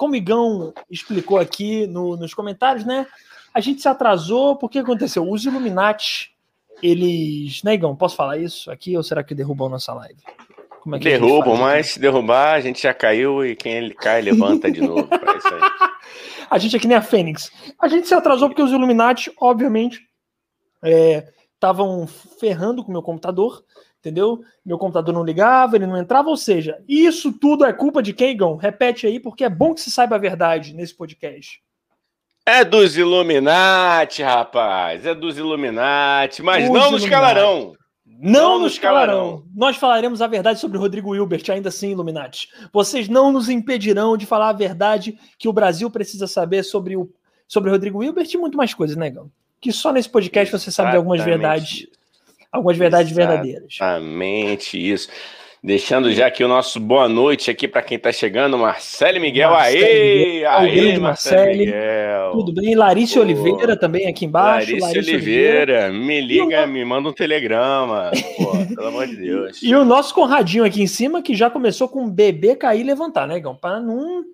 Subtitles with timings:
[0.00, 3.06] como o Igão explicou aqui no, nos comentários, né?
[3.52, 5.30] A gente se atrasou, porque aconteceu?
[5.30, 6.34] Os Illuminati,
[6.82, 7.62] eles.
[7.62, 7.94] Né, Igão?
[7.94, 10.16] Posso falar isso aqui ou será que derrubam nossa live?
[10.80, 14.22] Como é que Derrubam, mas se derrubar, a gente já caiu e quem ele cai,
[14.22, 15.06] levanta de novo.
[16.48, 17.52] a gente é que nem a Fênix.
[17.78, 20.08] A gente se atrasou porque os Illuminati, obviamente,
[21.54, 22.06] estavam é,
[22.40, 23.62] ferrando com o meu computador,
[24.00, 24.40] entendeu?
[24.64, 28.32] Meu computador não ligava, ele não entrava, ou seja, isso tudo é culpa de quem,
[28.32, 28.56] Igão?
[28.56, 31.62] Repete aí, porque é bom que se saiba a verdade nesse podcast.
[32.44, 35.06] É dos Illuminati, rapaz.
[35.06, 37.76] É dos Illuminati, mas Os não nos calarão.
[38.04, 39.44] Não, não nos calarão.
[39.54, 42.48] Nós falaremos a verdade sobre Rodrigo Hilbert, ainda assim, Illuminati.
[42.72, 47.10] Vocês não nos impedirão de falar a verdade que o Brasil precisa saber sobre o
[47.46, 49.28] sobre Rodrigo Hilbert e muito mais coisas, né, Gão?
[49.60, 51.88] Que só nesse podcast você sabe de algumas verdades,
[52.50, 53.64] algumas verdades verdadeiras.
[53.70, 55.08] Exatamente isso.
[55.62, 59.50] Deixando já aqui o nosso boa noite aqui para quem está chegando, Marcelo Miguel.
[59.50, 60.50] Marcelo aê, Miguel.
[60.50, 62.30] aê, Marcelo Miguel.
[62.32, 62.74] Tudo bem?
[62.74, 64.72] Larissa Oliveira também aqui embaixo.
[64.72, 68.10] Larissa, Oliveira, Oliveira, me liga, me manda um telegrama.
[68.38, 69.62] Pô, pelo amor de Deus.
[69.62, 73.28] E o nosso Conradinho aqui em cima, que já começou com bebê cair e levantar,
[73.28, 73.54] né, Gão?
[73.54, 74.24] Para não.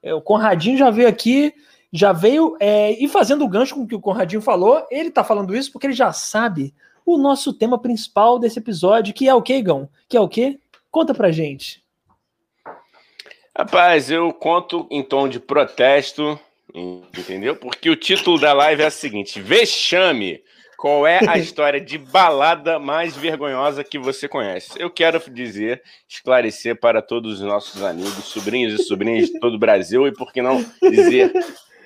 [0.00, 1.52] É, o Conradinho já veio aqui,
[1.92, 2.56] já veio.
[2.60, 5.72] É, e fazendo o gancho com o que o Conradinho falou, ele tá falando isso
[5.72, 6.72] porque ele já sabe
[7.14, 9.88] o nosso tema principal desse episódio, que é o que, Gão?
[10.08, 10.58] Que é o quê?
[10.90, 11.82] Conta pra gente.
[13.56, 16.38] Rapaz, eu conto em tom de protesto,
[17.16, 17.56] entendeu?
[17.56, 20.42] Porque o título da live é o seguinte: Vexame.
[20.76, 24.70] Qual é a história de balada mais vergonhosa que você conhece?
[24.78, 29.58] Eu quero dizer, esclarecer para todos os nossos amigos, sobrinhos e sobrinhas de todo o
[29.58, 31.32] Brasil, e por que não dizer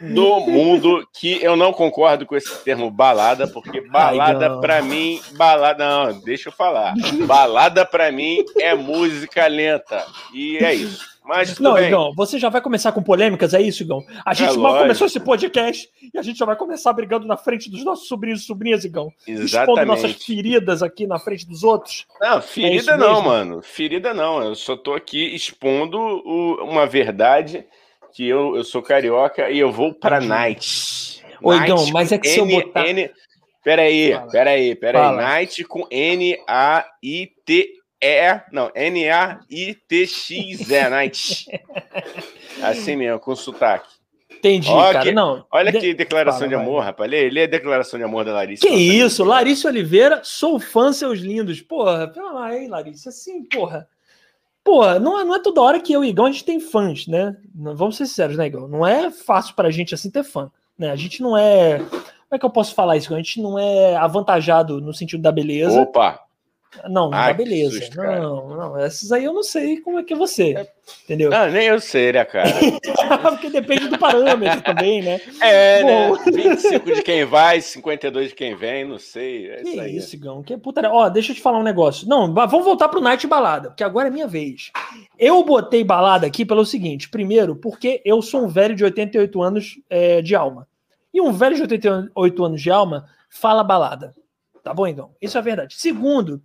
[0.03, 5.84] do mundo que eu não concordo com esse termo balada, porque balada para mim, balada
[5.84, 6.94] não, deixa eu falar.
[7.27, 11.12] Balada para mim é música lenta e é isso.
[11.25, 11.86] Mas não, bem.
[11.86, 14.05] Igão, você já vai começar com polêmicas, é isso, Igão?
[14.27, 14.83] A gente é mal lógico.
[14.83, 18.42] começou esse podcast e a gente já vai começar brigando na frente dos nossos sobrinhos
[18.42, 19.12] e sobrinhas, Igão.
[19.27, 19.47] Exatamente.
[19.47, 22.06] Expondo nossas feridas aqui na frente dos outros.
[22.21, 23.62] Não, ferida é não, mano.
[23.62, 24.43] Ferida não.
[24.43, 27.65] Eu só tô aqui expondo o, uma verdade
[28.15, 31.23] que eu, eu sou carioca e eu vou para Night.
[31.43, 32.87] Oi, Igão, mas é que se eu botar.
[32.87, 33.11] N...
[33.65, 35.17] Peraí, peraí, peraí.
[35.17, 37.69] Night com N-A-I-T.
[38.05, 40.56] E, não, N-A-I-T-X-E,
[40.91, 41.47] Night.
[42.62, 44.03] assim mesmo, com sotaque.
[44.43, 45.12] Entendi, olha cara.
[45.12, 45.78] não, olha de...
[45.78, 46.87] aqui, declaração Fala, de amor, vai.
[46.87, 47.09] rapaz.
[47.09, 48.67] Lê, lê a declaração de amor da Larissa.
[48.67, 51.61] Que isso, Larissa Oliveira, sou fã, seus lindos.
[51.61, 53.89] Porra, pelo amor aí, Larissa, assim, porra.
[54.65, 57.06] Pô, não é, não é toda hora que eu e Igão a gente tem fãs,
[57.06, 57.37] né?
[57.55, 58.69] Vamos ser sinceros, né, Igão?
[58.69, 60.50] Não é fácil pra gente assim ter fã.
[60.78, 60.91] Né?
[60.91, 61.78] A gente não é.
[61.78, 63.12] Como é que eu posso falar isso?
[63.12, 65.81] A gente não é avantajado no sentido da beleza.
[65.81, 66.21] Opa!
[66.84, 67.78] Não, não Ai, beleza.
[67.78, 70.66] Susto, não, não, essas aí eu não sei como é que é você.
[71.05, 71.31] Entendeu?
[71.31, 72.50] Não, nem eu sei, né, cara?
[73.31, 75.21] Porque depende do parâmetro também, né?
[75.41, 76.09] É, né?
[76.09, 76.16] Bom...
[76.16, 76.22] né?
[76.33, 79.50] 25 de quem vai, 52 de quem vem, não sei.
[79.50, 79.97] É que isso, aí.
[79.97, 80.43] isso, Gão.
[80.43, 80.88] Que puta...
[80.91, 82.09] Ó, deixa eu te falar um negócio.
[82.09, 84.72] Não, vamos voltar pro Night Balada, porque agora é minha vez.
[85.19, 89.78] Eu botei balada aqui pelo seguinte: primeiro, porque eu sou um velho de 88 anos
[89.89, 90.66] é, de alma.
[91.12, 94.15] E um velho de 88 anos de alma fala balada.
[94.62, 95.10] Tá bom, então?
[95.21, 95.75] Isso é verdade.
[95.77, 96.41] Segundo,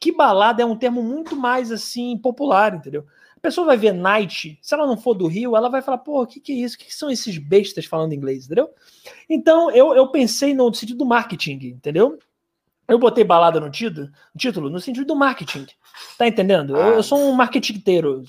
[0.00, 3.04] que balada é um termo muito mais assim popular, entendeu?
[3.36, 6.22] A pessoa vai ver night, se ela não for do Rio, ela vai falar, pô,
[6.22, 6.74] o que, que é isso?
[6.74, 8.70] O que, que são esses bestas falando inglês, entendeu?
[9.28, 12.18] Então eu, eu pensei no sentido do marketing, entendeu?
[12.88, 15.66] Eu botei balada no título, título no sentido do marketing.
[16.16, 16.76] Tá entendendo?
[16.76, 16.88] Ah.
[16.88, 18.22] Eu, eu, sou um marketingeiro.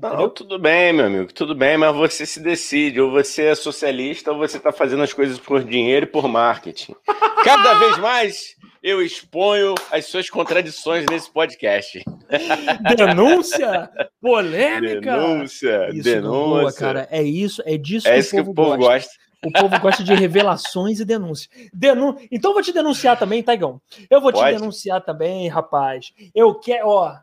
[0.00, 3.00] Não, tudo bem, meu amigo, tudo bem, mas você se decide.
[3.00, 6.94] Ou você é socialista ou você tá fazendo as coisas por dinheiro e por marketing.
[7.44, 12.02] Cada vez mais eu exponho as suas contradições nesse podcast.
[12.96, 13.90] Denúncia?
[14.20, 15.00] Polêmica?
[15.00, 16.60] Denúncia, isso, denúncia.
[16.60, 17.08] Boa, cara.
[17.10, 18.92] É isso, é disso é que, isso o que o povo gosta.
[18.92, 19.28] gosta.
[19.44, 21.48] O povo gosta de revelações e denúncias.
[21.72, 22.16] Denun...
[22.30, 23.80] Então eu vou te denunciar também, Taigão.
[24.10, 24.52] Eu vou Pode.
[24.52, 26.12] te denunciar também, rapaz.
[26.34, 27.16] Eu quero, ó,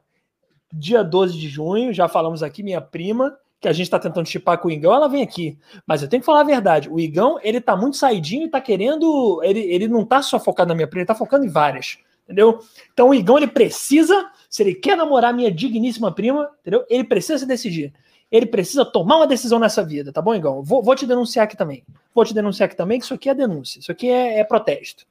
[0.71, 4.59] dia 12 de junho, já falamos aqui, minha prima, que a gente tá tentando chipar
[4.59, 5.57] com o Igão, ela vem aqui.
[5.87, 6.89] Mas eu tenho que falar a verdade.
[6.89, 9.41] O Igão, ele tá muito saidinho e tá querendo.
[9.43, 11.97] Ele, ele não tá só focado na minha prima, ele tá focando em várias.
[12.25, 12.59] Entendeu?
[12.93, 16.85] Então o Igão, ele precisa, se ele quer namorar minha digníssima prima, entendeu?
[16.89, 17.93] Ele precisa se decidir
[18.31, 20.61] ele precisa tomar uma decisão nessa vida, tá bom, Igão?
[20.63, 21.85] Vou, vou te denunciar aqui também.
[22.13, 25.05] Vou te denunciar aqui também, que isso aqui é denúncia, isso aqui é, é protesto.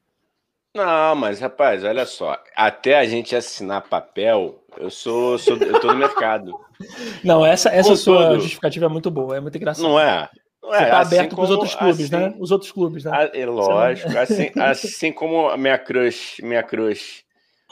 [0.75, 5.87] Não, mas rapaz, olha só, até a gente assinar papel, eu sou, sou eu tô
[5.88, 6.53] no mercado.
[7.23, 9.87] Não, essa, essa sua justificativa é muito boa, é muito engraçada.
[9.87, 10.29] Não é?
[10.61, 12.19] Não é, Você tá assim aberto para os outros clubes, né?
[12.19, 12.37] assim, né?
[12.41, 13.31] Os outros clubes, né?
[13.32, 17.23] É lógico, assim, assim como a minha crush, minha crush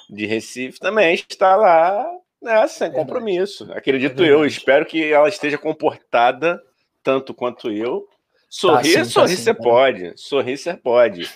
[0.09, 2.07] de Recife também está lá
[2.45, 3.71] é, sem compromisso.
[3.73, 4.45] Acredito é eu.
[4.45, 6.61] Espero que ela esteja comportada
[7.03, 8.07] tanto quanto eu.
[8.49, 10.13] Sorrir, tá, sim, sorrir tá, você pode.
[10.17, 11.31] Sorrir você pode.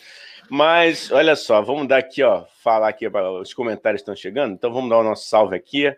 [0.49, 3.07] Mas, olha só, vamos dar aqui, ó, falar aqui,
[3.41, 5.93] os comentários estão chegando, então vamos dar o nosso salve aqui.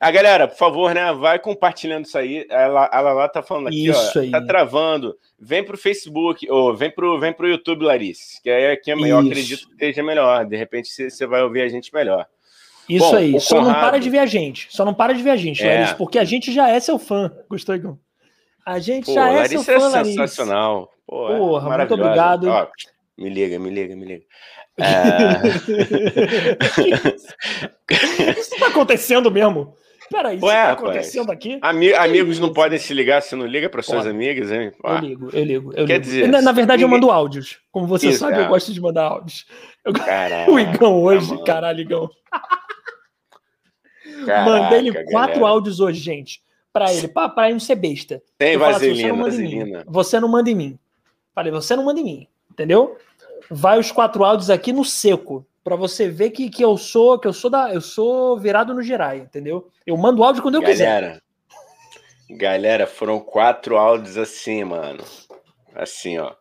[0.00, 2.46] A galera, por favor, né, vai compartilhando isso aí.
[2.48, 4.30] Ela, ela lá tá falando aqui, isso ó, aí.
[4.30, 5.14] tá travando.
[5.38, 9.22] Vem pro Facebook, ou vem pro, vem pro YouTube, Larice, que aí aqui é melhor,
[9.22, 10.46] acredito que esteja melhor.
[10.46, 12.26] De repente você vai ouvir a gente melhor.
[12.88, 13.74] Isso Bom, aí, só Conrado...
[13.74, 14.68] não para de ver a gente.
[14.70, 15.74] Só não para de ver a gente, é.
[15.74, 17.30] Larice, porque a gente já é seu fã.
[17.68, 17.96] Igor?
[18.64, 20.90] A gente Pô, já é Larice seu fã, é sensacional.
[21.06, 22.48] Pô, Porra, muito obrigado.
[22.48, 22.66] Ó,
[23.20, 24.24] me liga, me liga, me liga.
[24.78, 25.42] É...
[28.40, 29.74] Isso tá acontecendo mesmo?
[30.10, 31.60] Peraí, isso Ué, tá acontecendo aqui?
[31.62, 34.72] Ami amigos não podem se ligar, você não liga para suas amigas, hein?
[34.82, 35.72] Eu ligo, eu ligo.
[35.72, 36.04] Eu Quer ligo.
[36.04, 36.96] dizer, na, na verdade, ninguém...
[36.96, 37.60] eu mando áudios.
[37.70, 38.40] Como você isso, sabe, é.
[38.40, 39.46] eu gosto de mandar áudios.
[39.84, 39.92] Eu...
[39.92, 42.10] Caralho, o Igão hoje, tá caralho, Igão.
[44.26, 45.46] Caraca, Mandei ele quatro galera.
[45.46, 46.42] áudios hoje, gente.
[46.72, 48.20] Pra ele, pra, pra ele não ser besta.
[48.36, 49.84] Tem vaselina, assim, você, vaselina.
[49.86, 50.78] você não manda em mim.
[51.32, 52.26] Falei, você não manda em mim.
[52.50, 52.96] Entendeu?
[53.50, 57.28] Vai os quatro áudios aqui no seco para você ver que, que eu sou que
[57.28, 59.68] eu sou da eu sou virado no gerai, entendeu?
[59.86, 61.20] Eu mando áudio quando eu galera,
[62.28, 62.38] quiser.
[62.38, 65.02] Galera, foram quatro áudios assim, mano.
[65.74, 66.32] Assim, ó.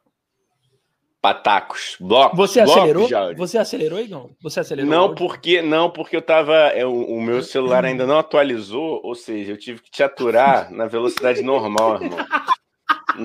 [1.22, 2.38] Patacos, blocos.
[2.38, 3.10] Você acelerou?
[3.36, 4.30] Você acelerou, Igão?
[4.42, 4.90] Você acelerou?
[4.90, 9.52] Não, porque não, porque eu tava, eu, o meu celular ainda não atualizou, ou seja,
[9.52, 12.20] eu tive que te aturar na velocidade normal, irmão.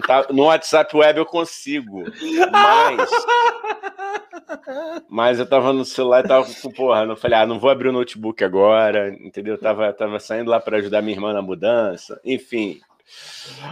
[0.00, 2.04] Tá, no WhatsApp web eu consigo,
[2.50, 3.10] mas.
[5.08, 7.04] Mas eu tava no celular e tava com porra.
[7.04, 9.54] Eu falei, ah, não vou abrir o notebook agora, entendeu?
[9.54, 12.80] Eu tava, tava saindo lá para ajudar minha irmã na mudança, enfim.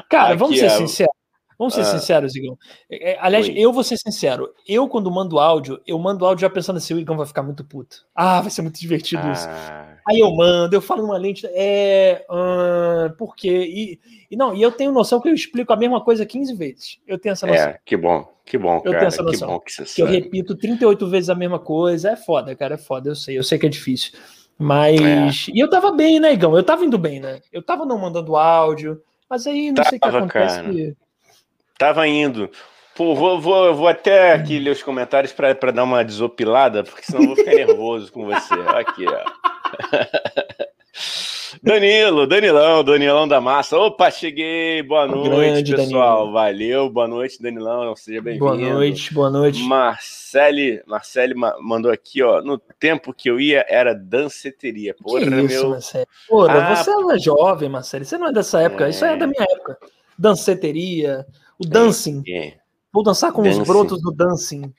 [0.09, 0.71] Cara, Aqui vamos ser é...
[0.71, 1.22] sinceros.
[1.59, 1.85] Vamos ser ah.
[1.85, 2.59] sinceros, Igão.
[2.91, 3.55] É, é, aliás, Oi.
[3.57, 4.51] eu vou ser sincero.
[4.67, 7.65] Eu, quando mando áudio, eu mando áudio já pensando assim, o Igão vai ficar muito
[7.65, 8.05] puto.
[8.15, 9.33] Ah, vai ser muito divertido ah.
[9.33, 9.49] isso.
[10.09, 12.25] Aí eu mando, eu falo numa lente, é.
[12.29, 13.67] Uh, por quê?
[13.69, 14.01] E,
[14.31, 16.99] e, não, e eu tenho noção que eu explico a mesma coisa 15 vezes.
[17.07, 17.69] Eu tenho essa noção.
[17.69, 18.97] É, que bom, que bom, cara.
[18.97, 19.49] Eu tenho essa noção.
[19.49, 20.03] Que bom que você que sabe.
[20.03, 22.11] eu repito 38 vezes a mesma coisa.
[22.11, 24.13] É foda, cara, é foda, eu sei, eu sei que é difícil.
[24.59, 25.49] Mas.
[25.49, 25.53] É.
[25.55, 26.57] E eu tava bem, né, Igão?
[26.57, 27.41] Eu tava indo bem, né?
[27.53, 29.01] Eu tava não mandando áudio.
[29.29, 30.57] Mas aí não tava, sei o que acontece.
[30.57, 30.97] Cara.
[31.79, 32.51] Tava indo.
[32.95, 37.23] Pô, vou, vou, vou até aqui ler os comentários para dar uma desopilada, porque senão
[37.23, 38.55] eu vou ficar nervoso com você.
[38.69, 39.23] Aqui, ó.
[41.63, 43.79] Danilo, Danilão, Danilão da Massa.
[43.79, 44.83] Opa, cheguei.
[44.83, 46.17] Boa noite, Grande, pessoal.
[46.19, 46.33] Danilo.
[46.33, 47.95] Valeu, boa noite, Danilão.
[47.95, 48.45] Seja bem-vindo.
[48.45, 49.63] Boa noite, boa noite.
[49.63, 52.43] Marcele, Marcele mandou aqui, ó.
[52.43, 54.95] No tempo que eu ia era danceteria.
[54.95, 55.71] Porra, que isso, meu.
[55.71, 56.07] Marcele?
[56.29, 58.05] Porra, ah, você é jovem, Marcele.
[58.05, 58.87] Você não é dessa época.
[58.87, 58.91] É...
[58.91, 59.79] Isso é da minha época.
[60.19, 61.27] Danceteria.
[61.59, 62.23] O dancing.
[62.27, 62.55] É, é.
[62.93, 63.63] Vou dançar com dancing.
[63.63, 64.73] os brotos do dancing.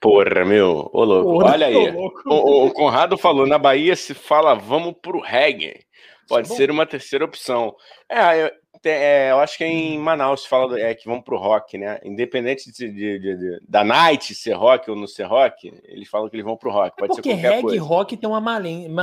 [0.00, 0.90] Porra, meu.
[0.92, 1.32] Ô, louco.
[1.32, 1.90] Porra, Olha aí.
[2.26, 5.86] O, o, Conrado falou: na Bahia se fala vamos pro reggae.
[6.28, 7.74] Pode ser uma terceira opção.
[8.10, 8.50] É, eu,
[8.84, 12.00] é, eu acho que é em Manaus se fala é, que vão pro rock, né?
[12.04, 16.36] Independente de, de, de, da night ser rock ou não ser rock, eles falam que
[16.36, 16.94] eles vão pro rock.
[16.96, 18.40] É Pode é porque ser reggae e rock tem uma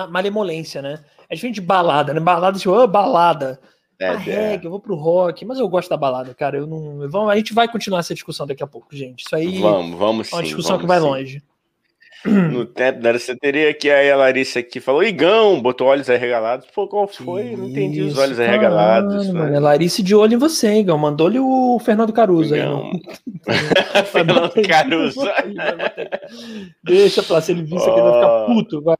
[0.08, 1.04] malemolência, né?
[1.30, 2.20] É diferente de balada, né?
[2.20, 3.60] Balada, tipo, oh, balada.
[4.04, 6.58] É, a reggae, eu vou pro rock, mas eu gosto da balada, cara.
[6.58, 9.26] Eu não, a gente vai continuar essa discussão daqui a pouco, gente.
[9.26, 11.06] Isso aí vamos, vamos é uma sim, discussão que vai sim.
[11.06, 11.44] longe.
[12.26, 16.68] No tempo da você teria que aí a Larissa aqui falou, Igão, botou olhos arregalados.
[16.74, 17.48] Pô, qual foi?
[17.48, 19.30] Isso, não entendi os olhos caralho, arregalados.
[19.30, 20.98] Mano, é Larissa de olho em você, Igão.
[20.98, 22.92] Mandou-lhe o Fernando Caruso Igão.
[22.94, 23.02] aí.
[24.12, 25.22] Fernando Caruso.
[26.84, 28.82] Deixa pra se ele vir isso aqui, vai ficar puto.
[28.82, 28.98] Vai.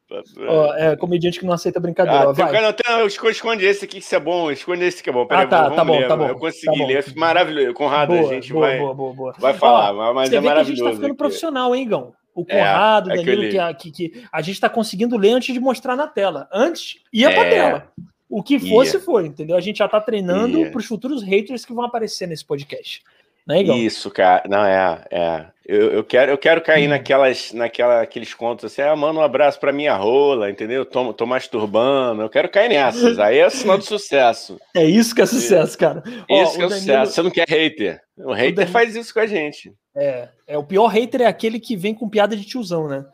[0.48, 2.26] Ó, é comediante que não aceita brincadeira.
[2.26, 2.62] Ah, ó, vai.
[2.62, 4.52] Não, tem, esconde, esse aqui que é bom.
[4.52, 5.26] Esconde esse que é bom.
[5.26, 6.28] Peraí, ah, tá, tá bom, ler, tá bom.
[6.28, 7.06] Eu consegui tá ler.
[7.16, 7.74] Maravilhoso.
[7.74, 9.34] Conrado, boa, a gente boa, vai, boa, boa, boa.
[9.40, 10.60] vai falar, ó, mas é maravilhoso.
[10.60, 11.18] a gente tá ficando aqui.
[11.18, 12.14] profissional, hein, Igão?
[12.36, 15.60] O é, Conrado, é, Danilo, que, que, que, a gente está conseguindo ler antes de
[15.60, 16.48] mostrar na tela.
[16.52, 17.92] Antes, ia é, para tela.
[18.30, 19.04] O que fosse, ia.
[19.04, 19.56] foi, entendeu?
[19.56, 23.04] A gente já está treinando para os futuros haters que vão aparecer nesse podcast.
[23.46, 24.44] Né, Isso, cara.
[24.50, 25.46] Não, é, é.
[25.66, 26.90] Eu, eu, quero, eu quero cair hum.
[26.90, 30.86] naquelas, naquela, aqueles contos assim, ah, manda um abraço pra minha rola, entendeu?
[30.86, 32.22] Tô, tô masturbando.
[32.22, 33.20] Eu quero cair nessas.
[33.20, 34.60] Aí é sinal de sucesso.
[34.76, 36.04] É isso que é sucesso, cara.
[36.06, 36.72] Isso Ó, que é Danilo...
[36.72, 37.12] sucesso.
[37.14, 38.02] Você não quer hater.
[38.18, 38.74] O hater o Danilo...
[38.74, 39.74] faz isso com a gente.
[39.96, 43.06] É, é, o pior hater é aquele que vem com piada de tiozão, né?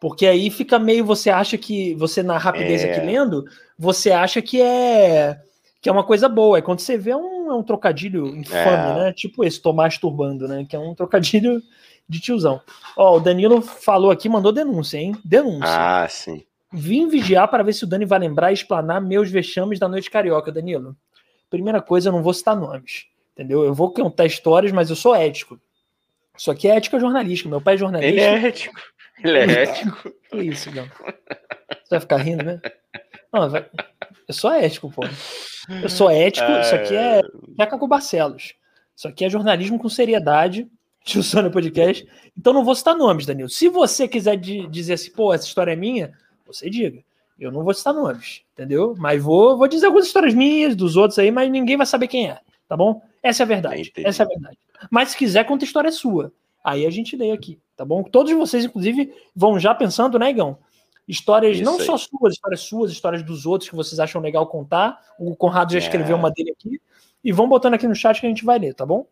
[0.00, 2.90] Porque aí fica meio, você acha que, você na rapidez é.
[2.90, 3.44] aqui lendo,
[3.78, 5.40] você acha que é
[5.80, 6.58] que é uma coisa boa.
[6.58, 9.04] É quando você vê é um, é um trocadilho infame, é.
[9.04, 9.12] né?
[9.12, 10.64] Tipo esse, tô masturbando, né?
[10.68, 11.60] Que é um trocadilho
[12.08, 12.60] de tiozão.
[12.96, 15.16] Ó, o Danilo falou aqui, mandou denúncia, hein?
[15.24, 15.66] Denúncia.
[15.66, 16.44] Ah, sim.
[16.72, 20.10] Vim vigiar para ver se o Dani vai lembrar e explanar meus vexames da noite
[20.10, 20.96] carioca, Danilo.
[21.50, 23.62] Primeira coisa, eu não vou citar nomes, entendeu?
[23.62, 25.60] Eu vou contar histórias, mas eu sou ético.
[26.36, 27.48] Isso aqui é ética jornalística.
[27.48, 28.10] Meu pai é jornalista.
[28.10, 28.80] Ele é ético.
[29.22, 30.12] Ele é ético.
[30.30, 30.86] Que isso, Gão.
[30.86, 32.60] Você vai ficar rindo, né?
[33.32, 33.66] Não, vai...
[34.28, 35.02] eu sou ético, pô.
[35.82, 37.20] Eu sou ético, isso aqui é
[37.56, 38.54] Jaca com Barcelos.
[38.96, 40.68] Isso aqui é jornalismo com seriedade,
[41.04, 42.06] Jussônia Podcast.
[42.36, 43.48] Então não vou citar nomes, Danilo.
[43.48, 46.12] Se você quiser dizer assim, pô, essa história é minha,
[46.46, 47.02] você diga.
[47.38, 48.94] Eu não vou citar nomes, entendeu?
[48.98, 52.30] Mas vou, vou dizer algumas histórias minhas, dos outros aí, mas ninguém vai saber quem
[52.30, 53.02] é, tá bom?
[53.22, 53.92] Essa é a verdade.
[53.96, 54.58] Essa é a verdade.
[54.90, 56.32] Mas se quiser, conta a história sua.
[56.64, 58.02] Aí a gente lê aqui, tá bom?
[58.02, 60.58] Todos vocês, inclusive, vão já pensando, né, Igão?
[61.06, 61.84] Histórias Isso não aí.
[61.84, 65.00] só suas, histórias suas, histórias dos outros que vocês acham legal contar.
[65.18, 65.82] O Conrado já é.
[65.82, 66.80] escreveu uma dele aqui.
[67.24, 69.06] E vão botando aqui no chat que a gente vai ler, tá bom?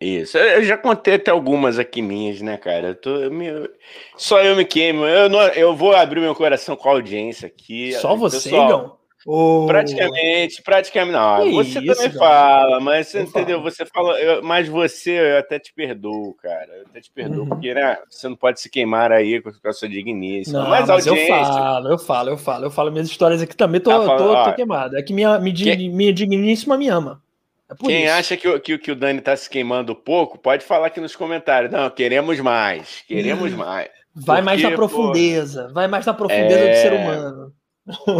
[0.00, 2.88] Isso, eu já contei até algumas aqui minhas, né, cara?
[2.88, 3.70] Eu tô, eu
[4.16, 5.04] só eu me queimo.
[5.04, 7.92] Eu, não, eu vou abrir meu coração com a audiência aqui.
[7.92, 8.96] Só você, Igão?
[9.26, 9.66] Oh.
[9.66, 11.12] Praticamente, praticamente.
[11.12, 13.60] Não, que você isso, também fala, mas você entendeu?
[13.62, 16.68] Você fala, eu, mas você eu até te perdoo, cara.
[16.74, 17.48] Eu até te perdoo, uhum.
[17.48, 20.62] porque né, você não pode se queimar aí com, a sua digníssima.
[20.62, 21.32] Não, mas, mas audiência...
[21.32, 24.44] eu falo, eu falo, eu falo, eu falo minhas histórias aqui também, tô, tá tô,
[24.44, 24.96] tô, queimado.
[24.96, 27.22] É que minha, minha, minha digníssima me ama.
[27.70, 28.12] É Quem isso.
[28.12, 31.70] acha que, que, que o Dani tá se queimando pouco, pode falar aqui nos comentários.
[31.70, 33.88] Não, queremos mais, queremos mais.
[34.12, 36.70] Vai porque, mais na profundeza, pô, vai mais na profundeza é...
[36.70, 37.52] do ser humano.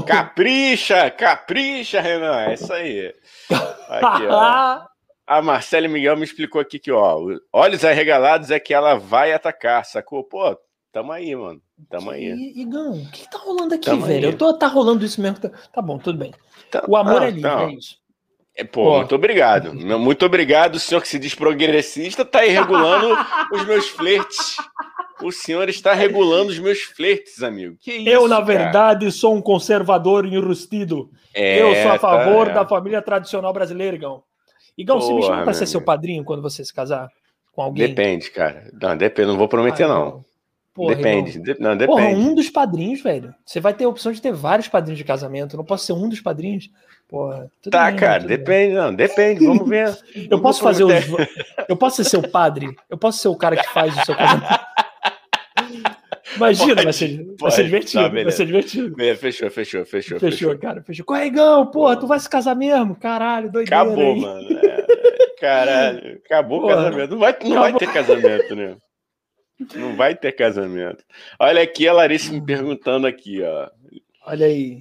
[0.06, 2.40] Capricha, capricha, Renan.
[2.42, 3.14] É isso aí.
[3.88, 4.82] Aqui, ó.
[5.26, 7.20] A Marcela Miguel me explicou aqui que, ó,
[7.52, 10.24] olhos arregalados é que ela vai atacar, sacou?
[10.24, 10.58] Pô,
[10.92, 11.62] tamo aí, mano.
[11.88, 12.52] Tamo aí.
[12.56, 14.26] Igão, o que tá rolando aqui, tamo velho?
[14.26, 14.32] Aí.
[14.32, 15.38] Eu tô, tá rolando isso mesmo.
[15.38, 16.34] Tá bom, tudo bem.
[16.70, 17.60] Tá, o amor ah, é livre, então.
[17.68, 18.00] é isso.
[18.56, 19.72] É, pô, pô, muito obrigado.
[19.72, 23.16] Muito obrigado, o senhor que se diz progressista, tá aí regulando
[23.52, 24.56] os meus flertes.
[25.22, 27.76] O senhor está regulando os meus flertes, amigo.
[27.86, 29.12] Isso, eu, na verdade, cara?
[29.12, 31.10] sou um conservador enrustido.
[31.34, 32.54] É, eu sou a favor tá...
[32.54, 34.22] da família tradicional brasileira, Igão.
[34.76, 37.08] Igão, Porra, você me chama para ser seu padrinho quando você se casar
[37.52, 37.88] com alguém?
[37.88, 38.70] Depende, cara.
[38.80, 40.24] Não, depende, não vou prometer, ah, não.
[40.72, 41.38] Porra, depende.
[41.38, 41.98] De, não, depende.
[41.98, 43.34] Porra, um dos padrinhos, velho.
[43.44, 45.54] Você vai ter a opção de ter vários padrinhos de casamento.
[45.54, 46.70] Eu não posso ser um dos padrinhos.
[47.08, 48.72] Porra, tá, bem, cara, depende, bem.
[48.72, 49.98] não, depende, vamos ver.
[50.30, 50.92] eu posso fazer os.
[51.68, 52.74] Eu posso ser seu padre?
[52.88, 54.60] Eu posso ser o cara que faz o seu casamento?
[56.36, 57.36] Imagina, pode, vai, ser, pode.
[57.38, 58.02] vai ser divertido.
[58.02, 58.96] Não, vai ser divertido.
[58.96, 59.84] Fechou, fechou, fechou.
[59.84, 60.58] Fechou, fechou.
[60.58, 61.04] cara, fechou.
[61.04, 62.94] Corregão, porra, tu vai se casar mesmo?
[62.96, 63.82] Caralho, doideira.
[63.82, 64.20] Acabou, aí.
[64.20, 64.58] mano.
[64.58, 64.86] É,
[65.40, 67.10] caralho, acabou porra, o casamento.
[67.10, 68.76] Não vai, não vai ter casamento, né?
[69.74, 71.04] Não vai ter casamento.
[71.38, 73.68] Olha aqui a Larissa me perguntando aqui, ó.
[74.26, 74.78] Olha aí.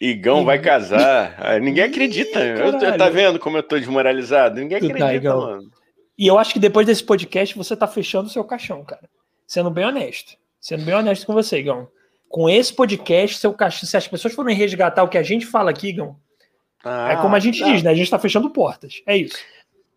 [0.00, 1.36] Igão vai casar.
[1.38, 2.40] Ah, ninguém acredita.
[2.40, 4.58] eu, tá vendo como eu tô desmoralizado?
[4.58, 5.70] Ninguém tu tá, acredita, tá, mano.
[6.18, 9.08] E eu acho que depois desse podcast você tá fechando o seu caixão, cara.
[9.46, 10.36] Sendo bem honesto.
[10.62, 11.88] Sendo bem honesto com você, Igão.
[12.28, 15.70] Com esse podcast, seu caixão, se as pessoas forem resgatar o que a gente fala
[15.70, 16.16] aqui, Igão,
[16.84, 17.66] ah, é como a gente tá.
[17.66, 17.90] diz, né?
[17.90, 19.02] A gente tá fechando portas.
[19.04, 19.36] É isso.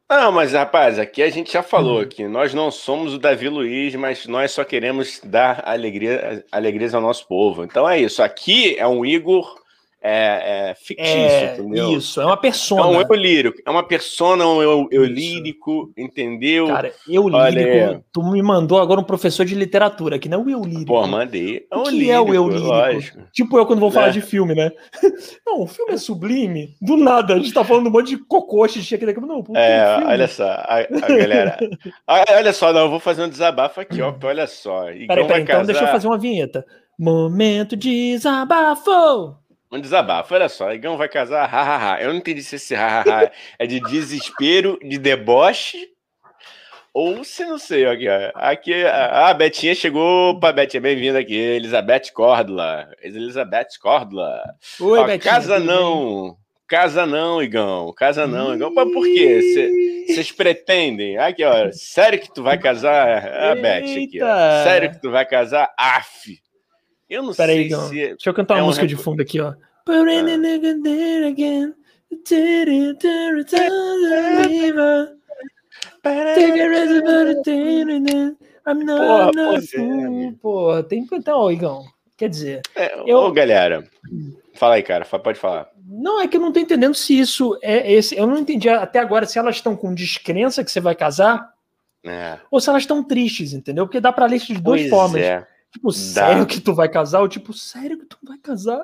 [0.09, 2.07] Não, mas rapaz, aqui a gente já falou uhum.
[2.07, 7.01] que nós não somos o Davi Luiz, mas nós só queremos dar alegria, alegrias ao
[7.01, 7.63] nosso povo.
[7.63, 8.23] Então é isso.
[8.23, 9.63] Aqui é um Igor
[10.07, 11.97] é, é fictício, é, entendeu?
[11.97, 12.81] Isso, é uma persona.
[12.81, 16.67] É um eu lírico, é uma persona, um eu, eu lírico, entendeu?
[16.67, 20.49] Cara, eu lírico, tu me mandou agora um professor de literatura, que não é o
[20.51, 20.85] eu lírico.
[20.85, 21.65] Pô, mandei.
[21.71, 22.67] É o que lírico, é o eu lírico?
[22.67, 23.19] Lógico.
[23.33, 24.11] Tipo eu quando vou falar é.
[24.11, 24.71] de filme, né?
[25.43, 28.67] Não, o filme é sublime, do nada, a gente tá falando um monte de cocô,
[28.67, 29.19] xixi aqui daqui.
[29.19, 31.57] Não, pô, é, olha só, a, a galera.
[32.07, 34.83] olha só, não, eu vou fazer um desabafo aqui, ó, olha só.
[34.83, 35.65] Peraí, peraí, então casar...
[35.65, 36.63] deixa eu fazer uma vinheta.
[36.97, 39.44] Momento de desabafo!
[39.71, 42.01] Um desabafo, olha só, Igão vai casar, hahaha.
[42.01, 45.89] Eu não entendi se esse hahaha é de desespero, de deboche,
[46.93, 52.13] ou se não sei, aqui, aqui a, a Betinha chegou para Betinha, bem-vinda aqui, Elizabeth
[52.13, 54.41] Córdula, Elizabeth Córdula.
[54.79, 55.33] Oi, ó, Betinha.
[55.33, 58.73] Casa não, casa não, Igão, casa não, Igão.
[58.73, 60.05] Mas por quê?
[60.07, 61.17] Vocês pretendem?
[61.17, 63.51] Aqui, ó, sério que tu vai casar?
[63.51, 64.63] A Beth aqui, ó.
[64.63, 65.73] Sério que tu vai casar?
[65.77, 66.44] Af.
[67.09, 67.95] Eu não Pera sei aí, se.
[67.95, 69.53] Deixa eu cantar é uma música de fundo aqui, ó.
[80.41, 81.85] Porra, tem que cantar, ó, Igão.
[82.17, 82.61] Quer dizer.
[82.75, 83.17] É, eu...
[83.17, 83.87] Ô, galera.
[84.55, 85.69] Fala aí, cara, pode falar.
[85.87, 88.17] Não, é que eu não tô entendendo se isso é esse.
[88.17, 91.53] Eu não entendi até agora se elas estão com descrença que você vai casar
[92.03, 92.39] é.
[92.49, 93.85] ou se elas estão tristes, entendeu?
[93.85, 95.21] Porque dá pra ler de duas pois formas.
[95.21, 95.45] É.
[95.75, 95.93] Tipo, Dá.
[95.93, 97.19] sério que tu vai casar?
[97.19, 98.81] Ou tipo, sério que tu vai casar?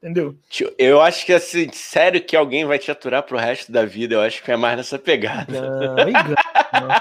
[0.00, 0.36] Entendeu?
[0.78, 4.20] Eu acho que assim, sério que alguém vai te aturar pro resto da vida, eu
[4.20, 5.60] acho que é mais nessa pegada.
[5.60, 6.94] Não, engano,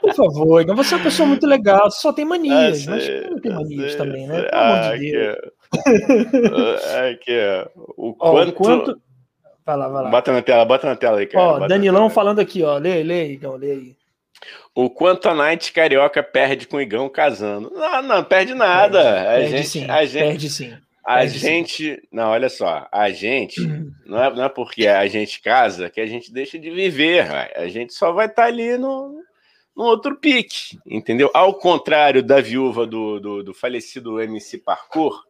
[0.00, 3.40] Por favor, Igor, você é uma pessoa muito legal, só tem manias, ah, mas não
[3.40, 4.42] tem manias sei, também, né?
[4.42, 5.36] Pelo ah, amor de Deus.
[7.12, 7.38] Aqui,
[7.96, 8.52] o ó, quanto...
[8.52, 9.02] quanto...
[9.66, 10.10] Vai lá, vai lá.
[10.10, 11.44] Bota na tela, bota na tela aí, cara.
[11.44, 12.78] Ó, Danilão falando aqui, ó.
[12.78, 13.97] Lê, lê, Igão, lê aí.
[14.74, 17.70] O quanto a Night Carioca perde com o Igão casando.
[17.74, 19.02] Não, não, perde nada.
[19.02, 20.76] Perde, a perde gente, sim, a gente, perde sim.
[21.08, 22.02] A gente.
[22.12, 22.86] Não, olha só.
[22.92, 23.66] A gente.
[24.04, 27.26] Não é, não é porque a gente casa que a gente deixa de viver.
[27.26, 27.50] Véio.
[27.56, 29.22] A gente só vai estar tá ali no,
[29.74, 30.78] no outro pique.
[30.84, 31.30] Entendeu?
[31.32, 35.24] Ao contrário da viúva do, do, do falecido MC Parkour,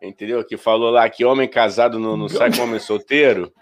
[0.00, 0.44] entendeu?
[0.44, 3.52] Que falou lá que homem casado não, não sai com homem solteiro.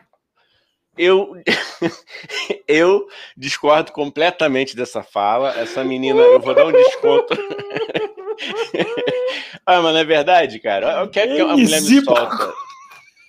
[0.96, 1.34] Eu,
[2.66, 5.50] eu discordo completamente dessa fala.
[5.58, 7.34] Essa menina, eu vou dar um desconto.
[9.66, 11.00] ah, mas não é verdade, cara?
[11.00, 12.54] Eu quero que a mulher me solta.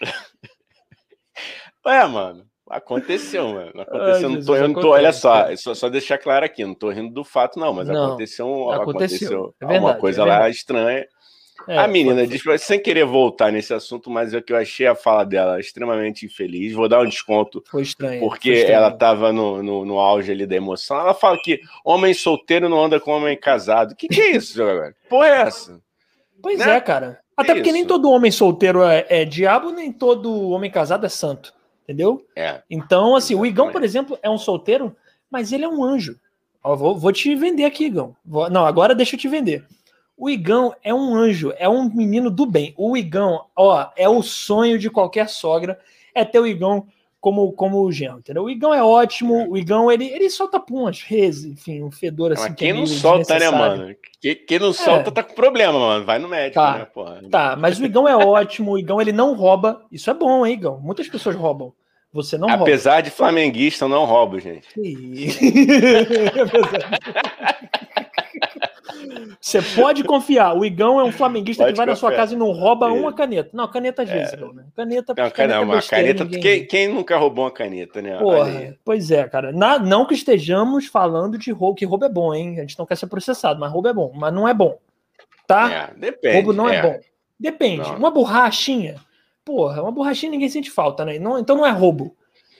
[1.85, 3.81] Ué, mano, aconteceu, mano.
[3.81, 6.75] Aconteceu, Ai, não tô, eu não tô, olha só, só, só deixar claro aqui, não
[6.75, 10.25] tô rindo do fato, não, mas não, aconteceu, aconteceu, aconteceu é verdade, uma coisa é
[10.25, 11.07] lá estranha.
[11.67, 14.95] É, a menina diz, sem querer voltar nesse assunto, mas é que eu achei a
[14.95, 16.73] fala dela extremamente infeliz.
[16.73, 17.63] Vou dar um desconto.
[17.69, 18.19] Foi estranho.
[18.19, 18.77] Porque foi estranho.
[18.77, 20.99] ela estava no, no, no, auge ali da emoção.
[20.99, 23.91] Ela fala que homem solteiro não anda com homem casado.
[23.91, 24.95] O que, que é isso, jogador?
[25.09, 25.81] Porra, é essa?
[26.41, 26.75] Pois né?
[26.75, 27.19] é, cara.
[27.35, 31.53] Até porque nem todo homem solteiro é, é, diabo, nem todo homem casado é santo.
[31.83, 32.25] Entendeu?
[32.35, 32.61] É.
[32.69, 34.95] Então, assim, o Igão, por exemplo, é um solteiro,
[35.31, 36.19] mas ele é um anjo.
[36.63, 38.15] Ó, vou, vou te vender aqui, Igão.
[38.25, 39.65] Vou, não, agora deixa eu te vender.
[40.17, 42.73] O Igão é um anjo, é um menino do bem.
[42.75, 45.79] O Igão, ó, é o sonho de qualquer sogra,
[46.13, 46.87] é ter o Igão
[47.19, 48.45] como, como o genro, entendeu?
[48.45, 52.31] O Igão é ótimo, o Igão, ele, ele solta pum às vezes, enfim, um fedor
[52.31, 52.49] assim.
[52.49, 53.95] Mas quem que é não solta, né, mano?
[54.19, 55.13] Quem, quem não solta é.
[55.13, 56.05] tá com problema, mano.
[56.05, 57.21] Vai no médico, tá, né, porra.
[57.29, 59.83] Tá, mas o Igão é ótimo, o Igão, ele não rouba.
[59.91, 60.79] Isso é bom, hein, Igão?
[60.79, 61.73] Muitas pessoas roubam.
[62.11, 63.03] Você não Apesar rouba.
[63.03, 64.67] de flamenguista, eu não roubo, gente.
[69.39, 70.55] Você pode confiar.
[70.55, 72.09] O Igão é um flamenguista pode que vai confiar.
[72.09, 73.49] na sua casa e não rouba uma caneta.
[73.53, 74.37] Não, caneta às vezes, é.
[74.37, 74.65] né?
[74.75, 76.23] Caneta, não, caneta, não, uma caneta.
[76.23, 76.41] Ninguém...
[76.41, 78.17] Quem, quem, nunca roubou uma caneta, né?
[78.17, 79.51] Porra, pois é, cara.
[79.51, 82.57] Na, não que estejamos falando de roubo, que roubo é bom, hein?
[82.57, 84.11] A gente não quer ser processado, mas roubo é bom.
[84.15, 84.77] Mas não é bom.
[85.45, 85.71] Tá?
[85.71, 86.35] É, depende.
[86.35, 86.99] Roubo não é, é bom.
[87.39, 87.89] Depende.
[87.89, 87.97] Não.
[87.97, 88.95] Uma borrachinha.
[89.45, 91.19] Porra, uma borrachinha ninguém sente falta, né?
[91.19, 92.16] Não, então não é roubo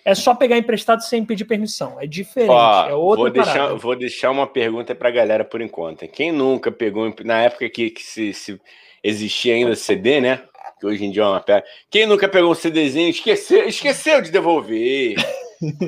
[0.08, 2.00] é só pegar emprestado sem pedir permissão.
[2.00, 2.50] É diferente.
[2.50, 6.08] Ó, é outra vou, deixar, vou deixar uma pergunta para a galera por enquanto.
[6.08, 8.58] Quem nunca pegou, na época que, que se, se,
[9.04, 10.44] existia ainda CD, né?
[10.80, 11.66] Que hoje em dia é uma pedra.
[11.92, 15.16] Quem nunca pegou um CDzinho esqueceu, esqueceu de devolver?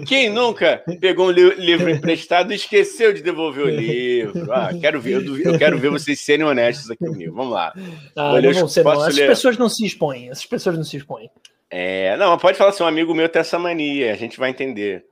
[0.05, 4.51] Quem nunca pegou um li livro emprestado e esqueceu de devolver o livro?
[4.51, 7.33] Ah, quero ver, eu, eu, quero ver vocês serem honestos aqui comigo.
[7.33, 7.71] Vamos lá.
[8.17, 9.07] Ah, não vão ser, não.
[9.07, 10.29] Essas pessoas não se expõem.
[10.29, 11.29] Essas pessoas não se expõem.
[11.71, 15.05] É, não, pode falar assim, um amigo meu tem essa mania, a gente vai entender.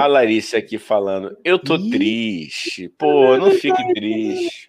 [0.00, 2.88] A Larissa aqui falando, eu tô triste.
[2.96, 4.66] Pô, não fique triste.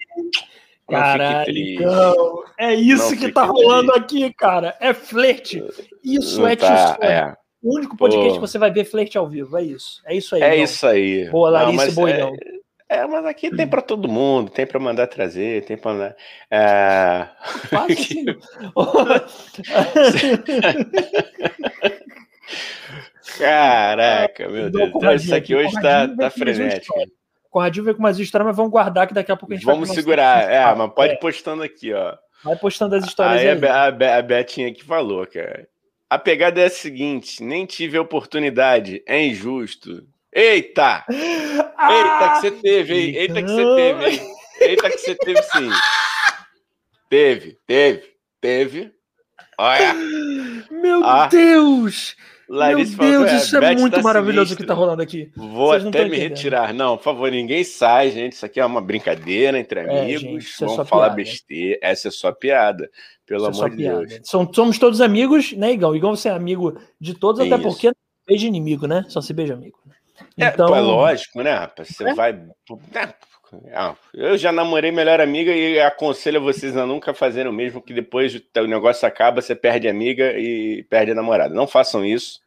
[0.90, 1.84] Não Caralho, fique triste.
[1.84, 4.26] Não, é isso não que tá rolando triste.
[4.26, 4.76] aqui, cara.
[4.82, 5.64] É flerte.
[6.04, 7.34] Isso não é tá, é.
[7.64, 8.36] O único podcast Pô.
[8.36, 9.58] que você vai ver flerte ao vivo.
[9.58, 10.02] É isso.
[10.06, 10.42] É isso aí.
[10.42, 10.64] É não.
[10.64, 11.30] isso aí.
[11.30, 12.30] Boa, Larissa, boa, é...
[12.90, 16.16] É, mas aqui tem para todo mundo, tem para mandar trazer, tem para mandar.
[16.50, 17.28] É...
[17.92, 18.26] Assim.
[23.38, 24.92] Caraca, meu Deus.
[24.96, 26.96] Então, isso aqui hoje está tá frenético.
[27.50, 29.88] Conradinho veio com mais histórias, mas vamos guardar que daqui a pouco a gente vamos
[29.88, 31.18] vai Vamos segurar, é, mas pode é.
[31.18, 32.16] postando aqui, ó.
[32.44, 33.50] Vai postando as histórias aí.
[33.50, 33.66] aí.
[33.68, 35.68] A, a, a Betinha que falou, cara.
[36.10, 40.06] A pegada é a seguinte: nem tive a oportunidade, é injusto.
[40.32, 41.06] Eita!
[41.80, 43.16] Eita que você teve, hein?
[43.16, 44.34] Eita que você teve, hein?
[44.60, 45.70] Eita que você teve sim.
[47.10, 48.04] Teve, teve,
[48.42, 48.92] teve.
[49.58, 49.94] Olha.
[50.72, 51.28] Meu ah.
[51.28, 52.16] Deus!
[52.50, 55.30] Larissa Meu Deus, isso é muito tá maravilhoso o que tá rolando aqui.
[55.36, 56.30] Vou Vocês até me entendendo.
[56.30, 56.74] retirar.
[56.74, 58.34] Não, por favor, ninguém sai, gente.
[58.34, 60.22] Isso aqui é uma brincadeira entre é, amigos.
[60.22, 61.16] Gente, é Vamos é falar piada.
[61.16, 61.80] besteira.
[61.82, 62.90] Essa é só piada.
[63.26, 64.06] Pelo isso é amor de piada.
[64.06, 64.22] Deus.
[64.54, 65.94] Somos todos amigos, né, Igão?
[65.94, 67.64] Igão, você é amigo de todos, até isso.
[67.64, 69.04] porque não beija inimigo, né?
[69.10, 69.78] Só se beija amigo.
[70.38, 70.48] Né?
[70.48, 70.76] É, então...
[70.76, 71.90] É, é lógico, né, rapaz?
[71.90, 72.14] Você é?
[72.14, 72.40] vai.
[73.74, 77.94] Ah, eu já namorei melhor amiga e aconselho vocês a nunca fazerem o mesmo, que
[77.94, 81.54] depois o negócio acaba, você perde amiga e perde a namorada.
[81.54, 82.42] Não façam isso,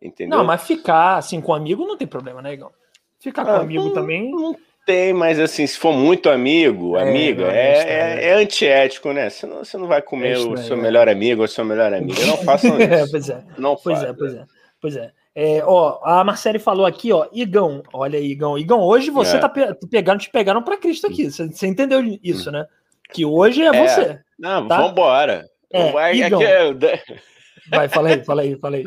[0.00, 0.38] entendeu?
[0.38, 2.72] Não, mas ficar assim com amigo não tem problema, né, Igor?
[3.18, 4.30] Ficar com ah, amigo não, também.
[4.30, 9.28] Não tem, mas assim, se for muito amigo, é, amiga, é, é, é, antiético, né?
[9.28, 12.24] Você não, você não vai comer o seu melhor amigo ou seu melhor amiga.
[12.24, 13.10] Não façam isso.
[13.10, 13.44] pois é.
[13.58, 14.44] Não pois é, pois é.
[14.80, 15.12] Pois é.
[15.34, 18.58] É, ó, a Marcele falou aqui, ó, Igão, olha aí, Igão.
[18.58, 19.38] Igão, hoje você é.
[19.38, 21.30] tá pe pegando, te pegaram para Cristo aqui.
[21.30, 22.66] Você, entendeu isso, né?
[23.12, 23.86] Que hoje é, é.
[23.86, 24.20] você.
[24.38, 24.80] Não, tá?
[24.80, 25.46] vambora.
[25.72, 26.42] É, vai, Igão.
[26.42, 26.72] É
[27.70, 28.84] vai, fala aí, fala aí, fala aí.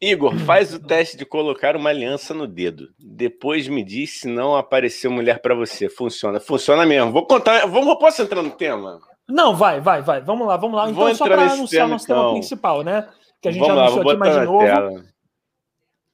[0.00, 2.90] Igor, faz o teste de colocar uma aliança no dedo.
[2.96, 5.88] Depois me diz se não apareceu mulher para você.
[5.88, 7.10] Funciona, funciona mesmo.
[7.10, 7.66] Vou contar.
[7.66, 9.00] Vamos, posso entrar no tema?
[9.28, 10.20] Não, vai, vai, vai.
[10.20, 10.88] Vamos lá, vamos lá.
[10.88, 12.32] Então, só para anunciar o nosso tema então.
[12.34, 13.08] principal, né?
[13.42, 14.64] Que a gente vamos já anunciou lá, aqui mais de novo.
[14.64, 15.17] Tela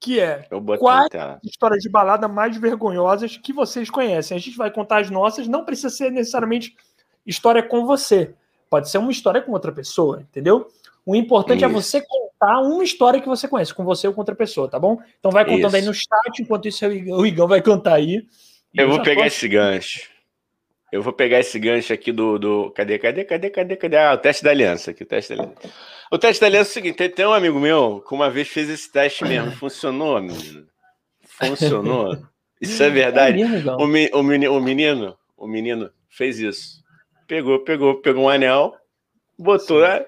[0.04, 0.46] que é
[0.78, 1.10] quais
[1.42, 4.36] histórias de balada mais vergonhosas que vocês conhecem.
[4.36, 6.76] A gente vai contar as nossas, não precisa ser necessariamente
[7.26, 8.34] história com você,
[8.70, 10.66] Pode ser uma história com outra pessoa, entendeu?
[11.06, 11.76] O importante é Isso.
[11.76, 14.80] é você contar uma história que você conhece, com você ou com outra pessoa, tá
[14.80, 14.98] bom?
[15.20, 15.76] Então vai contando Isso.
[15.76, 18.26] aí no chat, enquanto isso o Igão- vai contar aí.
[18.74, 20.08] Eu vou pegar posso- esse gancho.
[20.90, 22.70] Eu vou pegar esse gancho aqui do, do.
[22.72, 23.96] Cadê, cadê, cadê, cadê, cadê?
[23.96, 25.70] Ah, o teste da aliança aqui, o teste da aliança.
[26.14, 28.70] O teste da aliança é o seguinte: tem, um amigo meu que uma vez fez
[28.70, 29.50] esse teste mesmo.
[29.58, 30.64] Funcionou, menino.
[31.26, 32.16] Funcionou.
[32.60, 33.42] Isso é verdade.
[33.42, 33.72] É mesmo.
[33.72, 36.84] O, me- o, meni- o menino, o menino fez isso.
[37.26, 38.76] Pegou, pegou, pegou um anel,
[39.36, 40.06] botou né?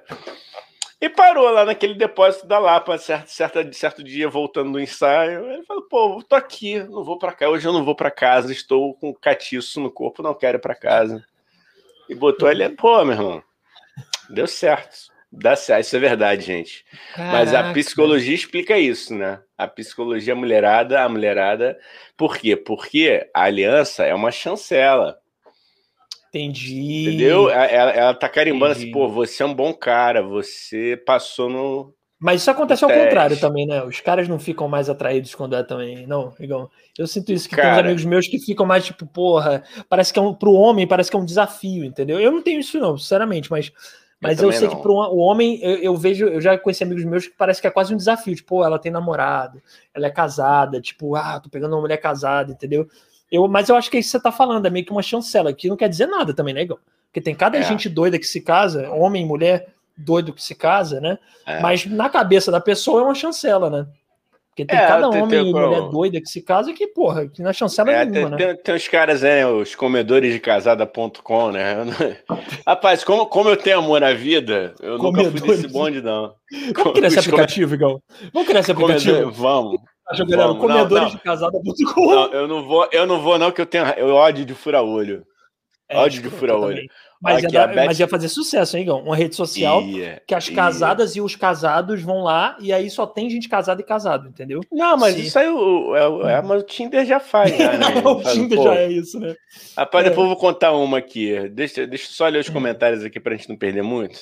[1.01, 5.45] e parou lá naquele depósito da Lapa, certo, certo, certo dia, voltando do ensaio.
[5.51, 8.53] Ele falou: pô, tô aqui, não vou pra cá, hoje eu não vou pra casa,
[8.53, 11.27] estou com catiço no corpo, não quero ir pra casa.
[12.09, 13.43] E botou ali, pô, meu irmão,
[14.31, 15.16] deu certo.
[15.39, 16.85] Dá certo, isso é verdade, gente.
[17.17, 17.75] Mas a Caraca.
[17.75, 19.41] psicologia explica isso, né?
[19.57, 21.79] A psicologia mulherada, a mulherada.
[22.17, 22.57] Por quê?
[22.57, 25.19] Porque a aliança é uma chancela,
[26.29, 27.03] Entendi.
[27.09, 27.49] entendeu?
[27.51, 28.85] Ela, ela- tá carimbando Entendi.
[28.87, 31.95] assim, pô, você é um bom cara, você passou no.
[32.19, 33.05] Mas isso acontece ao Teste.
[33.05, 33.83] contrário também, né?
[33.85, 36.07] Os caras não ficam mais atraídos quando é também.
[36.07, 36.71] Não, Igão.
[36.99, 37.87] Eu sinto isso, que tem uns Cara.
[37.87, 41.17] amigos meus que ficam mais tipo, porra, parece que é um, pro homem, parece que
[41.17, 42.19] é um desafio, entendeu?
[42.19, 43.71] Eu não tenho isso, não, sinceramente, mas,
[44.21, 44.77] mas eu, também sei não.
[44.77, 47.67] que pro o homem, eu, eu vejo, eu já conheci amigos meus que parece que
[47.67, 49.63] é quase um desafio, tipo, ela tem namorado,
[49.95, 52.89] ela é casada, tipo, ah, tô pegando uma mulher casada, entendeu?
[53.31, 55.03] Eu, mas eu acho que é isso que você tá falando, é meio que uma
[55.03, 56.79] chancela, que não quer dizer nada também, né, Igão?
[57.09, 57.63] Porque tem cada É.
[57.63, 61.19] gente doida que se casa, homem e mulher doido que se casa, né?
[61.47, 61.61] É.
[61.61, 63.87] Mas na cabeça da pessoa é uma chancela, né?
[64.57, 67.27] Porque tem É, cada tem- homem tem- e mulher doida que se casa que, porra,
[67.29, 68.55] que na chancela É, nenhuma, tem, né?
[68.55, 71.85] tem, tem uns caras, né, os comedores de casada.com, né?
[71.85, 71.93] Não-
[72.67, 75.61] Rapaz, como, como eu tenho amor à vida, eu nunca fui Comedores.
[75.63, 76.33] desse bonde, não.
[76.75, 78.01] Vamos criar esse aplicativo, Igão?
[78.33, 79.13] Vamos criar esse aplicativo?
[79.15, 79.81] comedor- Vamos.
[80.09, 80.63] Acho, galera, vamos.
[80.63, 81.11] Não, comedores não.
[81.11, 82.07] de casada.com.
[82.15, 85.23] Não, eu não vou, eu não vou, não, que eu tenho eu ódio de furar-olho.
[85.89, 86.83] É, ódio de fura-olho.
[87.21, 89.03] Mas, ia dar- Beth- mas ia fazer sucesso, hein, Igão?
[89.03, 90.55] Uma rede social Ia, que as ia.
[90.55, 94.61] casadas e os casados vão lá e aí só tem gente casada e casado, entendeu?
[94.71, 95.23] Não, mas Sim.
[95.23, 97.87] isso aí o, é, é, mas o Tinder já faz, já, né?
[98.05, 98.65] o Faz, Tinder pô.
[98.65, 99.35] já é isso, né?
[99.77, 100.09] Rapaz, É.
[100.11, 101.49] depois eu vou contar uma aqui.
[101.51, 104.19] Deixa, deixa eu só ler os comentários aqui pra gente não perder muito.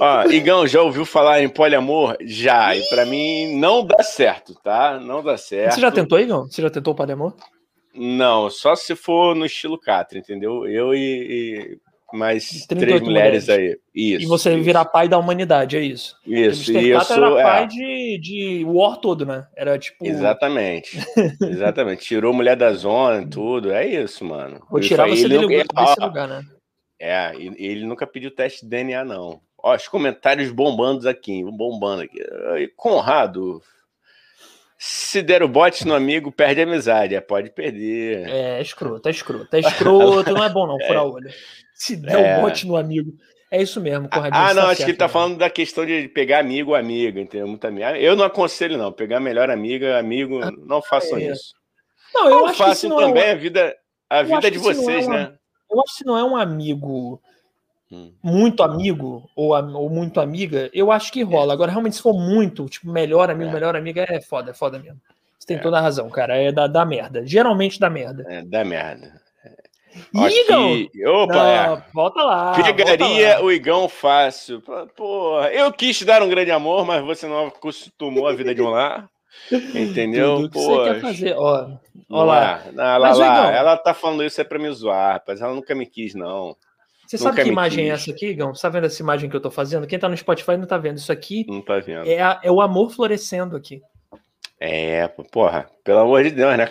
[0.00, 2.16] Ó, Igão, já ouviu falar em poliamor?
[2.22, 2.74] Já.
[2.76, 4.98] E pra mim não dá certo, tá?
[4.98, 5.74] Não dá certo.
[5.74, 6.46] Você já tentou, Igão?
[6.46, 7.34] Você já tentou o poliamor?
[7.94, 10.66] Não, só se for no estilo Catra, entendeu?
[10.66, 11.78] Eu e, e
[12.12, 13.74] mais 38 três mulheres, mulheres.
[13.74, 13.78] aí.
[13.94, 14.24] Isso.
[14.24, 16.16] e você isso, virar pai da humanidade, é isso.
[16.26, 17.16] Isso, e eu sou.
[17.16, 19.46] era é, pai de, de War todo, né?
[19.56, 20.04] Era tipo.
[20.04, 20.98] Exatamente.
[21.42, 22.04] Exatamente.
[22.04, 23.72] Tirou mulher da zona tudo.
[23.72, 24.64] É isso, mano.
[24.70, 26.42] Vou tirar você dele nunca- desse ó, lugar, né?
[27.00, 29.40] É, ele nunca pediu teste de DNA, não.
[29.58, 32.18] Ó, os comentários bombando aqui, bombando aqui.
[32.76, 33.60] Conrado,
[34.84, 37.14] se der o bote no amigo, perde a amizade.
[37.14, 38.28] É, pode perder.
[38.28, 39.54] É escroto, é escroto.
[39.54, 41.30] É escroto, não é bom não, furar o olho.
[41.82, 42.38] Se der É.
[42.38, 43.12] um bote no amigo.
[43.50, 44.42] É isso mesmo, Conradinho.
[44.42, 45.12] Ah, não, tá acho que ele tá né?
[45.12, 47.46] falando da questão de pegar amigo ou amiga, entendeu?
[47.48, 47.84] Muito amigo.
[47.96, 48.90] Eu não aconselho, não.
[48.92, 51.24] Pegar melhor amiga, amigo, não façam é.
[51.32, 51.52] isso.
[52.14, 53.76] Não, eu Não acho que se façam não é um- também a vida,
[54.08, 55.32] a vida de que é vocês, uma- né?
[55.70, 57.20] Eu acho que se não é um amigo
[57.90, 58.12] Hum.
[58.22, 61.52] muito amigo ou, ou muito amiga, eu acho que rola.
[61.52, 63.54] Agora, realmente, se for muito, tipo, melhor amigo, É.
[63.54, 64.98] melhor amiga, é foda, é foda mesmo.
[65.38, 65.60] Você tem É.
[65.60, 66.36] toda a razão, cara.
[66.36, 67.26] É da, da merda.
[67.26, 68.24] Geralmente dá merda.
[68.28, 69.20] É, dá merda.
[70.14, 70.88] Igão!
[71.22, 71.84] Opa, Não, é.
[71.92, 72.52] volta lá.
[72.52, 73.42] volta Pegaria lá.
[73.44, 74.62] o Igão fácil.
[74.96, 78.62] Porra, eu quis te dar um grande amor, mas você não acostumou a vida de
[78.62, 79.08] um lar.
[79.74, 80.36] Entendeu?
[80.36, 81.34] Tudo que Pô, você quer fazer.
[81.36, 81.68] Ó,
[82.10, 82.62] ó não lá.
[82.66, 82.70] é.
[82.98, 85.40] Lá, Ela tá falando isso é pra me zoar, rapaz.
[85.40, 86.54] Ela nunca me quis, não.
[87.06, 88.02] Você sabe Nunca que me imagem é quis.
[88.02, 88.54] essa aqui, Igão?
[88.54, 89.86] Você tá vendo essa imagem que eu tô fazendo?
[89.86, 90.96] Quem tá no Spotify não tá vendo.
[90.98, 92.08] Isso aqui Não tá vendo.
[92.08, 93.82] é, a- é o amor florescendo aqui.
[94.58, 96.70] É, porra, pelo amor de Deus, né?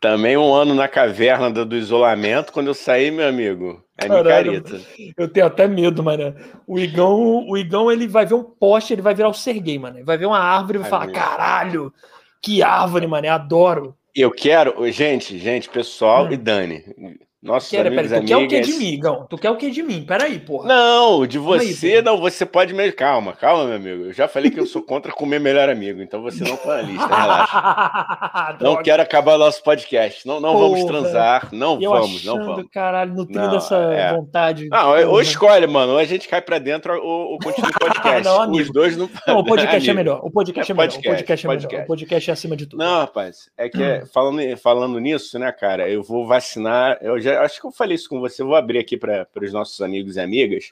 [0.00, 4.52] Também um ano na caverna do, do isolamento, quando eu saí, meu amigo, é Caralho.
[4.52, 4.80] micareta.
[5.16, 6.34] Eu tenho até medo, mano.
[6.66, 9.96] O Igão, o Igão, ele vai ver um poste, ele vai virar o Serguei, mano.
[9.98, 11.92] Ele vai ver uma árvore e vai Ai, falar: caralho,
[12.40, 13.26] que árvore, mano.
[13.26, 13.96] Eu adoro.
[14.14, 16.32] Eu quero, gente, gente, pessoal Hum.
[16.32, 16.84] e Dani,
[17.40, 18.66] nossos Quero, amigos peraí, e tu quer o que amigas.
[18.66, 19.26] de mim, Igão?
[19.30, 20.04] Tu quer o que de mim?
[20.04, 20.66] Peraí, porra.
[20.68, 22.02] Não, de aí, você, pô.
[22.02, 22.90] não, você pode me.
[22.90, 24.04] Calma, calma, meu amigo.
[24.06, 26.82] Eu já falei que eu sou contra comer melhor amigo, então você não tá na
[26.82, 28.58] lista, relaxa.
[28.60, 30.26] Não quero acabar o nosso podcast.
[30.26, 31.48] Não, não vamos transar.
[31.52, 32.70] Não eu vamos, não achando, vamos.
[32.72, 34.12] caralho, nutrindo Não, essa é.
[34.12, 34.68] vontade.
[34.68, 35.22] Não, ou porra.
[35.22, 35.92] escolhe, mano.
[35.92, 38.24] Ou a gente cai pra dentro ou, ou continua o podcast.
[38.24, 38.62] Não, amigo.
[38.64, 39.08] Os dois não.
[39.26, 40.20] Não, o podcast é melhor.
[40.24, 40.88] O podcast é, É melhor.
[40.88, 41.60] podcast, o podcast é melhor.
[41.62, 41.84] podcast.
[41.84, 42.78] O podcast é acima de tudo.
[42.80, 46.98] Não, rapaz, é que é- falando, falando nisso, né, cara, eu vou vacinar.
[47.00, 49.80] Eu já acho que eu falei isso com você, vou abrir aqui para os nossos
[49.80, 50.70] amigos e amigas,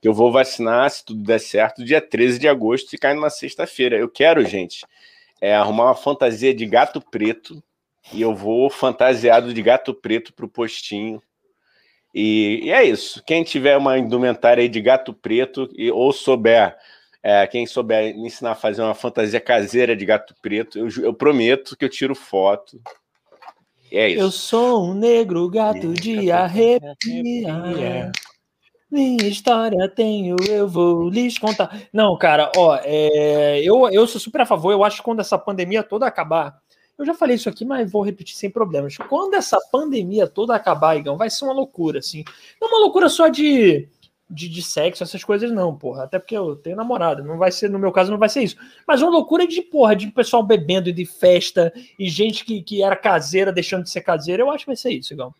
[0.00, 3.30] que eu vou vacinar, se tudo der certo, dia 13 de agosto e cai numa
[3.30, 3.96] sexta-feira.
[3.96, 4.84] Eu quero, gente,
[5.40, 7.62] é, arrumar uma fantasia de gato preto
[8.12, 11.22] e eu vou fantasiado de gato preto pro postinho.
[12.14, 13.22] E, e, é isso.
[13.24, 16.76] Quem tiver uma indumentária de gato preto e, ou souber,
[17.22, 21.14] é, quem souber me ensinar a fazer uma fantasia caseira de gato preto, eu, eu
[21.14, 22.80] prometo que eu tiro foto.
[23.90, 24.20] É isso.
[24.20, 28.12] Eu sou um negro gato de arrepiar.
[28.90, 31.82] Minha história tenho, eu vou lhes contar.
[31.92, 34.72] Não, cara, ó, é, eu, eu sou super a favor.
[34.72, 36.58] Eu acho que quando essa pandemia toda acabar,
[36.98, 38.96] eu já falei isso aqui, mas vou repetir sem problemas.
[38.96, 42.24] Quando essa pandemia toda acabar, Igão, vai ser uma loucura, assim.
[42.60, 43.88] Não uma loucura só de,
[44.30, 46.04] de, de, sexo, essas coisas, não, porra.
[46.04, 47.22] Até porque eu tenho namorada.
[47.22, 48.56] Não vai ser, no meu caso, não vai ser isso.
[48.86, 52.82] Mas uma loucura de, porra, de pessoal bebendo e de festa e gente que, que
[52.82, 54.42] era caseira deixando de ser caseira.
[54.42, 55.34] Eu acho que vai ser isso, Igão.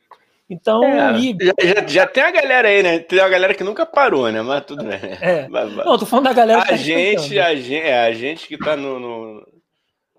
[0.51, 2.99] Então, é, já, já, já, tem a galera aí, né?
[2.99, 4.43] Tem a galera que nunca parou, né?
[4.43, 4.99] Mas tudo bem.
[5.21, 5.47] É.
[5.49, 5.87] Mas, mas...
[5.87, 8.59] Não, tô falando da galera a que tá gente, a gente, é, a gente que
[8.59, 9.49] tá no, no,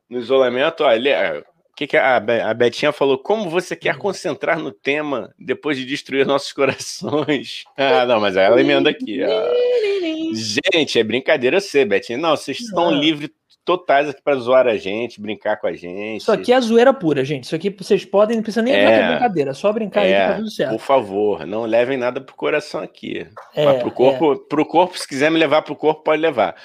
[0.10, 1.44] no isolamento, olha, é,
[1.82, 3.18] que, que a, a Betinha falou?
[3.18, 7.64] Como você quer concentrar no tema depois de destruir nossos corações?
[7.76, 9.24] Ah, não, mas ela emenda aqui.
[9.24, 9.52] Ah.
[10.34, 12.18] Gente, é brincadeira você, Betinha.
[12.18, 13.32] Não, vocês estão livres
[13.66, 16.22] totais aqui para zoar a gente, brincar com a gente.
[16.22, 17.46] Isso aqui é zoeira pura, gente.
[17.46, 20.22] Isso aqui vocês podem, não precisa nem é, é brincadeira, é só brincar é, aí
[20.22, 20.72] que tá tudo certo.
[20.72, 23.28] Por favor, não levem nada pro coração aqui.
[23.56, 24.38] É, Mas pro corpo, é.
[24.50, 26.56] pro corpo, se quiser me levar pro corpo, pode levar.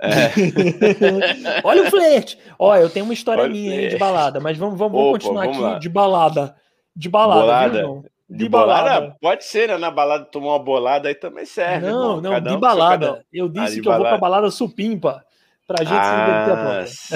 [0.00, 1.60] É.
[1.62, 2.38] Olha o flerte.
[2.58, 5.42] Ó, eu tenho uma história Olha minha aí de balada, mas vamos, vamos, Opa, continuar
[5.42, 5.78] vamos aqui lá.
[5.78, 6.56] de balada.
[6.96, 7.78] De balada, bolada.
[7.82, 8.82] Viu, de, de balada?
[8.82, 9.16] balada?
[9.20, 9.76] Pode ser, né?
[9.76, 11.86] Na balada tomar uma bolada aí também serve.
[11.86, 12.20] Não, irmão.
[12.20, 13.24] não, de um balada.
[13.32, 14.04] Eu disse ah, que balada.
[14.04, 15.24] eu vou pra balada supimpa.
[15.66, 17.14] Pra gente ah, se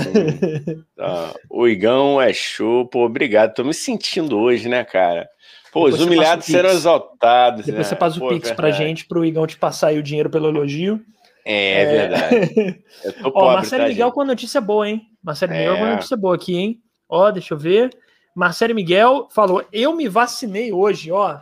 [0.96, 3.52] a ah, O Igão é show, pô, obrigado.
[3.52, 5.28] Tô me sentindo hoje, né, cara?
[5.72, 7.66] Pô, Depois os humilhados serão exaltados.
[7.66, 7.90] Depois né?
[7.90, 8.56] você faz o pô, Pix verdade.
[8.56, 11.04] pra gente, pro Igão te passar aí o dinheiro pelo elogio.
[11.44, 12.84] É, é verdade.
[13.04, 14.14] Eu tô pobre, Ó, Marcelo tá, Miguel gente?
[14.14, 15.02] com notícia boa, hein?
[15.22, 15.58] Marcelo é.
[15.58, 16.80] Miguel com notícia boa aqui, hein?
[17.08, 17.90] Ó, deixa eu ver.
[18.34, 21.38] Marcelo Miguel falou: Eu me vacinei hoje, ó.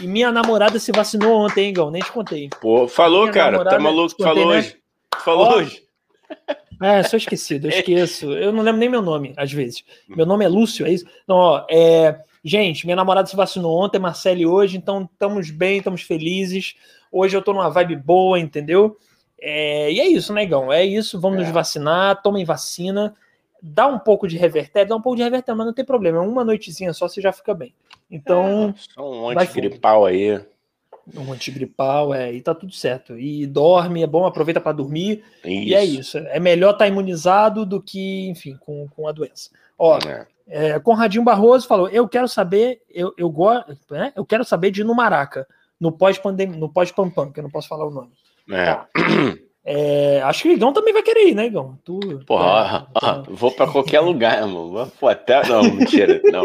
[0.00, 1.90] E minha namorada se vacinou ontem, hein, Gão?
[1.90, 2.48] Nem te contei.
[2.60, 3.64] Pô, falou, minha cara.
[3.64, 4.16] Tá maluco?
[4.16, 4.58] Contei, falou né?
[4.58, 4.76] hoje.
[5.24, 5.82] Falou ó, hoje.
[6.82, 8.32] É, sou esquecido, eu esqueço.
[8.32, 9.84] Eu não lembro nem meu nome, às vezes.
[10.08, 11.04] Meu nome é Lúcio, é isso?
[11.28, 12.18] Não, ó, é.
[12.42, 16.74] Gente, minha namorada se vacinou ontem, Marcele hoje, então estamos bem, estamos felizes.
[17.12, 18.96] Hoje eu tô numa vibe boa, entendeu?
[19.40, 20.72] É, e é isso, negão.
[20.72, 21.20] É isso.
[21.20, 21.42] Vamos é.
[21.42, 23.14] nos vacinar, tomem vacina.
[23.62, 26.18] Dá um pouco de revertério, dá um pouco de revertério, mas não tem problema.
[26.18, 27.74] É uma noitezinha só, você já fica bem.
[28.10, 28.74] Então.
[28.76, 30.40] É, só um antigripal aí.
[31.14, 33.18] Um antigripal, é, e tá tudo certo.
[33.18, 35.24] E dorme, é bom, aproveita para dormir.
[35.44, 35.68] Isso.
[35.68, 36.18] E é isso.
[36.18, 39.50] É melhor estar tá imunizado do que, enfim, com, com a doença.
[39.78, 40.26] Ó, é.
[40.46, 44.80] É, Conradinho Barroso falou: Eu quero saber, eu, eu, gosto, né, eu quero saber de
[44.80, 45.46] ir no Maraca,
[45.78, 48.10] no pós-pandemia, no pós-pampam, que eu não posso falar o nome.
[48.50, 48.64] É.
[48.66, 48.88] Tá.
[49.62, 51.78] É, acho que o Igão também vai querer ir, né, Igão?
[51.84, 54.90] Tu, Porra, é, vou para qualquer lugar, mano.
[54.98, 55.46] Pô, até.
[55.46, 56.44] Não, mentira, não.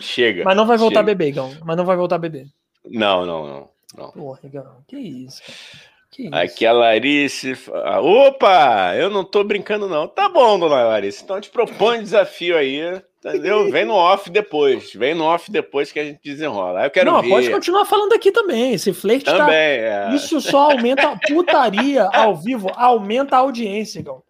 [0.00, 0.42] Chega.
[0.44, 1.00] Mas não vai voltar chega.
[1.00, 1.52] a beber, Igão.
[1.62, 2.46] Mas não vai voltar a beber.
[2.86, 3.68] Não, não, não.
[3.96, 4.10] não.
[4.12, 5.89] Porra, Igão, que isso, cara.
[6.10, 6.34] Que isso?
[6.34, 7.56] Aqui a Larice.
[8.02, 8.94] Opa!
[8.96, 10.08] Eu não tô brincando, não.
[10.08, 11.22] Tá bom, dona Larice.
[11.22, 13.00] Então te propõe desafio aí.
[13.24, 13.68] Entendeu?
[13.70, 14.92] Vem no off depois.
[14.94, 16.84] Vem no off depois que a gente desenrola.
[16.84, 17.28] Eu quero Não, ver.
[17.28, 18.72] pode continuar falando aqui também.
[18.72, 20.10] Esse flerte tá- também, tá...
[20.10, 20.14] é.
[20.14, 24.22] Isso só aumenta a putaria ao vivo, aumenta a audiência, Igão.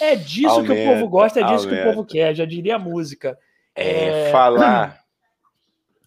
[0.00, 1.82] É disso aumenta, que o povo gosta, é disso aumenta.
[1.82, 2.34] que o povo quer.
[2.34, 3.38] Já diria a música.
[3.76, 4.30] É, é...
[4.32, 4.99] falar.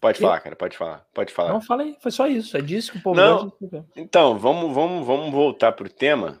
[0.04, 1.06] Pode falar, cara, pode falar.
[1.14, 1.52] Pode falar.
[1.54, 2.54] Não, falei, foi só isso.
[2.58, 3.86] É disso que o povo Não, gosta.
[3.96, 6.38] Então, vamos, vamos, vamos voltar pro tema.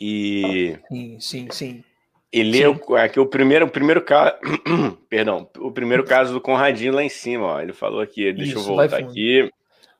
[0.00, 0.76] E.
[0.88, 1.84] Sim, sim, sim.
[2.32, 4.34] E leu aqui o primeiro, o primeiro caso.
[5.08, 7.60] perdão, o primeiro caso do Conradinho lá em cima, ó.
[7.60, 9.48] Ele falou aqui, deixa Isso, eu voltar aqui.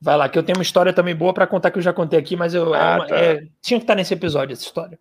[0.00, 2.18] Vai lá, que eu tenho uma história também boa para contar que eu já contei
[2.18, 3.16] aqui, mas eu, é ah, é uma, tá.
[3.16, 4.98] é, tinha que estar nesse episódio essa história.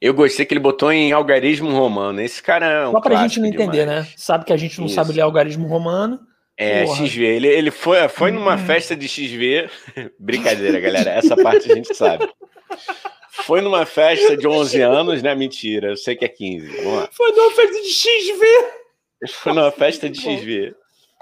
[0.00, 2.22] Eu gostei que ele botou em algarismo romano.
[2.22, 4.06] Esse cara é um Só pra gente não entender, demais.
[4.06, 4.14] né?
[4.16, 4.94] Sabe que a gente não Isso.
[4.94, 6.18] sabe ler algarismo romano.
[6.56, 7.06] É, Porra.
[7.06, 7.24] XV.
[7.24, 8.58] Ele, ele foi, foi numa hum.
[8.58, 9.68] festa de XV.
[10.18, 11.10] Brincadeira, galera.
[11.10, 12.28] Essa parte a gente sabe.
[13.30, 15.34] Foi numa festa de 11 anos, né?
[15.34, 16.68] Mentira, eu sei que é 15.
[17.10, 18.46] Foi numa festa de XV.
[19.32, 20.74] Foi numa festa de XV.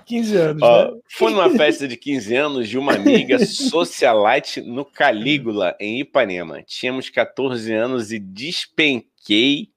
[0.06, 1.00] 15 anos, Ó, né?
[1.08, 6.62] Foi numa festa de 15 anos de uma amiga socialite no Calígula, em Ipanema.
[6.62, 9.68] Tínhamos 14 anos e despenquei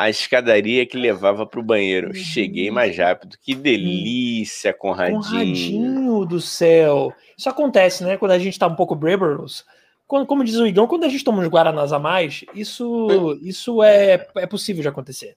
[0.00, 2.14] a escadaria que levava para o banheiro.
[2.14, 3.36] Cheguei mais rápido.
[3.42, 5.20] Que delícia, Conradinho.
[5.22, 7.12] Conradinho do céu.
[7.36, 8.16] Isso acontece, né?
[8.16, 9.62] Quando a gente tá um pouco bêbados
[10.06, 13.80] quando, como diz o Igão, quando a gente toma uns Guaranás a mais, isso, isso
[13.80, 15.36] é, é possível de acontecer.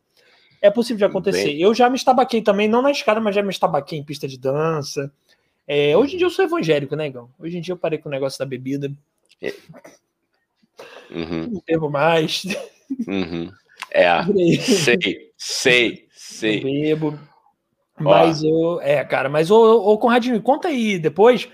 [0.60, 1.44] É possível de acontecer.
[1.44, 1.62] Bem...
[1.62, 4.40] Eu já me estabaquei também, não na escada, mas já me estabaquei em pista de
[4.40, 5.12] dança.
[5.68, 7.30] É, hoje em dia eu sou evangélico, né, Igão?
[7.38, 8.92] Hoje em dia eu parei com o negócio da bebida.
[9.40, 9.54] É.
[11.12, 11.50] Uhum.
[11.52, 12.44] Não bebo mais.
[13.08, 13.52] Uhum.
[13.94, 14.10] É,
[14.60, 16.64] sei, sei, sei.
[16.64, 17.20] Não bebo.
[18.00, 18.82] Mas eu.
[18.82, 21.48] É, cara, mas ô, ô Conradinho, conta aí depois.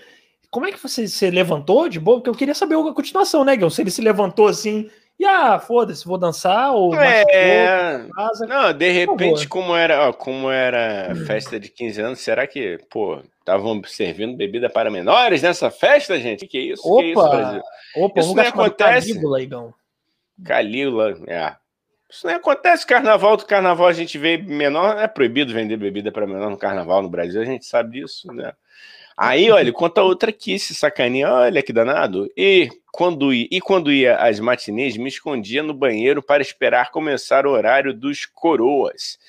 [0.50, 2.18] Como é que você se levantou de boa?
[2.18, 3.70] Porque eu queria saber a continuação, né, Gil?
[3.70, 8.08] Se ele se levantou assim e ah, foda-se, vou dançar ou é...
[8.16, 8.48] casa.
[8.48, 13.22] Não, de repente, como era, ó, como era festa de 15 anos, será que, pô,
[13.38, 16.48] estavam servindo bebida para menores nessa festa, gente?
[16.48, 16.88] Que, é isso?
[16.88, 17.62] Opa, que é isso, Brasil?
[17.98, 19.08] Opa, isso não acontece.
[19.10, 19.74] Calígula, Igão.
[20.46, 21.54] Calígula, é.
[22.10, 22.86] Isso não acontece.
[22.86, 27.04] Carnaval do carnaval a gente vê menor, é proibido vender bebida para menor no carnaval
[27.04, 28.54] no Brasil, a gente sabe disso, né?
[29.16, 32.32] Aí, olha, conta outra aqui, se sacaninha, olha que danado.
[32.38, 37.46] E quando, ia, e quando ia às matinês, me escondia no banheiro para esperar começar
[37.46, 39.20] o horário dos coroas.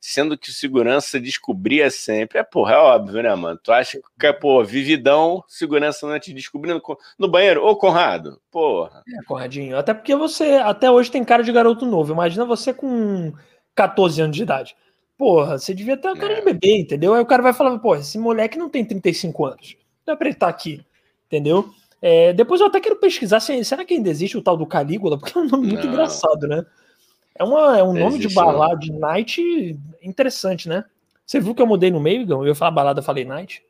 [0.00, 2.38] Sendo que o segurança descobria sempre.
[2.38, 3.60] É, porra, é óbvio, né, mano?
[3.62, 6.82] Tu acha que, pô, vividão, segurança não te descobrindo
[7.18, 7.64] no banheiro?
[7.66, 9.02] Ô, Conrado, porra.
[9.06, 12.12] É, Conradinho, até porque você até hoje tem cara de garoto novo.
[12.12, 13.32] Imagina você com
[13.74, 14.74] 14 anos de idade.
[15.18, 16.36] Porra, você devia ter uma cara é.
[16.36, 17.12] de bebê, entendeu?
[17.12, 19.76] Aí o cara vai falar, pô, esse moleque não tem 35 anos.
[20.06, 20.82] Não é pra ele estar tá aqui,
[21.26, 21.68] entendeu?
[22.00, 25.18] É, depois eu até quero pesquisar se, será que ainda existe o tal do Calígula,
[25.18, 25.92] porque é um nome muito não.
[25.92, 26.64] engraçado, né?
[27.40, 30.84] É, uma, é um nome existe, de balada de night interessante, né?
[31.24, 32.42] Você viu que eu mudei no meio, Gão?
[32.42, 33.62] Eu ia falar balada, eu falei night.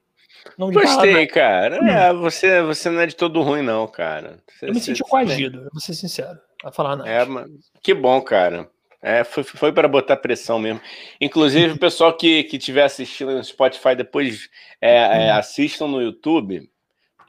[0.59, 1.81] Não Gostei, balada, cara.
[1.81, 1.87] Hum.
[1.87, 4.39] É, você, você não é de todo ruim, não, cara.
[4.49, 6.37] Você, eu me senti coagido, vou ser sincero.
[6.65, 7.11] A falar night.
[7.11, 7.45] É,
[7.81, 8.69] que bom, cara.
[9.01, 10.81] É, foi, foi para botar pressão mesmo.
[11.21, 14.49] Inclusive, o pessoal que, que tiver assistindo no Spotify depois
[14.81, 15.39] é, é, uhum.
[15.39, 16.69] assistam no YouTube,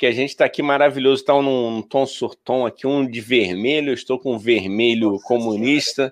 [0.02, 3.92] porque a gente está aqui maravilhoso, está num, num, tom surtom aqui, um de vermelho,
[3.92, 6.12] eu estou com vermelho Nossa, comunista,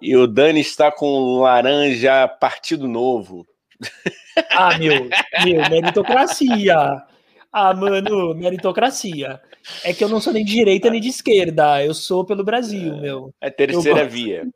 [0.00, 3.44] e o Dani está com laranja Partido Novo.
[4.50, 5.08] Ah, meu,
[5.44, 7.02] meu, meritocracia.
[7.52, 9.40] Ah, mano, meritocracia.
[9.82, 12.96] É que eu não sou nem de direita nem de esquerda, eu sou pelo Brasil,
[12.98, 13.34] meu.
[13.40, 14.46] É terceira via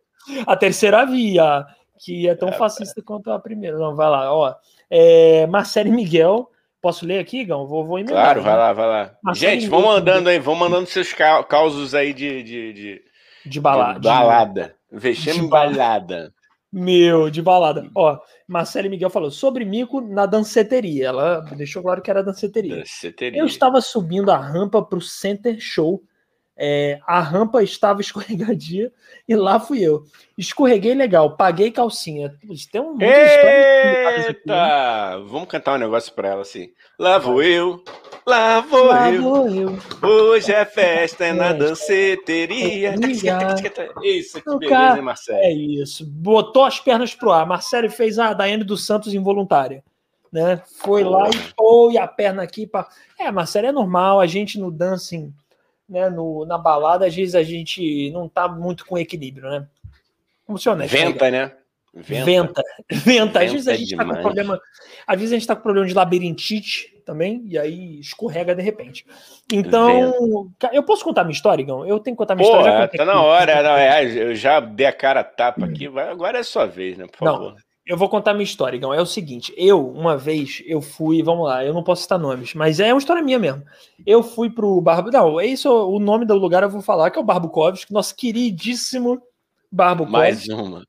[0.46, 1.66] a terceira via,
[1.98, 3.76] que é tão é, fascista quanto a primeira.
[3.76, 4.54] Não, vai lá, ó.
[4.88, 6.48] É, Marcelo Miguel.
[6.80, 7.66] Posso ler aqui, Gão?
[7.66, 8.22] Vou, vou emendar.
[8.22, 9.16] Claro, vai lá, vai lá.
[9.22, 11.12] Marcelo Gente, vão mandando aí, vão mandando seus
[11.48, 12.42] causos aí de.
[12.42, 13.02] De, de,
[13.46, 14.00] de balada.
[14.00, 14.76] De balada.
[14.90, 16.32] Vexame balada.
[16.72, 17.88] Meu, de balada.
[17.94, 21.08] Ó, Marcelo Miguel falou sobre mico na danceteria.
[21.08, 22.76] Ela deixou claro que era danceteria.
[22.76, 23.40] danceteria.
[23.40, 26.02] Eu estava subindo a rampa para o Center Show
[26.60, 28.90] é, a rampa estava escorregadia
[29.28, 30.04] e lá fui eu.
[30.36, 32.34] Escorreguei legal, paguei calcinha.
[32.72, 34.30] Tem um monte Eita!
[34.30, 35.24] Aqui, né?
[35.26, 36.72] Vamos cantar um negócio para ela assim.
[36.98, 37.84] Lá vou eu,
[38.26, 39.22] lá vou, lá eu.
[39.22, 39.78] vou eu.
[40.02, 42.94] Hoje é festa, é na danceteria.
[44.02, 45.38] Isso, que beleza, hein, Marcelo?
[45.38, 46.04] É isso.
[46.04, 47.46] Botou as pernas pro ar.
[47.46, 49.84] Marcelo fez a Daiane dos Santos involuntária.
[50.30, 50.60] Né?
[50.82, 52.66] Foi lá e foi a perna aqui.
[52.66, 52.86] Pra...
[53.18, 54.20] É, Marcelo, é normal.
[54.20, 55.32] A gente no dancing
[55.88, 59.66] né, no, na balada, às vezes a gente não tá muito com equilíbrio, né?
[60.46, 60.98] Vamos ser honestos.
[60.98, 61.52] Venta, né?
[61.94, 62.24] Venta.
[62.24, 62.62] Venta.
[62.92, 63.42] Venta.
[63.42, 64.08] Às vezes a gente demais.
[64.08, 64.60] tá com problema.
[65.06, 69.06] Às vezes a gente tá com problema de labirintite também, e aí escorrega de repente.
[69.52, 70.12] Então,
[70.60, 70.70] Venta.
[70.74, 71.86] eu posso contar minha história, Igão?
[71.86, 72.88] Eu tenho que contar minha Porra, história.
[72.88, 76.40] Tá na hora, não, é, eu já dei a cara a tapa aqui, agora é
[76.40, 77.06] a sua vez, né?
[77.06, 77.56] Por favor.
[77.88, 78.92] Eu vou contar minha história, Igão.
[78.92, 82.52] É o seguinte, eu, uma vez, eu fui, vamos lá, eu não posso citar nomes,
[82.52, 83.64] mas é uma história minha mesmo.
[84.06, 85.10] Eu fui pro Barbo.
[85.10, 88.14] Não, é isso, o nome do lugar eu vou falar, que é o Barbukovski, nosso
[88.14, 89.22] queridíssimo
[89.72, 90.12] Barbukovski.
[90.12, 90.84] Mais uma.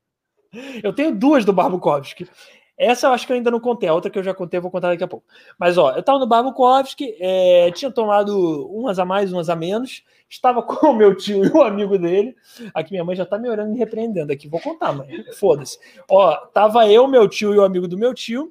[0.82, 2.28] Eu tenho duas do Barbukovski.
[2.76, 4.62] Essa eu acho que eu ainda não contei, a outra que eu já contei eu
[4.62, 5.24] vou contar daqui a pouco.
[5.58, 8.36] Mas ó, eu tava no Barbukovski, é, tinha tomado
[8.70, 12.34] umas a mais, umas a menos, estava com o meu tio e o amigo dele.
[12.72, 14.48] Aqui minha mãe já tá me orando e me repreendendo aqui.
[14.48, 15.24] Vou contar, mãe.
[15.34, 15.78] Foda-se.
[16.08, 18.48] Ó, tava eu, meu tio e o amigo do meu tio,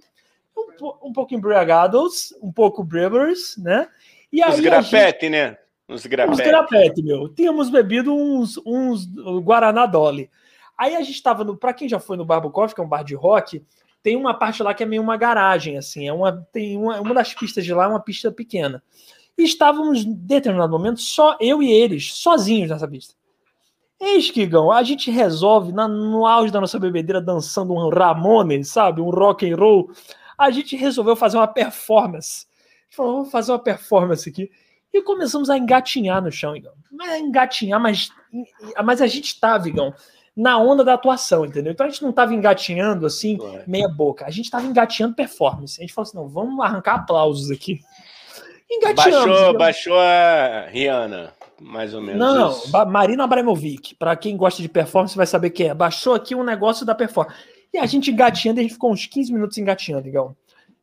[0.55, 3.87] um, um pouco embriagados, um pouco brevers, né?
[4.31, 5.31] E aí Os grafete, gente...
[5.31, 5.57] né?
[5.87, 6.41] Os grafete.
[6.41, 7.29] Os grafete, meu.
[7.29, 9.07] Tínhamos bebido uns, uns
[9.41, 10.29] Guaraná Dolly.
[10.77, 11.57] Aí a gente tava no.
[11.57, 13.65] Pra quem já foi no Barbo Coffee, que é um bar de rock,
[14.03, 16.07] tem uma parte lá que é meio uma garagem, assim.
[16.07, 18.83] É uma, tem uma, uma das pistas de lá é uma pista pequena.
[19.39, 23.13] E estávamos, em determinado momento, só eu e eles, sozinhos nessa pista.
[23.97, 28.67] Eis que, Gão, a gente resolve, na, no auge da nossa bebedeira, dançando um Ramones,
[28.67, 28.99] sabe?
[28.99, 29.91] Um rock and roll.
[30.37, 32.47] A gente resolveu fazer uma performance.
[32.49, 34.51] A gente falou, vamos fazer uma performance aqui.
[34.91, 36.73] E começamos a engatinhar no chão, Igão.
[36.91, 38.09] Mas engatinhar, mas,
[38.83, 39.93] mas a gente estava, Igão,
[40.35, 41.71] na onda da atuação, entendeu?
[41.71, 44.25] Então a gente não estava engatinhando assim, meia boca.
[44.25, 45.79] A gente estava engatinhando performance.
[45.79, 47.79] A gente falou assim: não, vamos arrancar aplausos aqui.
[48.95, 52.19] Baixou, baixou a Rihanna, mais ou menos.
[52.19, 52.71] Não, isso.
[52.87, 53.95] Marina Abramovic.
[53.95, 55.73] Para quem gosta de performance, vai saber quem é.
[55.73, 57.35] Baixou aqui um negócio da performance.
[57.73, 60.35] E a gente engatinhando, a gente ficou uns 15 minutos engatinhando, igual.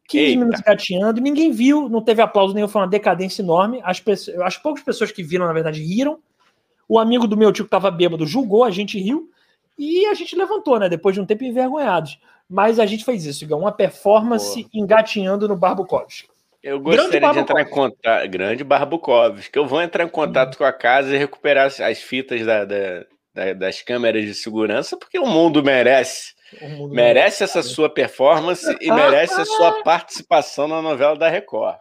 [0.09, 0.39] 15 Eita.
[0.39, 3.81] minutos engatinhando, ninguém viu, não teve aplauso nenhum, foi uma decadência enorme.
[3.85, 6.19] As, pessoas, as poucas pessoas que viram, na verdade, riram.
[6.89, 9.31] O amigo do meu tio que estava bêbado julgou, a gente riu.
[9.79, 10.89] E a gente levantou, né?
[10.89, 12.19] Depois de um tempo envergonhados.
[12.49, 13.61] Mas a gente fez isso, Igão.
[13.61, 14.71] Uma performance Porra.
[14.75, 16.29] engatinhando no Barbukovski.
[16.67, 18.29] Eu gostaria de entrar em contato.
[18.29, 19.53] Grande Barbukovski.
[19.53, 20.59] Que eu vou entrar em contato hum.
[20.59, 25.17] com a casa e recuperar as fitas da, da, da, das câmeras de segurança, porque
[25.17, 26.35] o mundo merece.
[26.61, 31.79] O mundo merece essa sua performance e merece a sua participação na novela da Record.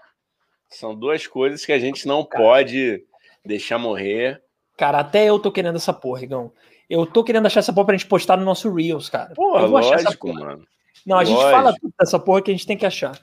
[0.69, 3.03] São duas coisas que a gente não pode
[3.43, 4.39] deixar morrer.
[4.77, 6.51] Cara, até eu tô querendo essa porra, Igão.
[6.88, 9.33] Eu tô querendo achar essa porra pra gente postar no nosso Reels, cara.
[9.33, 10.39] Porra, eu vou lógico, achar essa porra.
[10.41, 10.67] mano.
[11.03, 11.39] Não, a lógico.
[11.39, 13.19] gente fala tudo dessa porra que a gente tem que achar.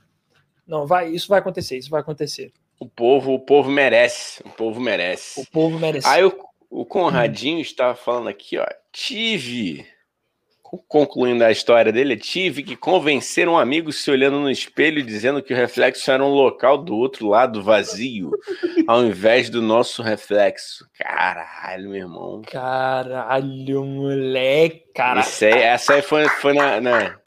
[0.67, 2.53] Não, vai, isso vai acontecer, isso vai acontecer.
[2.79, 5.41] O povo, o povo merece, o povo merece.
[5.41, 6.07] O povo merece.
[6.09, 6.33] Aí o,
[6.71, 7.63] o Conradinho hum.
[7.63, 9.87] estava falando aqui, ó, tive
[10.89, 15.53] concluindo a história dele, tive que convencer um amigo se olhando no espelho dizendo que
[15.53, 18.31] o reflexo era um local do outro lado vazio,
[18.89, 20.89] ao invés do nosso reflexo.
[20.99, 22.43] Caralho, meu irmão.
[22.51, 25.21] Caralho, moleque, cara.
[25.21, 27.19] Isso aí, essa aí foi, foi na, na,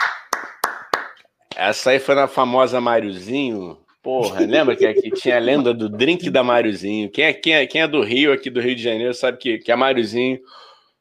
[1.56, 3.78] Essa aí foi na famosa Máriozinho.
[4.04, 7.10] Porra, lembra que aqui tinha a lenda do drink da Máriozinho?
[7.10, 9.58] Quem é, quem, é, quem é do Rio, aqui do Rio de Janeiro, sabe que,
[9.58, 10.40] que a Máriozinho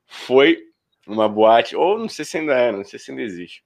[0.07, 0.59] foi
[1.07, 3.63] numa boate, ou não sei se ainda é, não sei se ainda existe.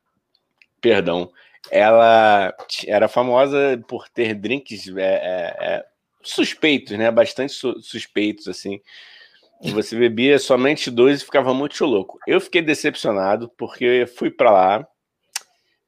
[0.81, 1.31] Perdão.
[1.71, 2.55] Ela
[2.87, 5.85] era famosa por ter drinks é, é, é,
[6.23, 7.11] suspeitos, né?
[7.11, 8.81] Bastante su suspeitos, assim.
[9.61, 12.19] Você bebia somente dois e ficava muito louco.
[12.27, 14.89] Eu fiquei decepcionado porque fui para lá,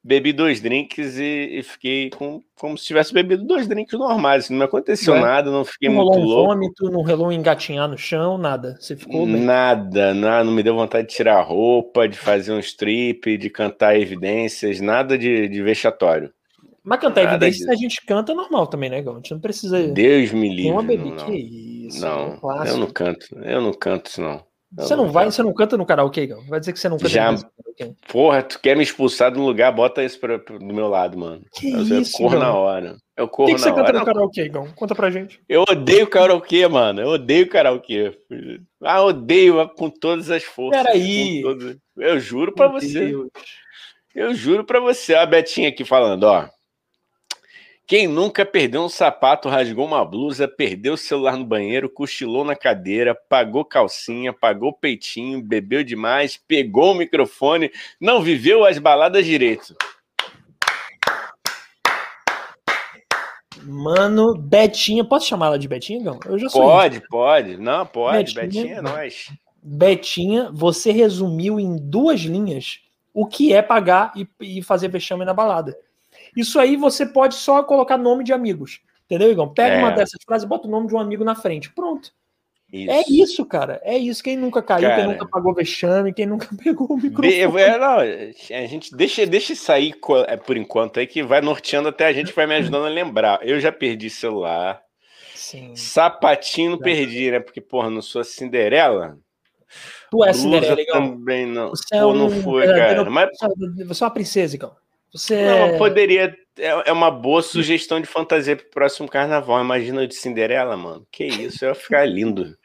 [0.03, 4.49] bebi dois drinks e, e, fiquei com, como se tivesse bebido dois drinks normais.
[4.49, 5.21] Não aconteceu é.
[5.21, 6.43] nada, não fiquei não muito rolou louco.
[6.43, 8.77] Um vômito, não rolou engatinhar no chão, nada.
[8.79, 9.37] Você ficou bem.
[9.37, 13.49] Nada, nada, não me deu vontade de tirar a roupa, de fazer um strip, de
[13.49, 16.31] cantar evidências, nada de, de vexatório.
[16.83, 17.71] Mas cantar nada evidências disso.
[17.71, 19.13] a gente canta normal também, né, Gão?
[19.13, 19.87] A gente não precisa.
[19.87, 20.71] Deus me livre.
[20.71, 22.01] Uma bebida, que isso.
[22.01, 24.43] Não, é eu não canto, eu não canto isso, não.
[24.73, 26.45] Você não, vai, você não canta no karaokê, Gão?
[26.47, 27.31] Vai dizer que você não canta Já...
[27.31, 27.95] no karaokê.
[28.07, 31.43] Porra, tu quer me expulsar do lugar, bota isso pra, pra, do meu lado, mano.
[31.53, 32.95] Que eu, isso, corro na hora.
[33.17, 34.67] Eu corro que que na você canta no karaokê, Gão?
[34.73, 35.41] Conta pra gente.
[35.49, 37.01] Eu odeio karaokê, mano.
[37.01, 38.17] Eu odeio karaokê.
[38.81, 40.81] Ah, odeio com todas as forças.
[40.81, 41.41] Peraí.
[41.41, 41.75] Todas...
[41.97, 43.07] Eu juro pra meu você.
[43.07, 43.29] Deus.
[44.15, 45.15] Eu juro pra você.
[45.15, 46.47] A Betinha aqui falando, ó.
[47.91, 52.55] Quem nunca perdeu um sapato, rasgou uma blusa, perdeu o celular no banheiro, cochilou na
[52.55, 57.69] cadeira, pagou calcinha, pagou peitinho, bebeu demais, pegou o microfone,
[57.99, 59.75] não viveu as baladas direito.
[63.61, 66.17] Mano, Betinha, posso chamar ela de Betinha, não?
[66.25, 66.61] Eu já sou.
[66.61, 67.57] Pode, pode.
[67.57, 68.33] Não, pode.
[68.33, 69.33] Betinha, Betinha é nós.
[69.61, 72.79] Betinha, você resumiu em duas linhas
[73.13, 75.75] o que é pagar e, e fazer vexame na balada.
[76.35, 78.79] Isso aí você pode só colocar nome de amigos.
[79.05, 79.53] Entendeu, Igão?
[79.53, 79.79] Pega é.
[79.79, 81.69] uma dessas frases, bota o nome de um amigo na frente.
[81.71, 82.13] Pronto.
[82.71, 82.91] Isso.
[82.91, 83.81] É isso, cara.
[83.83, 84.23] É isso.
[84.23, 87.61] Quem nunca caiu, cara, quem nunca pagou vexame, quem nunca pegou o microfone.
[87.61, 89.93] É, não, a gente deixa, deixa sair
[90.27, 93.45] é, por enquanto aí que vai norteando até a gente vai me ajudando a lembrar.
[93.45, 94.81] Eu já perdi celular.
[95.35, 95.75] Sim.
[95.75, 97.41] Sapatinho não perdi, né?
[97.41, 99.17] Porque, porra, não sou a Cinderela.
[100.09, 101.01] Tu é Cinderela, legal.
[101.01, 101.69] Também não.
[101.71, 103.09] Você é um, não foi, cara.
[103.09, 103.29] Mas...
[103.85, 104.73] Você é uma princesa, Igão.
[105.13, 106.35] Você não, é poderia.
[106.57, 109.61] É, é uma boa sugestão de fantasia pro próximo carnaval.
[109.61, 111.05] Imagina de Cinderela, mano.
[111.11, 112.57] Que isso, ia ficar lindo.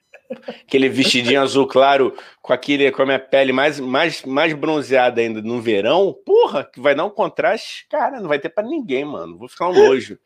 [0.66, 5.40] Aquele vestidinho azul claro com aquele com a minha pele mais, mais, mais bronzeada ainda
[5.40, 6.14] no verão.
[6.24, 7.86] Porra, que vai dar um contraste.
[7.88, 9.38] Cara, não vai ter para ninguém, mano.
[9.38, 10.18] Vou ficar um nojo.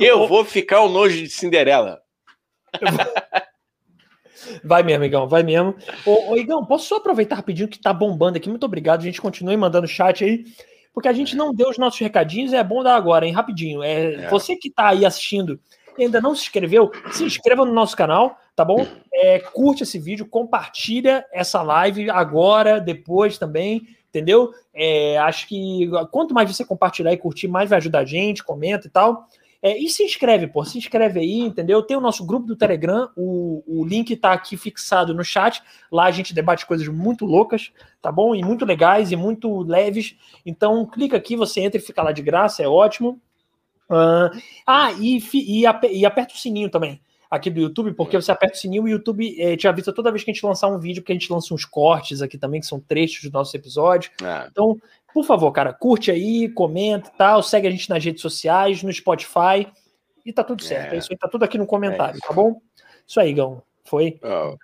[0.00, 2.00] Eu vou ficar um nojo de Cinderela.
[4.64, 5.76] Vai mesmo, Igão, vai mesmo.
[6.04, 8.48] Ô, ô, Igão, posso só aproveitar rapidinho que tá bombando aqui?
[8.48, 10.44] Muito obrigado, a gente continue mandando chat aí
[10.92, 13.32] porque a gente não deu os nossos recadinhos, é bom dar agora, hein?
[13.32, 13.82] Rapidinho.
[13.82, 14.28] É, é.
[14.28, 15.58] Você que está aí assistindo
[15.96, 18.86] e ainda não se inscreveu, se inscreva no nosso canal, tá bom?
[19.12, 24.50] É, curte esse vídeo, compartilha essa live agora, depois também, entendeu?
[24.74, 28.86] É, acho que quanto mais você compartilhar e curtir, mais vai ajudar a gente, comenta
[28.86, 29.26] e tal.
[29.62, 31.82] É, e se inscreve, pô, se inscreve aí, entendeu?
[31.82, 35.62] Tem o nosso grupo do Telegram, o, o link tá aqui fixado no chat.
[35.92, 38.34] Lá a gente debate coisas muito loucas, tá bom?
[38.34, 40.16] E muito legais e muito leves.
[40.46, 43.20] Então clica aqui, você entra e fica lá de graça, é ótimo.
[43.90, 44.30] Uh,
[44.66, 47.00] ah, e, e, e aperta o sininho também
[47.30, 50.10] aqui do YouTube, porque você aperta o sininho e o YouTube eh, te avisa toda
[50.10, 52.60] vez que a gente lançar um vídeo, porque a gente lança uns cortes aqui também,
[52.60, 54.10] que são trechos do nosso episódio.
[54.22, 54.48] É.
[54.50, 54.76] Então,
[55.14, 58.92] por favor, cara, curte aí, comenta e tal, segue a gente nas redes sociais, no
[58.92, 59.68] Spotify,
[60.26, 60.92] e tá tudo certo.
[60.92, 62.60] É, é isso aí, tá tudo aqui no comentário, é tá bom?
[63.06, 63.62] Isso aí, Gão.
[63.84, 64.18] Foi?
[64.22, 64.56] Oh,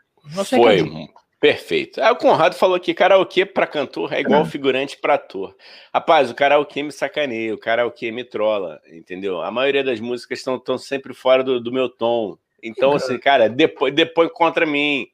[0.45, 0.77] foi.
[0.77, 1.09] Recadinho.
[1.39, 2.01] Perfeito.
[2.01, 5.55] Aí o Conrado falou que karaokê para cantor é igual figurante para ator.
[5.93, 9.43] Rapaz, o karaokê me sacaneia, o karaokê me trola, entendeu?
[9.43, 12.39] A maioria das músicas estão sempre fora do, do meu tom.
[12.67, 15.07] Então, assim, cara, depois, depois contra mim.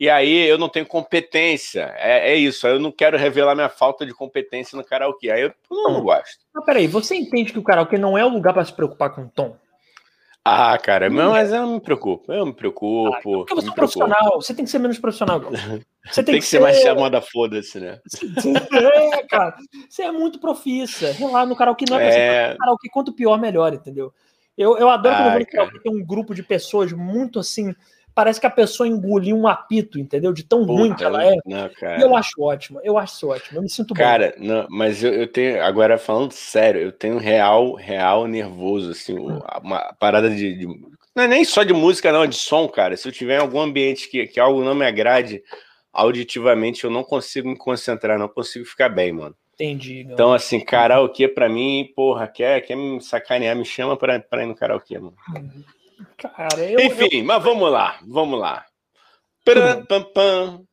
[0.00, 1.92] E aí eu não tenho competência.
[1.96, 2.66] É, é isso.
[2.66, 5.30] Eu não quero revelar minha falta de competência no karaokê.
[5.30, 6.38] Aí eu não, não gosto.
[6.54, 9.22] Mas peraí, você entende que o karaokê não é o lugar para se preocupar com
[9.22, 9.56] o tom?
[10.50, 12.32] Ah, cara, não, mas eu não me preocupo.
[12.32, 13.14] Eu me preocupo.
[13.14, 15.40] Ah, porque você é profissional, você tem que ser menos profissional.
[16.08, 17.98] Você tem, tem que, que, ser mais chamada foda-se, né?
[19.12, 19.54] É, cara.
[19.90, 21.14] Você é muito profissa.
[21.20, 22.06] Lá no karaokê não é, é...
[22.06, 22.12] pra
[22.52, 24.10] ser karaokê, quanto pior, melhor, entendeu?
[24.58, 27.74] Eu, eu adoro Ai, quando eu vou tem um grupo de pessoas muito assim
[28.18, 30.32] parece que a pessoa engoliu um apito, entendeu?
[30.32, 31.36] De tão Puta, ruim que ela é.
[31.46, 34.48] Não, e eu acho ótimo, eu acho isso ótimo, eu me sinto cara, bem.
[34.48, 39.38] Cara, mas eu, eu, tenho, agora falando sério, eu tenho real, real nervoso, assim, hum.
[39.62, 40.66] uma parada de, de,
[41.14, 42.96] Não é nem só de música, não, é de som, cara.
[42.96, 45.40] Se eu tiver em algum ambiente que, que algo não me agrade
[45.92, 49.36] auditivamente, eu não consigo me concentrar, não consigo ficar bem, mano.
[49.60, 50.06] Entendi.
[50.08, 54.46] Então, assim, karaokê pra mim, porra, quer, quer me sacanear, me chama pra, pra ir
[54.46, 55.16] no karaokê, mano.
[56.16, 57.24] Cara, eu, Enfim, eu...
[57.24, 58.64] mas vamos lá, vamos lá.
[59.44, 60.67] Pram, pam, pam.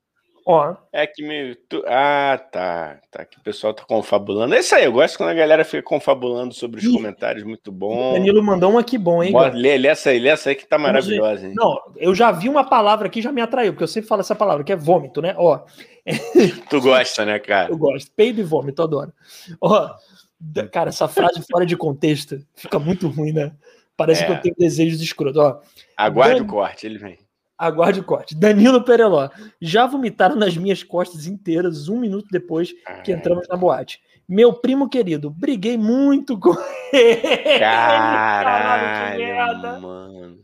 [0.47, 0.75] Ó.
[0.93, 1.55] É que me.
[1.67, 1.83] Tu...
[1.87, 2.99] Ah, tá.
[3.09, 4.53] Tá que o pessoal tá confabulando.
[4.53, 7.71] É isso aí, eu gosto quando a galera fica confabulando sobre os Ih, comentários, muito
[7.71, 8.13] bom.
[8.13, 9.31] Danilo mandou um aqui bom, hein?
[9.31, 11.53] Bora, lê, lê essa aí, lê essa aí que tá maravilhosa, hein?
[11.55, 14.35] Não, eu já vi uma palavra aqui já me atraiu, porque eu sempre falo essa
[14.35, 15.33] palavra, que é vômito, né?
[15.35, 15.61] Ó.
[16.69, 17.71] Tu gosta, né, cara?
[17.71, 18.11] Eu gosto.
[18.15, 19.11] Peido e vômito, adoro.
[19.59, 19.89] Ó.
[20.71, 23.51] Cara, essa frase fora de contexto fica muito ruim, né?
[23.97, 24.25] Parece é.
[24.27, 25.39] que eu tenho desejos escroto.
[25.39, 25.59] Ó,
[25.97, 26.43] Aguarde Dan...
[26.43, 27.17] o corte, ele vem.
[27.57, 28.35] Aguarde o corte.
[28.35, 29.29] Danilo Pereló.
[29.61, 33.99] Já vomitaram nas minhas costas inteiras um minuto depois que entramos na boate.
[34.27, 36.55] Meu primo querido, briguei muito com
[36.91, 37.59] ele.
[37.59, 40.37] Caralho, Caralho mano.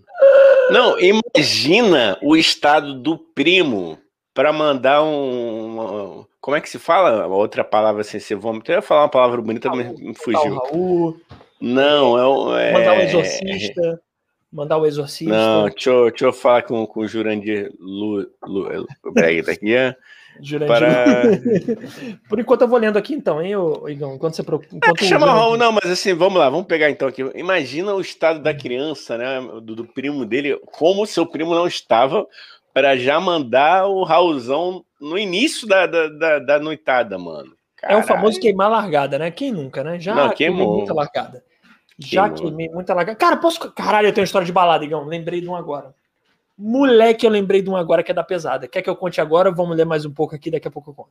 [0.69, 3.97] Não, imagina o estado do primo
[4.33, 7.27] para mandar um, uma, como é que se fala?
[7.27, 8.71] Outra palavra sem ser vômito.
[8.71, 11.19] Eu ia falar uma palavra bonita, mas me fugiu.
[11.59, 12.69] Não, é.
[12.69, 12.73] É...
[12.73, 14.01] Mandar o exorcista.
[14.51, 15.33] Mandar o exorcista.
[15.33, 18.27] Não, deixa eu, deixa eu falar com, com o Jurandir Lu.
[18.43, 19.73] Lu peraí, tá aqui.
[19.73, 19.95] É.
[20.41, 20.67] Jurandir.
[20.67, 21.23] Para...
[22.27, 23.53] Por enquanto eu vou lendo aqui então, hein,
[23.87, 24.15] Igão?
[24.15, 27.21] Enquanto você enquanto é, chama Raul, não, mas assim, vamos lá, vamos pegar então aqui.
[27.35, 29.39] Imagina o estado da criança, né?
[29.61, 32.27] Do, do primo dele, como seu primo não estava
[32.73, 37.53] para já mandar o Raulzão no início da, da, da, da noitada, mano.
[37.77, 37.99] Caralho.
[37.99, 39.31] É o famoso queimar largada, né?
[39.31, 39.99] Quem nunca, né?
[39.99, 40.77] Já não, queimou.
[40.77, 41.43] muita largada.
[42.01, 42.49] Já Queimou.
[42.49, 43.17] queimei muita largada.
[43.17, 43.59] Cara, posso.
[43.71, 45.05] Caralho, eu tenho uma história de balada, Igão.
[45.05, 45.93] Lembrei de um agora.
[46.57, 48.67] Moleque, eu lembrei de um agora que é da pesada.
[48.67, 49.51] Quer que eu conte agora?
[49.51, 51.09] Vamos ler mais um pouco aqui, daqui a pouco eu conto.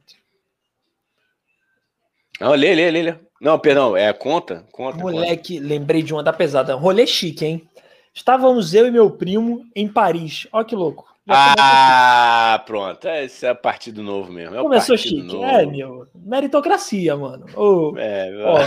[2.41, 3.15] Não, lê, lê, lê, lê.
[3.41, 4.65] Não, perdão, é conta?
[4.73, 4.99] Conta.
[4.99, 5.69] Moleque, conta.
[5.69, 6.75] lembrei de uma da pesada.
[6.75, 7.69] Rolê chique, hein?
[8.15, 10.47] Estávamos eu e meu primo em Paris.
[10.53, 11.10] Olha que louco.
[11.29, 13.07] Ah, pronto.
[13.07, 14.57] Esse é partido novo mesmo.
[14.57, 15.23] É Começou chique.
[15.23, 15.45] Novo.
[15.45, 16.07] É, meu.
[16.15, 17.47] Meritocracia, mano.
[17.55, 18.59] Oh, é, ó.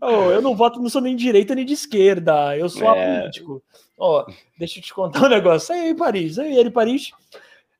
[0.00, 2.56] oh, eu não voto, não sou nem de direita nem de esquerda.
[2.56, 3.16] Eu sou é.
[3.16, 3.62] apolítico.
[3.98, 4.26] Ó,
[4.58, 5.74] deixa eu te contar um negócio.
[5.74, 7.12] Aí Paris, aí ele Paris.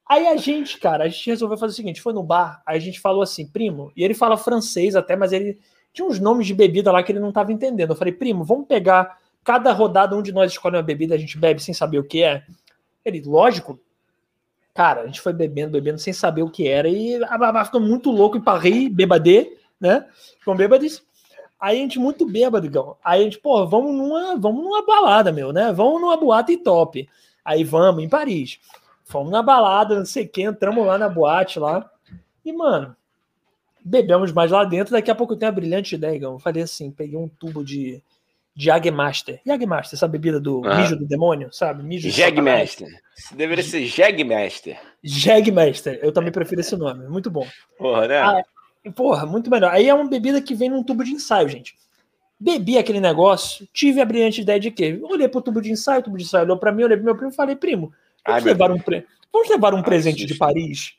[0.09, 2.81] Aí a gente, cara, a gente resolveu fazer o seguinte: foi no bar, aí a
[2.81, 5.59] gente falou assim, primo, e ele fala francês até, mas ele
[5.93, 7.91] tinha uns nomes de bebida lá que ele não tava entendendo.
[7.91, 11.39] Eu falei, primo, vamos pegar cada rodada um de nós escolhe uma bebida, a gente
[11.39, 12.45] bebe sem saber o que é.
[13.05, 13.79] Ele, lógico,
[14.75, 18.11] cara, a gente foi bebendo, bebendo sem saber o que era e a ficou muito
[18.11, 20.07] louco em Paris, bebadê, né?
[20.45, 21.03] Com bêbados.
[21.61, 22.97] Aí a gente muito bêbado, Gão.
[23.05, 25.73] Aí a gente, pô, vamos numa, vamos numa balada, meu, né?
[25.73, 27.09] Vamos numa boate top.
[27.45, 28.59] Aí vamos em Paris.
[29.05, 31.89] Fomos na balada, não sei quem, entramos lá na boate lá.
[32.45, 32.97] E, mano,
[33.85, 34.93] bebemos mais lá dentro.
[34.93, 36.33] Daqui a pouco eu tenho a brilhante ideia, Gão.
[36.33, 38.03] Eu falei assim, peguei um tubo de
[38.55, 39.41] de Jagmaster.
[39.47, 40.77] Jagmaster, essa bebida do ah.
[40.77, 41.83] mijo do demônio, sabe?
[41.83, 42.89] Mijo Jagmaster.
[43.33, 44.79] Deveria ser Jagmaster.
[45.03, 45.99] Jagmaster.
[46.03, 47.09] Eu também prefiro esse nome.
[47.09, 47.47] Muito bom.
[47.79, 48.19] Porra, né?
[48.19, 48.43] Ah,
[48.95, 49.73] porra, muito melhor.
[49.73, 51.75] Aí é uma bebida que vem num tubo de ensaio, gente.
[52.39, 54.99] Bebi aquele negócio, tive a brilhante ideia de quê?
[55.05, 57.15] Olhei pro tubo de ensaio, o tubo de ensaio olhou pra mim, olhei pro meu
[57.15, 57.93] primo e falei, primo,
[58.27, 59.07] vamos, Ai, levar, um pre...
[59.33, 60.97] vamos levar um Ai, presente de Paris?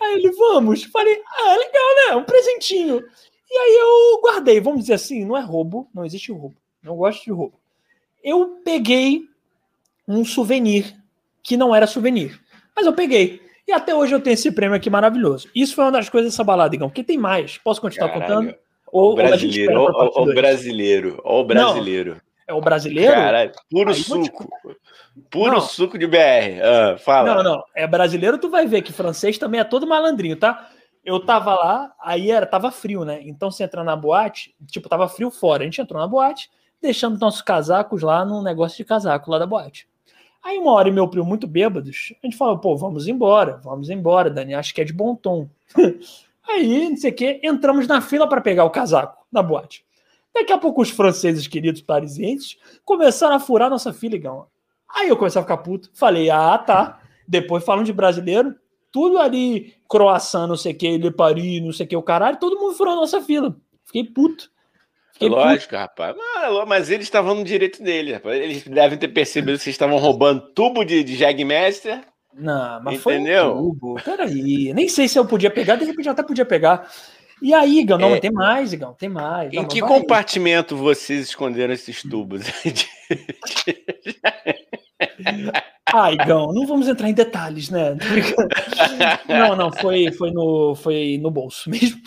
[0.00, 0.84] Aí ele, vamos.
[0.84, 2.16] Falei, ah, legal, né?
[2.16, 3.04] Um presentinho.
[3.50, 6.56] E aí eu guardei, vamos dizer assim, não é roubo, não existe roubo.
[6.82, 7.58] Não gosto de roubo.
[8.22, 9.22] Eu peguei
[10.06, 10.96] um souvenir
[11.42, 12.40] que não era souvenir,
[12.74, 13.40] mas eu peguei.
[13.66, 15.48] E até hoje eu tenho esse prêmio aqui maravilhoso.
[15.54, 16.88] Isso foi uma das coisas dessa balada, Igão.
[16.88, 17.58] Porque tem mais.
[17.58, 18.34] Posso continuar Caralho.
[18.34, 18.54] contando?
[18.92, 22.14] Ou, o brasileiro, ou o brasileiro, ou o brasileiro.
[22.14, 23.12] Não, é o brasileiro?
[23.12, 24.48] Caralho, puro Aí, suco.
[25.30, 25.60] Puro não.
[25.60, 26.60] suco de BR.
[26.62, 27.34] Ah, fala.
[27.34, 27.64] Não, não.
[27.74, 30.70] É brasileiro, tu vai ver que francês também é todo malandrinho, tá?
[31.06, 33.20] Eu tava lá, aí era, tava frio, né?
[33.22, 35.62] Então você entra na boate, tipo, tava frio fora.
[35.62, 36.50] A gente entrou na boate,
[36.82, 39.88] deixando nossos casacos lá no negócio de casaco lá da boate.
[40.42, 43.88] Aí uma hora e meu primo muito bêbados, a gente falou, pô, vamos embora, vamos
[43.88, 45.48] embora, Dani, acho que é de bom tom.
[46.48, 49.84] Aí, não sei o que, entramos na fila para pegar o casaco na boate.
[50.34, 54.46] Daqui a pouco os franceses queridos parisienses começaram a furar nossa fila, Igão.
[54.88, 55.90] Aí eu comecei a ficar puto.
[55.94, 57.00] Falei, ah, tá.
[57.26, 58.54] Depois falando de brasileiro,
[58.96, 62.38] tudo ali, croissant, não sei o que, Le Paris, não sei o que, o caralho,
[62.38, 63.54] todo mundo furou a nossa fila.
[63.84, 64.50] Fiquei puto.
[65.12, 65.76] Fiquei Lógico, puto.
[65.76, 66.16] rapaz.
[66.16, 68.40] Mas, mas, eles estavam no direito deles, rapaz.
[68.40, 72.04] Eles devem ter percebido que vocês estavam roubando tubo de, de Jagmaster.
[72.32, 73.44] Não, mas Entendeu?
[73.44, 73.94] foi um tubo.
[74.02, 76.90] Peraí, nem sei se eu podia pegar, de repente eu até podia pegar.
[77.42, 78.18] E aí, Igão, não, é...
[78.18, 79.52] tem mais, Igão, tem mais.
[79.52, 80.80] Em não, que compartimento aí.
[80.80, 82.46] vocês esconderam esses tubos?
[85.92, 87.96] ah, Igão, não vamos entrar em detalhes, né?
[89.28, 92.00] Não, não, foi, foi, no, foi no bolso mesmo.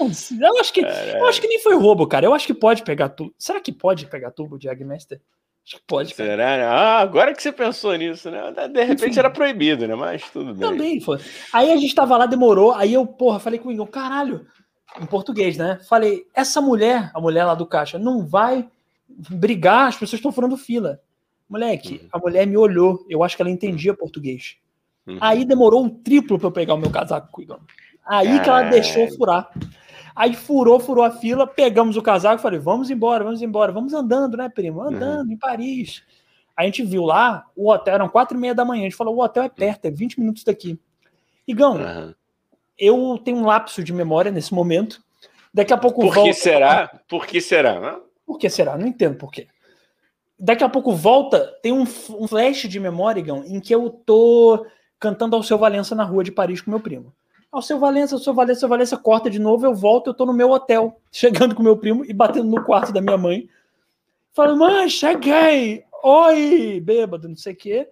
[0.00, 2.26] Eu acho, que, eu acho que nem foi roubo, cara.
[2.26, 3.34] Eu acho que pode pegar tubo.
[3.38, 5.20] Será que pode pegar tubo de Agmaster?
[5.64, 6.14] Acho que pode.
[6.14, 6.70] Será?
[6.70, 8.52] Ah, agora que você pensou nisso, né?
[8.70, 9.94] De repente era proibido, né?
[9.94, 10.68] Mas tudo bem.
[10.68, 11.18] Também foi.
[11.52, 12.72] Aí a gente tava lá, demorou.
[12.72, 14.44] Aí eu, porra, falei com o Igor, caralho,
[15.00, 15.78] em português, né?
[15.88, 18.68] Falei, essa mulher, a mulher lá do caixa, não vai
[19.08, 21.00] brigar, as pessoas estão furando fila.
[21.52, 22.08] Moleque, uhum.
[22.12, 24.56] a mulher me olhou, eu acho que ela entendia português.
[25.06, 25.18] Uhum.
[25.20, 27.60] Aí demorou um triplo para eu pegar o meu casaco, Igor.
[28.06, 29.50] Aí que ela deixou furar.
[30.14, 34.36] Aí furou, furou a fila, pegamos o casaco, falei, vamos embora, vamos embora, vamos andando,
[34.36, 34.82] né, primo?
[34.82, 35.32] Andando uhum.
[35.32, 36.02] em Paris.
[36.56, 39.16] A gente viu lá, o hotel, eram quatro e meia da manhã, a gente falou,
[39.16, 40.78] o hotel é perto, é 20 minutos daqui.
[41.46, 42.14] Igão, uhum
[42.82, 45.02] eu tenho um lapso de memória nesse momento.
[45.54, 46.30] Daqui a pouco Por volta.
[46.30, 46.88] que será?
[47.08, 48.00] Por que será?
[48.26, 48.76] Por que será?
[48.76, 49.46] Não entendo por quê.
[50.44, 54.66] Daqui a pouco volta, tem um, um flash de memória, Igão, em que eu tô
[54.98, 57.14] cantando ao seu Valença na rua de Paris com meu primo.
[57.52, 60.14] Ao seu Valença, ao seu Valença, ao seu Valença, corta de novo, eu volto, eu
[60.14, 63.48] tô no meu hotel, chegando com meu primo e batendo no quarto da minha mãe.
[64.32, 65.84] Falo, mãe, cheguei!
[66.02, 66.80] Oi!
[66.80, 67.88] Bêbado, não sei o quê.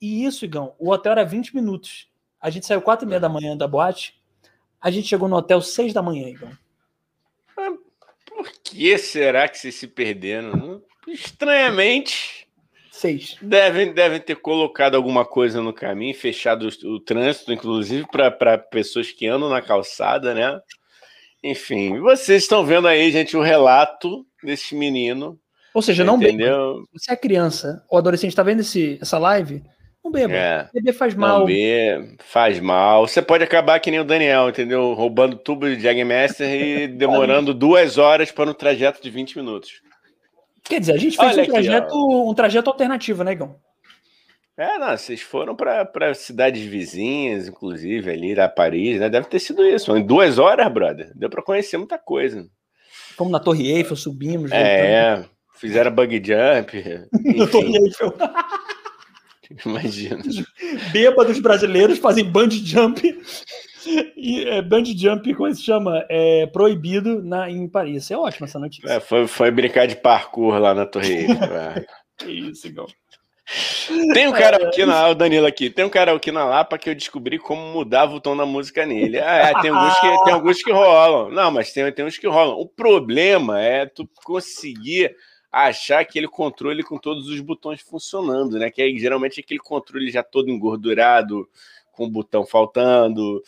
[0.00, 2.08] E isso, Igão, o hotel era 20 minutos.
[2.40, 4.18] A gente saiu quatro e meia da manhã da boate.
[4.80, 6.56] A gente chegou no hotel seis da manhã, Igor.
[8.24, 10.82] Por que será que vocês se perderam?
[11.06, 12.46] Estranhamente.
[12.90, 13.36] Seis.
[13.42, 19.12] Devem, devem ter colocado alguma coisa no caminho, fechado o, o trânsito, inclusive para pessoas
[19.12, 20.58] que andam na calçada, né?
[21.44, 25.38] Enfim, vocês estão vendo aí, gente, o relato desse menino.
[25.74, 26.76] Ou seja, não entendeu?
[26.76, 29.62] Bem, você é criança ou adolescente, está vendo esse, essa live?
[30.02, 30.34] Não beba.
[30.34, 31.40] É, Beber faz mal.
[31.40, 33.06] Não bebe, faz mal.
[33.06, 34.94] Você pode acabar que nem o Daniel, entendeu?
[34.94, 39.82] Roubando tubo de Jagmaster e demorando duas horas para um trajeto de 20 minutos.
[40.68, 43.56] Quer dizer, a gente fez um, aqui, trajeto, um trajeto alternativo, né, Igão?
[44.56, 49.08] É, não, vocês foram para cidades vizinhas, inclusive, ali da Paris, né?
[49.10, 49.94] Deve ter sido isso.
[49.94, 52.48] Em duas horas, brother, deu para conhecer muita coisa.
[53.16, 54.50] Fomos na Torre Eiffel, subimos.
[54.52, 55.24] É,
[55.56, 57.06] fizeram bug jump.
[57.36, 58.14] na Torre Eiffel.
[59.64, 60.22] Imagina.
[60.90, 63.00] Bêbados brasileiros fazem bungee jump.
[64.16, 66.04] E é, bungee jump, como se chama?
[66.08, 68.10] É proibido na, em Paris.
[68.10, 68.88] É ótima essa notícia.
[68.88, 71.26] É, foi, foi brincar de parkour lá na Torre
[72.18, 72.88] que isso, igual.
[74.12, 75.70] Tem um karaokê é, na o Danilo aqui.
[75.70, 79.20] Tem um karaokê na Lapa que eu descobri como mudava o tom da música nele.
[79.20, 81.30] Ah, é, tem alguns que, tem alguns que rolam.
[81.30, 82.58] Não, mas tem, tem uns que rolam.
[82.58, 85.14] O problema é tu conseguir
[85.52, 88.68] achar aquele controle com todos os botões funcionando, né?
[88.68, 91.48] Que é geralmente aquele controle já todo engordurado,
[91.92, 93.40] com o botão faltando.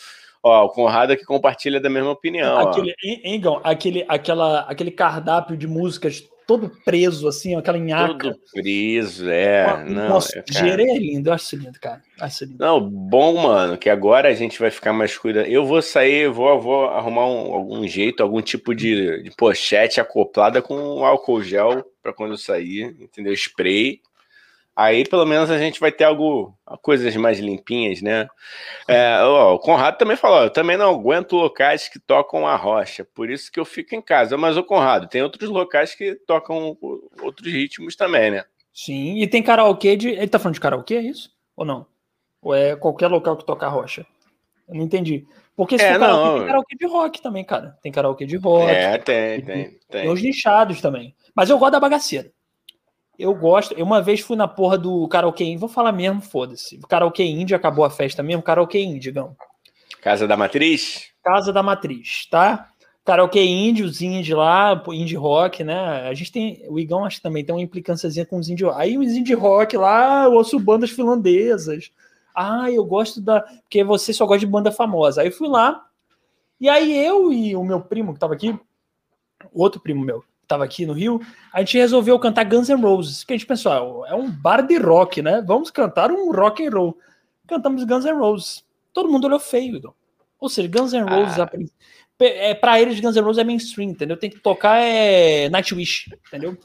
[0.43, 2.59] Ó, o Conrado aqui compartilha da mesma opinião.
[2.59, 8.31] Aquele, Engel, aquele, aquela, aquele cardápio de músicas todo preso, assim, aquela nhaca.
[8.31, 9.85] Todo preso, é.
[9.85, 10.83] não, nossa, cara...
[10.83, 12.03] é lindo, eu acho lindo, cara.
[12.19, 12.57] Acho lindo.
[12.59, 15.47] Não, bom, mano, que agora a gente vai ficar mais cuidado.
[15.47, 20.63] Eu vou sair, vou, vou arrumar um, algum jeito, algum tipo de, de pochete acoplada
[20.63, 23.35] com álcool gel para quando eu sair, entendeu?
[23.35, 24.01] Spray.
[24.79, 28.29] Aí pelo menos a gente vai ter algo, coisas mais limpinhas, né?
[28.87, 33.05] É, ó, o Conrado também falou: eu também não aguento locais que tocam a rocha,
[33.05, 34.37] por isso que eu fico em casa.
[34.37, 36.79] Mas o Conrado, tem outros locais que tocam
[37.21, 38.45] outros ritmos também, né?
[38.73, 40.11] Sim, e tem karaokê de.
[40.11, 41.33] Ele tá falando de karaokê, é isso?
[41.57, 41.85] Ou não?
[42.41, 44.07] Ou é qualquer local que toca a rocha?
[44.69, 45.27] Eu não entendi.
[45.57, 47.77] Porque se é, karaokê, tem karaokê de rock também, cara.
[47.83, 48.71] Tem karaokê de rock.
[48.71, 49.81] É, tem, tem, tem.
[49.91, 51.17] Tem os lixados também.
[51.35, 52.31] Mas eu gosto da bagaceira.
[53.19, 53.75] Eu gosto.
[53.75, 56.79] Eu uma vez fui na porra do karaokê indie, vou falar mesmo, foda-se.
[56.89, 59.37] Karaokê indie, acabou a festa mesmo, karaokê indie, Gão.
[60.01, 61.11] Casa da Matriz?
[61.23, 62.69] Casa da Matriz, tá?
[63.05, 66.09] Karaokê indie, os indie lá, indie rock, né?
[66.09, 68.81] A gente tem, o Igão acho que também tem uma implicânciazinha com os indie rock.
[68.81, 71.91] Aí os indie rock lá, eu ouço bandas finlandesas.
[72.35, 73.41] Ah, eu gosto da...
[73.41, 75.23] Porque você só gosta de banda famosa.
[75.23, 75.87] Aí eu fui lá,
[76.61, 78.59] e aí eu e o meu primo que tava aqui,
[79.53, 81.21] outro primo meu, estava aqui no Rio,
[81.53, 84.67] a gente resolveu cantar Guns N' Roses, que a gente pensou, ah, é um bar
[84.67, 85.45] de rock, né?
[85.47, 86.99] Vamos cantar um rock and roll.
[87.47, 88.65] Cantamos Guns N' Roses.
[88.93, 89.81] Todo mundo olhou feio.
[90.41, 91.51] Ou seja, Guns N' Roses, ah.
[92.21, 94.17] é, para eles Guns N' Roses é mainstream, entendeu?
[94.17, 96.57] Tem que tocar é Nightwish, entendeu?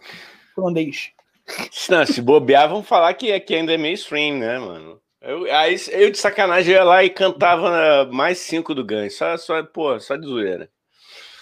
[0.56, 1.12] Finlandês.
[1.90, 5.02] Não, se bobear, vão falar que, que ainda é mainstream, né, mano?
[5.22, 9.64] Eu, aí eu de sacanagem ia lá e cantava mais cinco do Guns, só, só,
[9.64, 10.70] pô, só de zoeira.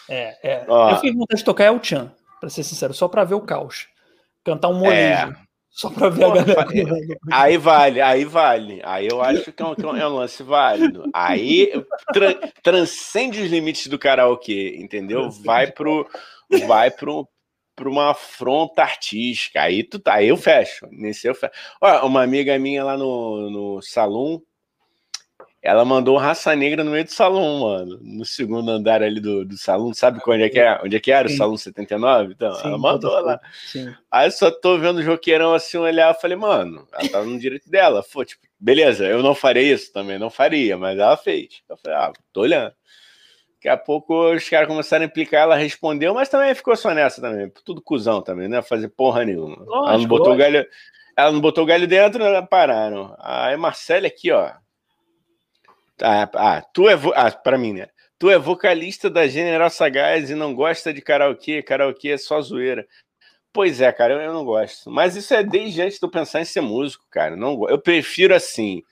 [0.09, 0.65] É, é.
[0.67, 2.11] Ó, eu fiz vontade de tocar El Chan,
[2.41, 3.87] pra ser sincero, só pra ver o caos.
[4.43, 5.31] Cantar um molejo.
[5.31, 5.51] É.
[5.69, 6.65] Só pra ver Pô, a galera.
[7.31, 8.81] Aí vale, aí vale.
[8.83, 11.05] Aí eu acho que é um, que é um lance válido.
[11.13, 11.71] Aí
[12.11, 15.31] tra transcende os limites do karaokê, entendeu?
[15.31, 16.05] Vai pro.
[16.67, 17.25] Vai pro,
[17.73, 19.61] para uma afronta artística.
[19.61, 20.85] Aí tu tá, aí eu fecho.
[20.91, 21.53] Nesse eu fecho.
[21.79, 24.41] Olha, uma amiga minha lá no, no salão,
[25.61, 27.99] ela mandou raça negra no meio do salão, mano.
[28.01, 29.93] No segundo andar ali do, do salão.
[29.93, 30.81] Sabe onde é que é?
[30.83, 31.27] Onde é que era?
[31.27, 31.35] Sim.
[31.35, 32.33] O salão 79?
[32.33, 33.39] Então, Sim, ela mandou lá.
[33.67, 33.93] Sim.
[34.09, 36.09] Aí eu só tô vendo o joqueirão assim olhar.
[36.09, 38.01] Eu falei, mano, ela tá no direito dela.
[38.01, 41.61] Foi, tipo, beleza, eu não farei isso também, não faria, mas ela fez.
[41.69, 42.73] Eu falei, ah, tô olhando.
[43.55, 47.21] Daqui a pouco os caras começaram a implicar, ela respondeu, mas também ficou só nessa
[47.21, 47.51] também.
[47.63, 48.63] Tudo cuzão também, né?
[48.63, 49.57] Fazer porra nenhuma.
[49.57, 50.65] Lógico, ela não botou galho.
[51.15, 53.15] Ela não botou o galho dentro, pararam.
[53.19, 54.51] Aí Marcelo aqui, ó.
[56.01, 56.95] Ah, ah tu é.
[56.95, 57.11] Vo...
[57.15, 57.87] Ah, pra mim, né?
[58.19, 61.63] Tu é vocalista da General Sagaz e não gosta de karaokê.
[61.63, 62.85] Karaokê é só zoeira.
[63.53, 64.89] Pois é, cara, eu, não gosto.
[64.89, 67.35] Mas isso é desde antes de eu pensar em ser músico, cara.
[67.35, 68.83] Não, eu prefiro assim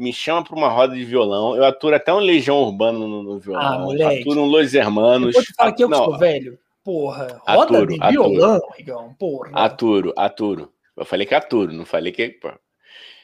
[0.00, 1.54] me chama para uma roda de violão.
[1.54, 3.62] Eu aturo até um Legião Urbano no, no violão.
[3.62, 4.22] Ah, moleque.
[4.22, 5.36] Aturo um Los Hermanos.
[5.36, 6.58] Eu te falar que eu não, sou velho.
[6.82, 9.14] Porra, roda aturo, de violão, amigão.
[9.18, 9.50] Porra.
[9.52, 10.72] Aturo, aturo.
[10.96, 12.40] Eu falei que aturo, não falei que.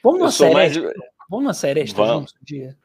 [0.05, 0.53] Vamos na série.
[0.53, 0.77] Mais...
[1.31, 2.33] Vamos na série Vamos.
[2.33, 2.77] Um dia.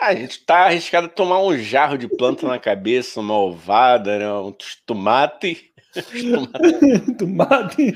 [0.00, 4.32] A gente tá arriscado a tomar um jarro de planta na cabeça, uma ovada, né?
[4.32, 4.54] um
[4.86, 5.70] tomate
[7.18, 7.94] tomate.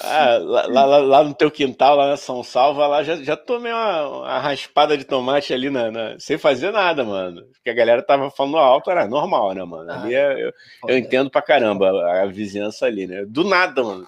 [0.00, 3.72] Ah, lá, lá, lá, no teu quintal, lá na São Salva, lá já, já tomei
[3.72, 7.42] uma, uma raspada de tomate ali na, na, sem fazer nada, mano.
[7.54, 9.90] Porque a galera tava falando alto, era normal, né, mano?
[9.90, 10.52] Ali ah, é, eu,
[10.88, 13.24] eu entendo pra caramba a, a, vizinhança ali, né?
[13.26, 14.06] Do nada, mano.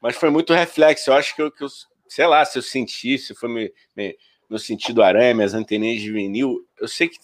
[0.00, 1.10] Mas foi muito reflexo.
[1.10, 1.68] Eu acho que eu, que eu
[2.08, 4.16] sei lá, se eu senti, se foi me, me,
[4.50, 7.16] meu sentido aranha, minhas anteninhas de vinil, eu sei que,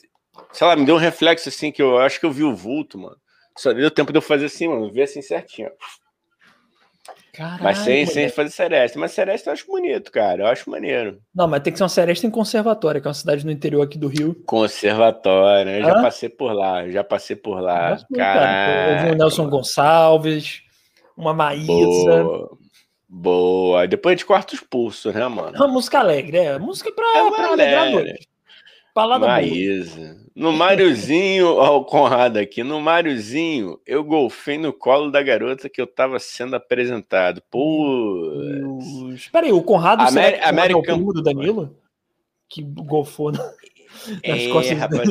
[0.53, 2.97] sei lá, me deu um reflexo assim que eu acho que eu vi o vulto,
[2.97, 3.17] mano.
[3.59, 4.93] Só deu tempo de eu fazer assim, mano.
[4.93, 5.71] Ver assim certinho.
[7.33, 8.99] Caralho, mas sem, sem fazer seresta.
[8.99, 10.43] Mas seresta eu acho bonito, cara.
[10.43, 11.21] Eu acho maneiro.
[11.35, 13.83] Não, mas tem que ser uma seresta em Conservatória, que é uma cidade no interior
[13.83, 14.35] aqui do Rio.
[14.47, 15.79] Conservatória.
[15.79, 16.89] Eu já passei por lá.
[16.89, 17.99] Já passei por lá.
[18.15, 19.01] Cara.
[19.03, 20.63] Houve o Nelson Gonçalves,
[21.17, 21.67] uma Maísa.
[21.67, 22.59] Boa.
[23.19, 23.87] Boa.
[23.87, 25.57] Depois a gente corta os pulsos, né, mano?
[25.57, 26.59] É uma música alegre, é.
[26.59, 28.29] Música pra, é pra alegrar a noite.
[28.95, 30.17] Balada Maísa.
[30.35, 35.81] No Máriozinho, ó, o Conrado aqui, no Máriozinho, eu golfei no colo da garota que
[35.81, 37.43] eu tava sendo apresentado.
[37.51, 38.39] Pô.
[39.15, 41.75] Espera aí, o Conrado Ameri é o primo do Danilo?
[42.49, 43.33] Que golfou.
[44.23, 45.09] É, costas rapaz,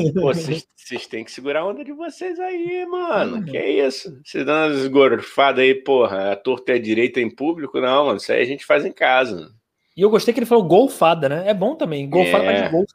[0.76, 3.44] vocês têm que segurar a onda de vocês aí, mano.
[3.44, 4.20] Que é isso?
[4.24, 7.80] Vocês dão umas gorfadas aí, porra, a torta é direita em público?
[7.80, 9.52] Não, mano, isso aí a gente faz em casa.
[9.96, 11.44] E eu gostei que ele falou golfada, né?
[11.48, 12.64] É bom também, golfada é.
[12.64, 12.94] de golfe.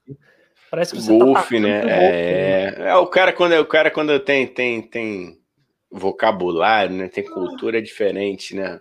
[0.71, 1.81] Parece que você tá golfe, tá né?
[1.81, 2.79] É...
[2.79, 2.91] Né?
[2.91, 5.39] é, o cara quando o cara quando tem tem tem
[5.91, 7.09] vocabulário, né?
[7.09, 8.81] Tem cultura diferente, né?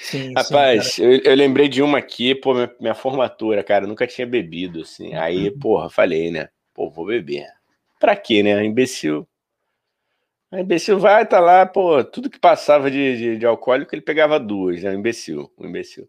[0.00, 3.88] Sim, Rapaz, sim, eu, eu, lembrei de uma aqui, pô, minha, minha, formatura, cara, eu
[3.88, 5.14] nunca tinha bebido, assim.
[5.14, 5.58] Aí, uhum.
[5.58, 6.48] porra, falei, né?
[6.74, 7.46] Pô, vou beber.
[7.98, 8.64] Pra quê, né?
[8.64, 9.26] Imbecil.
[10.50, 14.40] A imbecil vai, tá lá, pô, tudo que passava de, de, de alcoólico ele pegava
[14.40, 14.94] duas, né?
[14.94, 16.08] imbecil, o imbecil.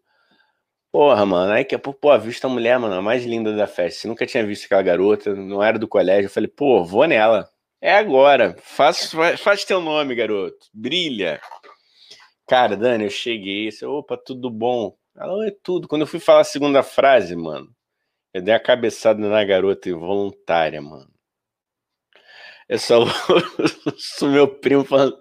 [0.91, 4.01] Porra, mano, aí que pô, visto a mulher, mano, a mais linda da festa.
[4.01, 6.25] Você nunca tinha visto aquela garota, não era do colégio.
[6.25, 7.47] Eu falei, pô, vou nela.
[7.79, 8.55] É agora.
[8.59, 10.67] Faz, faz teu nome, garoto.
[10.73, 11.39] Brilha.
[12.49, 13.65] Cara, Dani, eu cheguei.
[13.65, 14.97] Disse, Opa, tudo bom?
[15.15, 15.87] Ela é tudo.
[15.87, 17.69] Quando eu fui falar a segunda frase, mano,
[18.33, 21.11] eu dei a cabeçada na garota involuntária, mano.
[22.67, 23.03] Eu só
[24.23, 25.15] o meu primo falando.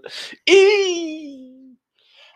[0.48, 1.76] Ih!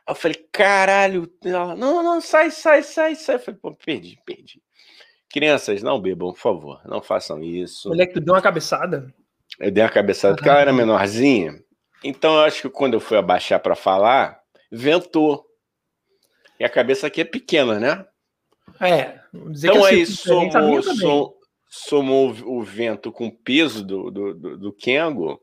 [0.07, 3.36] eu falei, caralho, ela, não, não, sai, sai, sai, sai.
[3.36, 4.62] Eu falei, pô, perdi, perdi.
[5.30, 7.88] Crianças, não bebam, por favor, não façam isso.
[7.88, 9.14] Moleque, tu deu uma cabeçada?
[9.59, 11.62] Eu dei uma cabeçada, porque ela era menorzinha.
[12.05, 14.41] Então, eu acho que quando eu fui abaixar para falar,
[14.72, 15.44] ventou.
[16.58, 18.06] E a cabeça aqui é pequena, né?
[18.80, 19.20] É.
[19.34, 21.36] Então aí somou, somou,
[21.68, 25.40] somou o vento com o peso do, do, do, do Kengo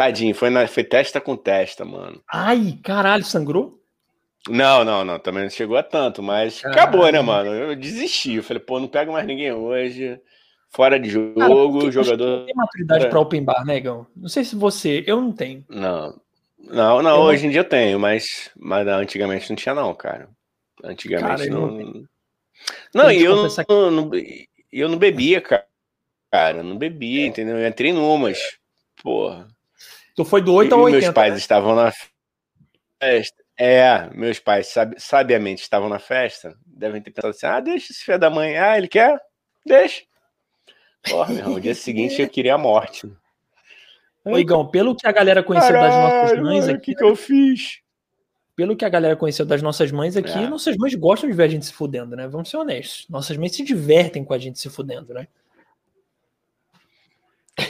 [0.00, 2.22] Tadinho, foi, na, foi testa com testa, mano.
[2.32, 3.78] Ai, caralho, sangrou?
[4.48, 6.80] Não, não, não, também não chegou a tanto, mas caralho.
[6.80, 7.50] acabou, né, mano?
[7.50, 10.18] Eu desisti, eu falei, pô, não pego mais ninguém hoje.
[10.70, 12.46] Fora de jogo, Cara, jogador.
[12.46, 13.98] Tem maturidade para open bar, negão?
[14.00, 15.66] Né, não sei se você, eu não tenho.
[15.68, 16.18] Não,
[16.64, 17.48] não, não, eu hoje não...
[17.48, 20.28] em dia eu tenho, mas, mas antigamente não tinha, não, cara.
[20.82, 21.70] Antigamente cara, não.
[21.70, 22.08] Não,
[22.94, 24.10] não e eu não, não,
[24.72, 25.66] eu não bebia, cara.
[26.30, 27.58] Cara, não bebia, entendeu?
[27.58, 28.38] Eu entrei numas.
[29.02, 29.48] Porra.
[30.14, 31.02] Tu foi do 8 ao 80.
[31.02, 31.38] Meus pais né?
[31.38, 31.92] estavam na
[33.00, 33.42] festa.
[33.56, 38.04] É, meus pais sabi, sabiamente estavam na festa, devem ter pensado assim: ah, deixa esse
[38.04, 38.56] filho da mãe.
[38.56, 39.20] Ah, ele quer?
[39.66, 40.02] Deixa.
[41.02, 43.10] Porra, meu irmão, no dia seguinte eu queria a morte.
[44.24, 46.76] Ô, Igão, pelo que a galera conheceu Caralho, das nossas mães aqui.
[46.76, 47.80] O que, que eu fiz?
[48.54, 50.48] Pelo que a galera conheceu das nossas mães aqui, é.
[50.48, 52.28] nossas mães gostam de ver a gente se fudendo, né?
[52.28, 53.06] Vamos ser honestos.
[53.08, 55.26] Nossas mães se divertem com a gente se fudendo, né?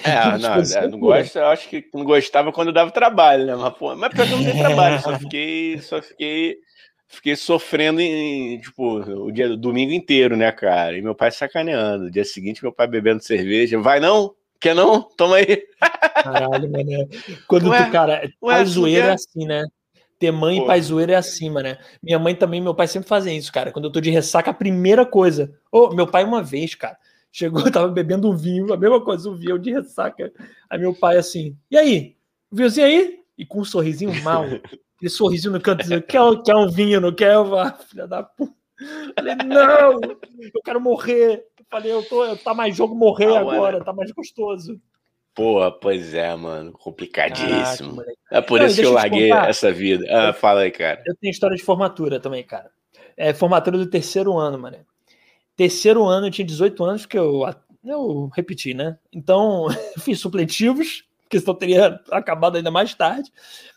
[0.05, 3.55] É, não, é, não gosto, eu acho que não gostava quando dava trabalho, né?
[3.55, 6.59] Mas, pô, mas porque eu não dei trabalho, só fiquei, só fiquei,
[7.07, 10.99] fiquei sofrendo em, tipo, o dia do domingo inteiro, né, cara?
[10.99, 12.05] E meu pai sacaneando.
[12.05, 13.79] No dia seguinte, meu pai bebendo cerveja.
[13.79, 14.35] Vai não?
[14.61, 15.03] Quer não?
[15.03, 15.65] Toma aí.
[16.23, 17.09] Caralho, mano.
[17.49, 19.65] Quando ué, tu, cara, ué, pai zoeira é assim, né?
[20.19, 20.65] Ter mãe Pô.
[20.65, 21.75] e pai zoeira é assim, mano.
[22.03, 23.73] Minha mãe também, meu pai sempre fazem isso, cara.
[23.73, 25.51] Quando eu tô de ressaca, a primeira coisa.
[25.73, 26.99] Ô, oh, meu pai uma vez, cara,
[27.33, 30.31] chegou, tava bebendo um vinho, a mesma coisa, um vinho de ressaca.
[30.69, 32.17] Aí meu pai assim, e aí?
[32.53, 33.21] Vinhozinho aí?
[33.39, 34.45] E com um sorrisinho mal.
[34.97, 37.35] Aquele sorrisinho no canto, dizendo, quer, quer um vinho, não quer?
[37.35, 38.53] Ah, filha da puta.
[39.15, 41.47] Falei, não, eu quero morrer.
[41.71, 43.85] Falei, eu tô, tá mais jogo morrer ah, agora, mano.
[43.85, 44.81] tá mais gostoso.
[45.35, 46.73] Pô, pois é, mano.
[46.73, 47.97] Complicadíssimo.
[47.97, 50.05] Caraca, é por não, isso que eu larguei essa vida.
[50.11, 51.03] Ah, fala aí, cara.
[51.07, 52.71] Eu tenho história de formatura também, cara.
[53.17, 54.79] É formatura do terceiro ano, mano.
[55.57, 57.43] Terceiro ano eu tinha 18 anos, que eu,
[57.85, 58.99] eu repeti, né?
[59.13, 59.67] Então,
[60.01, 63.31] fiz supletivos, que senão teria acabado ainda mais tarde.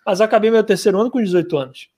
[0.05, 1.89] Mas acabei meu terceiro ano com 18 anos.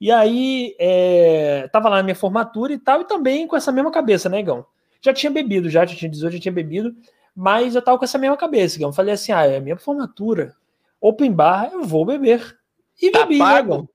[0.00, 3.90] E aí, é, tava lá na minha formatura e tal, e também com essa mesma
[3.90, 4.66] cabeça, né, Igão?
[5.04, 6.96] Já tinha bebido, já, já tinha 18, já tinha bebido,
[7.36, 8.90] mas eu tava com essa mesma cabeça, Igão.
[8.90, 10.56] Falei assim, ah, é a minha formatura,
[10.98, 12.58] open bar, eu vou beber.
[13.02, 13.76] E tá bebi, né, pago?
[13.76, 13.88] né?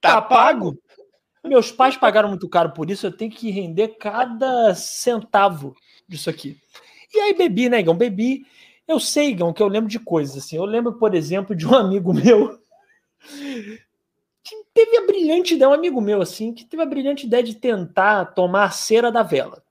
[0.00, 0.74] Tá, tá pago?
[0.74, 0.78] pago?
[1.42, 5.74] Meus pais pagaram muito caro por isso, eu tenho que render cada centavo
[6.08, 6.56] disso aqui.
[7.12, 7.96] E aí bebi, né, Igão?
[7.96, 8.46] Bebi.
[8.86, 10.56] Eu sei, Igão, que eu lembro de coisas assim.
[10.56, 12.60] Eu lembro, por exemplo, de um amigo meu
[14.44, 17.56] que teve a brilhante ideia, um amigo meu assim, que teve a brilhante ideia de
[17.56, 19.63] tentar tomar a cera da vela.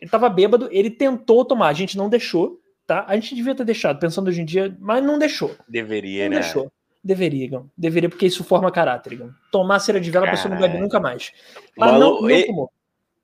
[0.00, 3.04] Ele tava bêbado, ele tentou tomar, a gente não deixou, tá?
[3.08, 5.54] A gente devia ter deixado, pensando hoje em dia, mas não deixou.
[5.68, 6.42] Deveria, não né?
[6.42, 6.70] Deixou.
[7.02, 7.70] Deveria, Igão.
[7.78, 9.30] Deveria, porque isso forma caráter, Igão.
[9.50, 11.32] Tomar cera de vela, a pessoa não bebe nunca mais.
[11.76, 12.70] Mas Malu, não, não ele, tomou.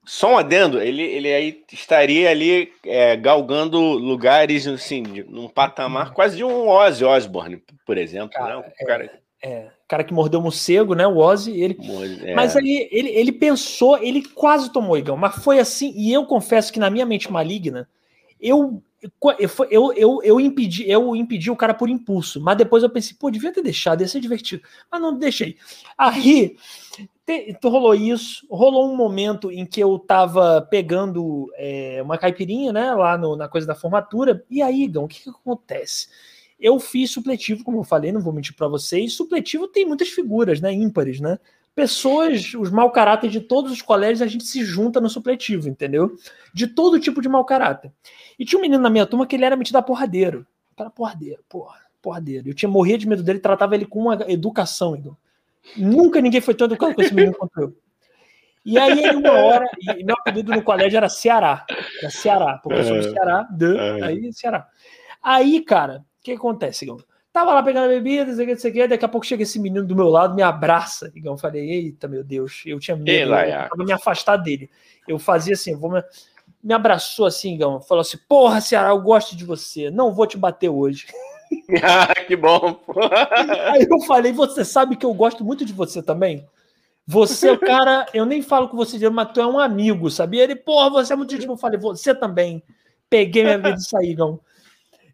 [0.05, 6.13] Só um adendo, ele, ele aí estaria ali é, galgando lugares, assim, num patamar uhum.
[6.13, 8.31] quase de um Ozzy Osbourne, por exemplo.
[8.31, 8.65] Cara, né?
[8.81, 9.21] Um cara...
[9.41, 11.05] É, é, cara que mordeu o morcego, né?
[11.05, 11.77] O Ozzy, ele.
[12.23, 12.33] É.
[12.33, 16.73] Mas aí ele, ele pensou, ele quase tomou, Igão, mas foi assim, e eu confesso
[16.73, 17.87] que na minha mente maligna,
[18.41, 18.81] eu
[19.69, 23.29] eu, eu, eu, impedi, eu impedi o cara por impulso, mas depois eu pensei, pô,
[23.29, 24.63] devia ter deixado, ia ser divertido.
[24.89, 25.57] Mas não deixei.
[25.97, 26.55] Aí
[27.25, 32.93] te, rolou isso, rolou um momento em que eu tava pegando é, uma caipirinha, né,
[32.93, 36.07] lá no, na coisa da formatura, e aí, Igão, o que, que acontece?
[36.63, 39.13] Eu fiz supletivo, como eu falei, não vou mentir para vocês.
[39.13, 40.71] Supletivo tem muitas figuras, né?
[40.71, 41.37] Ímpares, né?
[41.75, 46.15] pessoas, os mau caráter de todos os colégios, a gente se junta no supletivo, entendeu?
[46.53, 47.91] De todo tipo de mau caráter.
[48.37, 50.45] E tinha um menino na minha turma que ele era metido a porradeiro.
[50.77, 52.49] Cara, porradeiro, porra, porradeiro.
[52.49, 55.17] Eu tinha morrido de medo dele, tratava ele com uma educação, então.
[55.77, 57.75] Nunca ninguém foi tão educado com esse menino quanto eu.
[58.65, 61.65] E aí, uma hora, e meu apelido no colégio era Ceará.
[61.99, 64.67] Era Ceará, porque eu sou do Ceará, de, aí Ceará.
[65.21, 67.03] Aí, cara, que acontece, Igor?
[67.33, 68.87] Tava lá pegando a bebida, não sei o que, não sei o que.
[68.87, 71.11] Daqui a pouco chega esse menino do meu lado, me abraça.
[71.15, 74.69] Eu falei, eita, meu Deus, eu tinha medo, eu tava me afastar dele.
[75.07, 76.03] Eu fazia assim, vou me...
[76.63, 80.37] me abraçou assim, Gão, falou assim: Porra, Ceará, eu gosto de você, não vou te
[80.37, 81.07] bater hoje.
[81.83, 82.79] ah, que bom.
[83.71, 86.47] Aí eu falei: Você sabe que eu gosto muito de você também?
[87.05, 90.43] Você é o cara, eu nem falo com você, mas tu é um amigo, sabia?
[90.43, 91.47] Ele, porra, você é muito gente.
[91.47, 92.63] Eu falei: Você também.
[93.09, 94.39] Peguei minha vida e saí, Gão.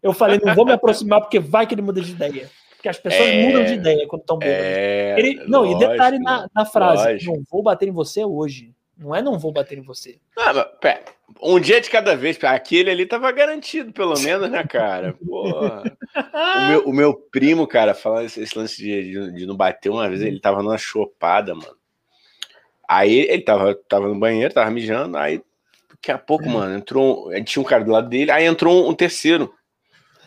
[0.02, 2.50] Eu falei, não vou me aproximar porque vai que ele muda de ideia.
[2.80, 4.64] Porque as pessoas é, mudam de ideia quando estão bêbadas.
[4.64, 7.36] É, ele, não, lógico, e detalhe na, na frase: lógico.
[7.36, 8.74] não vou bater em você hoje.
[8.96, 10.18] Não é não vou bater em você.
[10.36, 11.02] Ah, pera,
[11.42, 12.42] um dia de cada vez.
[12.42, 15.14] Aquele ali tava garantido, pelo menos, né, cara?
[15.14, 15.82] Porra.
[16.14, 19.90] o, meu, o meu primo, cara, falando esse, esse lance de, de, de, não bater
[19.90, 21.76] uma vez, ele tava numa chopada, mano.
[22.88, 25.42] Aí ele tava, tava no banheiro, tava mijando, aí
[25.90, 26.48] daqui a pouco, é.
[26.48, 27.30] mano, entrou.
[27.44, 29.54] Tinha um cara do lado dele, aí entrou um, um terceiro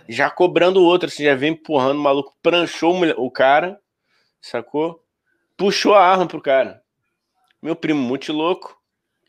[0.08, 3.80] já cobrando o outro, assim, já vem empurrando o maluco, pranchou o cara,
[4.42, 5.04] sacou?
[5.58, 6.82] Puxou a arma pro cara.
[7.62, 8.78] Meu primo, muito louco,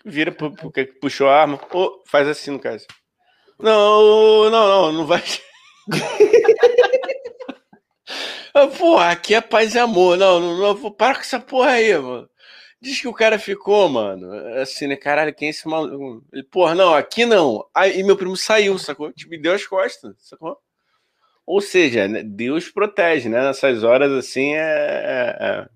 [0.04, 2.86] vira porque puxou a arma, oh, faz assim no caso.
[3.58, 5.22] Não, não, não, não vai.
[8.76, 10.16] porra, aqui é paz e amor.
[10.16, 12.28] Não, não, não, para com essa porra aí, mano.
[12.80, 14.96] Diz que o cara ficou, mano, assim, né?
[14.96, 16.22] Caralho, quem é esse maluco?
[16.32, 17.66] Ele, porra, não, aqui não.
[17.74, 19.12] Aí meu primo saiu, sacou?
[19.12, 20.58] Tipo, me deu as costas, sacou?
[21.46, 23.42] Ou seja, né, Deus protege, né?
[23.42, 25.68] Nessas horas assim é, é,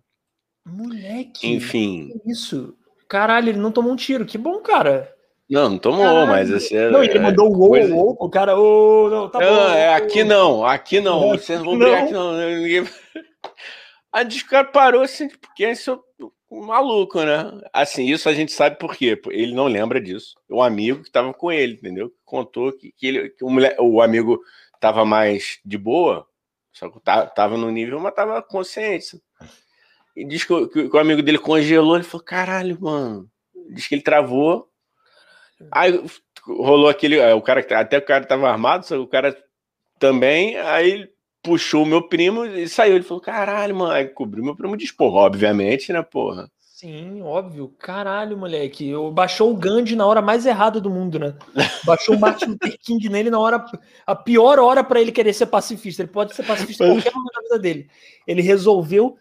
[0.67, 1.47] Moleque.
[1.47, 2.11] Enfim.
[2.27, 2.75] Isso.
[3.09, 4.25] Caralho, ele não tomou um tiro.
[4.27, 5.13] Que bom, cara.
[5.49, 6.29] Não, não tomou, Caralho.
[6.29, 6.77] mas assim.
[6.77, 9.47] é- Não, ele é mandou o coisa- ou, ou, o cara, ô, não, tá não,
[9.57, 9.69] bom.
[9.71, 11.21] é aqui não, aqui não.
[11.21, 12.37] Não, Vocês não vão brigar aqui não.
[12.37, 12.57] né?
[12.57, 12.85] Ninguém-
[14.13, 16.03] Aí o cara parou assim, porque é seu
[16.51, 17.51] maluco, né?
[17.73, 19.19] Assim, isso a gente sabe por quê.
[19.31, 20.35] Ele não lembra disso.
[20.51, 22.11] O amigo que tava com ele, entendeu?
[22.25, 24.39] Contou que, que, ele, que o, mulher- o amigo
[24.81, 26.27] tava mais de boa,
[26.73, 29.21] só que tava no nível, mas tava consciente.
[30.17, 33.29] E diz que, o- que o amigo dele congelou, ele falou: caralho, mano.
[33.71, 34.69] Diz que ele travou.
[35.73, 36.01] Aí
[36.47, 37.19] rolou aquele.
[37.19, 39.37] é, O cara, até o cara tava armado, só que o cara
[39.99, 40.57] também.
[40.57, 41.09] Aí
[41.43, 42.95] puxou o meu primo e saiu.
[42.97, 43.93] Ele falou: caralho, mano.
[43.93, 46.51] Aí cobriu meu primo de esporro, obviamente, né, porra?
[46.81, 47.75] Sim, óbvio.
[47.77, 48.89] Caralho, moleque.
[48.89, 51.35] Eu baixou o Gandhi na hora mais errada do mundo, né?
[51.85, 53.65] Baixou o Martin Luther King nele na hora.
[54.07, 56.03] A pior hora pra ele querer ser pacifista.
[56.03, 57.91] Ele pode ser pacifista em Mas- qualquer momento da vida dele.
[58.29, 59.17] Ele resolveu.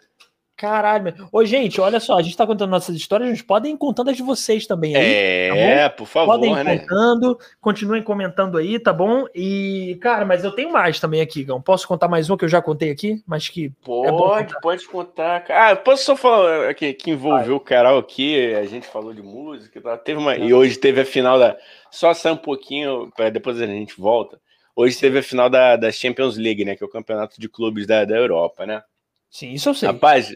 [0.57, 1.13] Caralho, meu.
[1.31, 4.09] Ô, gente, olha só, a gente tá contando nossas histórias, a gente podem ir contando
[4.09, 5.05] as de vocês também aí.
[5.05, 6.79] É, por favor, Podem ir né?
[6.79, 9.25] contando, continuem comentando aí, tá bom?
[9.35, 11.61] E, cara, mas eu tenho mais também aqui, Gão.
[11.61, 13.21] Posso contar mais um que eu já contei aqui?
[13.27, 13.65] Mas que.
[13.65, 15.43] É bom Pode, pode contar.
[15.43, 15.73] cara.
[15.73, 19.95] Ah, posso só falar aqui que envolveu o karaokê, a gente falou de música, tá?
[19.95, 21.55] teve uma, e hoje teve a final da.
[21.91, 24.41] Só sai um pouquinho, pra depois a gente volta.
[24.75, 26.75] Hoje teve a final da, da Champions League, né?
[26.75, 28.81] Que é o campeonato de clubes da, da Europa, né?
[29.29, 29.87] Sim, isso eu sei.
[29.87, 30.35] Rapaz,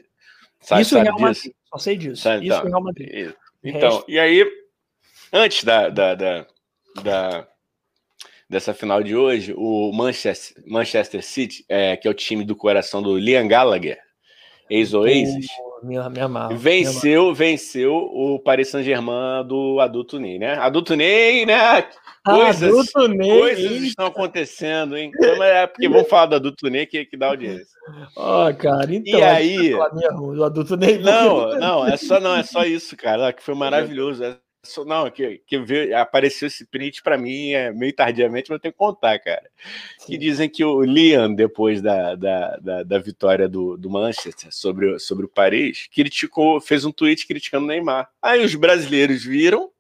[0.61, 1.41] sabe, isso é sabe Real disso?
[1.47, 1.53] Madrid.
[1.69, 2.21] Só sei disso.
[2.21, 3.33] Sabe, isso então, Real Madrid.
[3.63, 4.45] Então, resto- e aí,
[5.33, 6.47] antes da, da, da,
[7.03, 7.47] da-
[8.49, 13.01] dessa final de hoje, o Manchester, Manchester City, é, que é o time do coração
[13.01, 13.99] do Liam Gallagher,
[14.69, 15.47] ex-Oasis,
[15.83, 16.55] Me, me amarro.
[16.57, 20.53] venceu, venceu o Paris Saint-Germain do Adulto Ney, né?
[20.55, 21.55] Adulto Ney, né?
[22.23, 23.39] Ah, Coisas, Adulto Ney.
[23.39, 25.11] coisas estão acontecendo, hein?
[25.13, 27.65] Então, é porque vamos falar do Adulto Ney que, que dá audiência.
[28.15, 29.19] Ó, cara, então.
[29.19, 30.99] E a aí- do adulto Ney.
[30.99, 34.23] Não, não, é só não, é só isso, cara, que foi maravilhoso.
[34.23, 34.37] É
[34.85, 38.71] não, que, que veio, apareceu esse print pra mim é meio tardiamente, mas eu tenho
[38.71, 39.49] que contar, cara.
[40.05, 44.85] Que dizem que o Liam, depois da, da, da, da vitória do, do Manchester sobre,
[44.93, 48.07] o- sobre o Paris, criticou, fez um tweet criticando o Neymar.
[48.21, 49.71] Aí os brasileiros viram.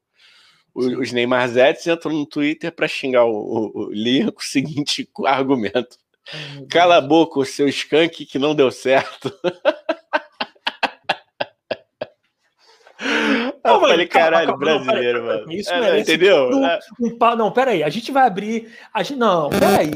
[0.73, 4.43] o- Os Neymar Zetes entram no Twitter para xingar o, o, o Liam com o
[4.43, 5.95] seguinte argumento:
[6.69, 9.31] Cala a boca, o seu skunk que não deu certo.
[13.63, 15.53] Eu Não, falei, mano, calma, caralho, calma, não, brasileiro, peraí, peraí, mano.
[15.53, 16.49] isso É, não, merece entendeu?
[16.49, 16.65] tudo.
[16.65, 18.69] É, Um pa- Não, peraí, a gente vai abrir.
[18.93, 19.17] A gente...
[19.19, 19.91] Não, peraí.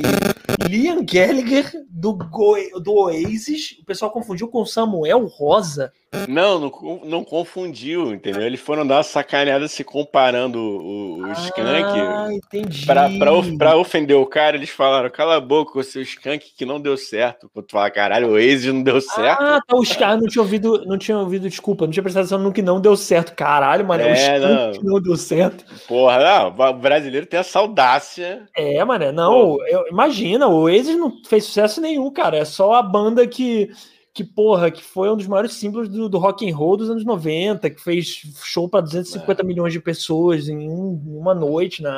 [0.69, 2.55] Liam Gallagher do, Go...
[2.79, 5.91] do Oasis, o pessoal confundiu com Samuel Rosa.
[6.27, 8.43] Não, não, não confundiu, entendeu?
[8.43, 11.99] Eles foram dar uma sacaneada se comparando o, o Skank.
[11.99, 12.85] Ah, entendi.
[12.85, 16.65] Pra, pra, pra ofender o cara, eles falaram: cala a boca, o seu Skank que
[16.65, 17.49] não deu certo.
[17.53, 19.41] Quando tu fala, caralho, o Oasis não deu certo.
[19.41, 22.39] Ah, tá, os caras não tinha ouvido, não tinha ouvido, desculpa, não tinha prestado atenção
[22.39, 23.33] no que não deu certo.
[23.35, 24.93] Caralho, mano, É, o Skank não.
[24.93, 25.65] não deu certo.
[25.87, 28.43] Porra, não, o brasileiro tem essa audácia.
[28.55, 32.81] É, mano, não, eu, imagina, o Oasis não fez sucesso nenhum, cara, é só a
[32.81, 33.69] banda que,
[34.15, 37.03] que porra, que foi um dos maiores símbolos do, do rock and roll dos anos
[37.05, 39.45] 90, que fez show para 250 É.
[39.45, 41.91] milhões de pessoas em um- uma noite, né?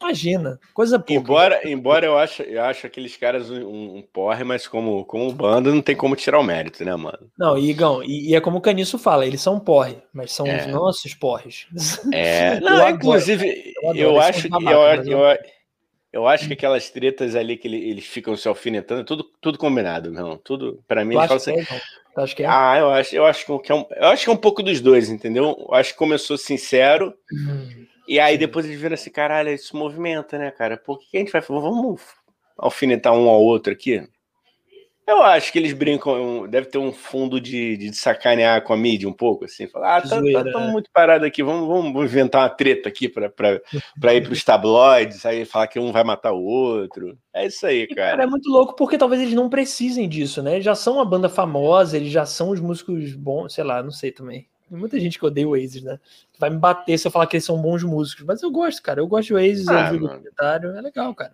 [0.00, 1.12] Imagina, coisa pouca.
[1.12, 5.72] Embora, embora eu acho, eu acho aqueles caras um, um porre, mas como, como banda
[5.72, 7.18] não tem como tirar o mérito, né, mano?
[7.36, 10.58] Não, Igão, e, e é como o Caniço fala, eles são porre, mas são É.
[10.60, 11.66] os nossos porres.
[12.12, 14.70] É, Eu não, adoro, inclusive, eu adoro, eu, eles acho que eu,
[15.18, 15.38] eu,
[16.12, 19.58] eu acho que aquelas tretas ali que ele- eles ficam se alfinetando, é tudo, tudo
[19.58, 20.38] combinado, meu.
[20.38, 22.46] Tudo, pra mim, eles falam assim, é, acha que é?
[22.46, 24.80] ah, eu acho, eu acho que é um, eu acho que é um pouco dos
[24.80, 25.56] dois, entendeu?
[25.68, 28.38] Eu acho que começou sincero, Hum, e aí Sim.
[28.38, 30.76] depois eles viram assim, caralho, isso movimenta, né, cara?
[30.76, 32.00] Por que a gente vai vamos
[32.56, 34.02] alfinetar um ao outro aqui?
[35.08, 39.08] Eu acho que eles brincam, deve ter um fundo de, de sacanear com a mídia
[39.08, 39.66] um pouco, assim.
[39.66, 40.16] Falar, ah, tá, tá,
[40.52, 40.70] tamo né?
[40.70, 45.66] muito parado aqui, vamos, vamos inventar uma treta aqui pra ir pros tabloides, aí falar
[45.66, 47.18] que um vai matar o outro.
[47.32, 48.22] É isso aí, E, cara, cara.
[48.24, 50.52] é muito louco porque talvez eles não precisem disso, né?
[50.56, 53.90] Eles já são uma banda famosa, eles já são os músicos bons, sei lá, não
[53.90, 54.46] sei também.
[54.68, 55.98] Tem muita gente que odeia o Oasis, né?
[56.38, 58.26] Vai me bater se eu falar que eles são bons músicos.
[58.26, 59.00] Mas eu gosto, cara.
[59.00, 60.12] Eu gosto de Oasis, eu Ah, vi o mano.
[60.16, 60.76] documentário.
[60.76, 61.32] É legal, cara.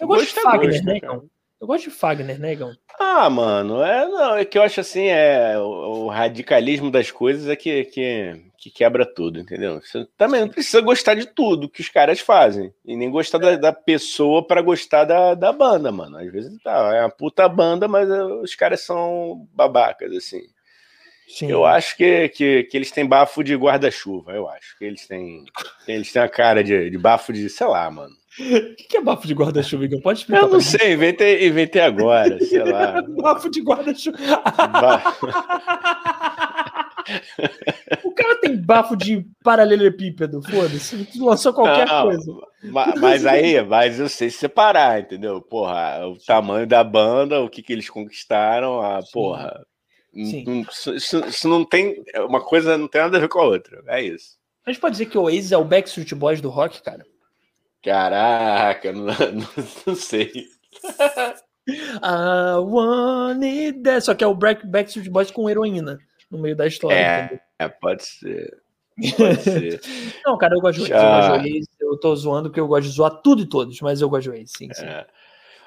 [0.00, 1.12] Eu gosto Gosto de é Fagner, gosto, né, cara.
[1.14, 1.30] Igão?
[1.60, 2.72] Eu gosto de Fagner, né, Igão?
[3.00, 7.48] Ah, mano, é, não, é que eu acho assim, é o, o radicalismo das coisas
[7.48, 9.80] é que, que, que quebra tudo, entendeu?
[9.80, 12.72] Você também não precisa gostar de tudo que os caras fazem.
[12.84, 16.16] E nem gostar da, da pessoa pra gostar da, da banda, mano.
[16.18, 20.42] Às vezes tá, é uma puta banda, mas eh, os caras são babacas, assim.
[21.28, 21.50] Sim.
[21.50, 24.78] Eu acho que, que, que eles têm bafo de guarda-chuva, eu acho.
[24.78, 25.44] Que eles têm.
[25.86, 28.14] Eles têm a cara de, de bafo de, sei lá, mano.
[28.40, 30.00] O que que é bafo de guarda-chuva, Igão?
[30.00, 33.02] Pode explicar Eu não sei, inventei, inventei agora, sei lá.
[33.20, 34.18] Bafo de guarda-chuva.
[38.04, 41.08] O cara tem bafo de paralelepípedo, foda-se.
[41.18, 42.32] Lançou qualquer não, coisa.
[43.00, 45.40] Mas aí, mas eu sei separar, entendeu?
[45.40, 49.64] Porra, o tamanho da banda, o que, que eles conquistaram, a porra.
[50.12, 50.44] Sim.
[50.46, 52.02] Não, isso, isso, não tem.
[52.26, 53.82] Uma coisa não tem nada a ver com a outra.
[53.86, 54.36] É isso.
[54.66, 57.04] A gente pode dizer que o Oasis é o Backstreet Boys do rock, cara?
[57.82, 60.46] Caraca, não, não, não sei.
[61.68, 63.42] I want
[63.84, 64.04] that.
[64.04, 65.98] Só que é o Backstreet Boys com heroína
[66.30, 66.96] no meio da história.
[66.96, 68.62] É, é pode ser.
[69.16, 69.80] Pode ser.
[70.24, 71.66] Não, cara, eu gosto de Oasis.
[71.78, 74.24] Eu, eu tô zoando porque eu gosto de zoar tudo e todos, mas eu gosto
[74.24, 74.84] de Oasis, sim, sim.
[74.84, 75.06] É.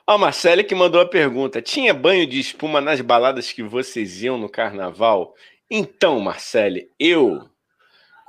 [0.06, 4.38] Ó, Marcele que mandou a pergunta: tinha banho de espuma nas baladas que vocês iam
[4.38, 5.34] no carnaval?
[5.70, 7.50] Então, Marcele, eu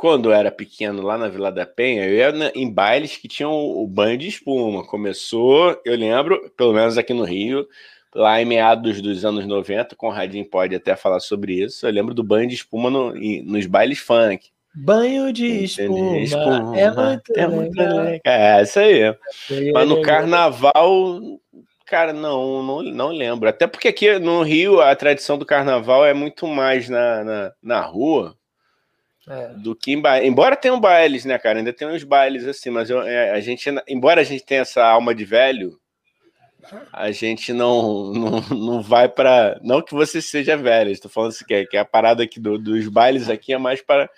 [0.03, 3.53] quando eu era pequeno lá na Vila da Penha, eu ia em bailes que tinham
[3.53, 4.85] o banho de espuma.
[4.85, 7.69] Começou, eu lembro, pelo menos aqui no Rio,
[8.13, 11.87] lá em meados dos anos 90, com o Radinho pode até falar sobre isso.
[11.87, 14.49] Eu lembro do banho de espuma no, nos bailes funk.
[14.75, 18.21] Banho de espuma, espuma, é muito, é muito legal.
[18.25, 19.17] É, isso aí.
[19.73, 21.21] Mas no carnaval,
[21.87, 23.49] cara, não, não, não lembro.
[23.49, 27.81] Até porque aqui no Rio a tradição do carnaval é muito mais na, na, na
[27.83, 28.37] rua
[29.29, 29.49] é.
[29.55, 30.27] Do que em baile.
[30.27, 31.59] Embora tenham bailes, né, cara?
[31.59, 34.85] Ainda tem uns bailes assim, mas eu, é, a gente, embora a gente tenha essa
[34.85, 35.79] alma de velho,
[36.93, 39.59] a gente não, não, não vai para.
[39.62, 42.59] Não que você seja velho, estou falando assim, que, é, que a parada aqui do,
[42.59, 44.11] dos bailes aqui é mais para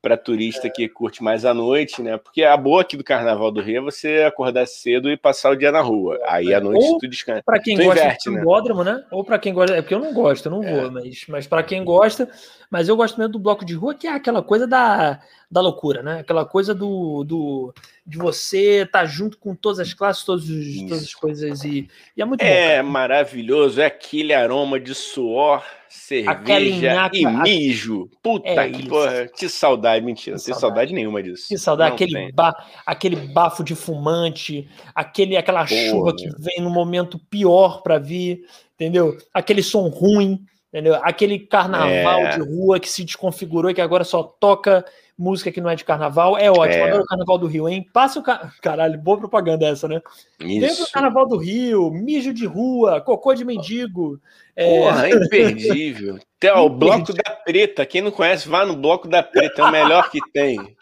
[0.00, 2.16] para turista que curte mais a noite, né?
[2.16, 5.56] Porque a boa aqui do Carnaval do Rio é você acordar cedo e passar o
[5.56, 6.18] dia na rua.
[6.26, 7.42] Aí à noite Ou, tu descansa.
[7.44, 8.94] Para quem tu gosta inverte, de sambódromo, né?
[8.94, 9.04] né?
[9.10, 10.80] Ou para quem gosta, é porque eu não gosto, eu não é.
[10.80, 12.28] vou, mas, mas para quem gosta,
[12.70, 15.20] mas eu gosto mesmo do bloco de rua, que é aquela coisa da,
[15.50, 16.20] da loucura, né?
[16.20, 17.74] Aquela coisa do, do
[18.06, 21.88] de você estar tá junto com todas as classes, todos os, todas as coisas e,
[22.16, 22.72] e é muito é bom.
[22.74, 25.64] É maravilhoso, é aquele aroma de suor,
[25.96, 28.08] cerveja e mijo.
[28.22, 31.48] Puta é que porra, que saudade, mentira, não tenho saudade nenhuma disso.
[31.48, 36.70] Que saudade, aquele, ba, aquele bafo de fumante, aquele, aquela porra, chuva que vem no
[36.70, 38.42] momento pior para vir,
[38.74, 39.16] entendeu?
[39.32, 40.44] Aquele som ruim
[40.76, 40.96] Entendeu?
[40.96, 42.36] Aquele carnaval é.
[42.36, 44.84] de rua que se desconfigurou e que agora só toca
[45.18, 46.36] música que não é de carnaval.
[46.36, 46.82] É ótimo.
[46.82, 46.88] É.
[46.88, 47.88] Agora o carnaval do Rio, hein?
[47.92, 48.22] Passa o.
[48.22, 48.54] Car...
[48.60, 50.00] Caralho, boa propaganda essa, né?
[50.40, 50.84] Isso.
[50.84, 54.20] o carnaval do Rio, mijo de rua, cocô de mendigo.
[54.54, 54.80] É...
[54.80, 56.18] Porra, imperdível.
[56.38, 57.86] Tem, ó, o Bloco da Preta.
[57.86, 59.62] Quem não conhece, vá no Bloco da Preta.
[59.62, 60.76] É o melhor que tem.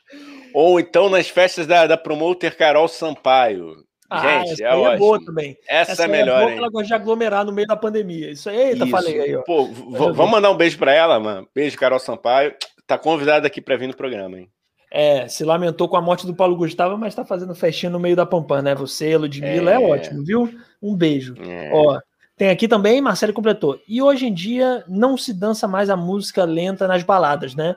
[0.53, 3.85] Ou então nas festas da, da promoter Carol Sampaio.
[4.09, 5.57] Ah, Gente, é, é boa também.
[5.67, 6.43] Essa, essa é, é melhor.
[6.43, 8.31] É boa ela gosta de aglomerar no meio da pandemia.
[8.31, 8.91] Isso aí, eita, Isso.
[8.91, 9.43] falei aí, ó.
[9.43, 11.49] Pô, vamos mandar um beijo para ela, mano.
[11.53, 12.55] Beijo, Carol Sampaio.
[12.87, 14.51] Tá convidada aqui para vir no programa, hein?
[14.91, 18.15] É, se lamentou com a morte do Paulo Gustavo, mas tá fazendo festinha no meio
[18.15, 18.75] da Pampan, né?
[18.77, 20.49] Você, Ludmilla, é, é ótimo, viu?
[20.81, 21.35] Um beijo.
[21.41, 21.71] É.
[21.73, 21.99] Ó,
[22.37, 23.81] tem aqui também, Marcelo completou.
[23.89, 27.77] E hoje em dia não se dança mais a música lenta nas baladas, né?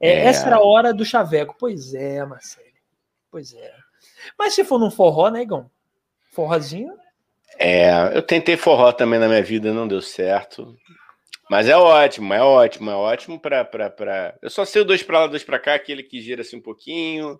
[0.00, 0.24] É, é.
[0.26, 1.56] Essa era a hora do chaveco.
[1.58, 2.66] Pois é, Marcelo.
[3.30, 3.72] Pois é.
[4.38, 5.70] Mas se for num forró, né, Igão?
[6.32, 6.92] Forrozinho?
[7.58, 10.76] É, eu tentei forró também na minha vida, não deu certo.
[11.54, 13.64] Mas é ótimo, é ótimo, é ótimo pra.
[13.64, 14.36] pra, pra...
[14.42, 16.60] Eu só sei o dois pra lá, dois pra cá, aquele que gira assim um
[16.60, 17.38] pouquinho.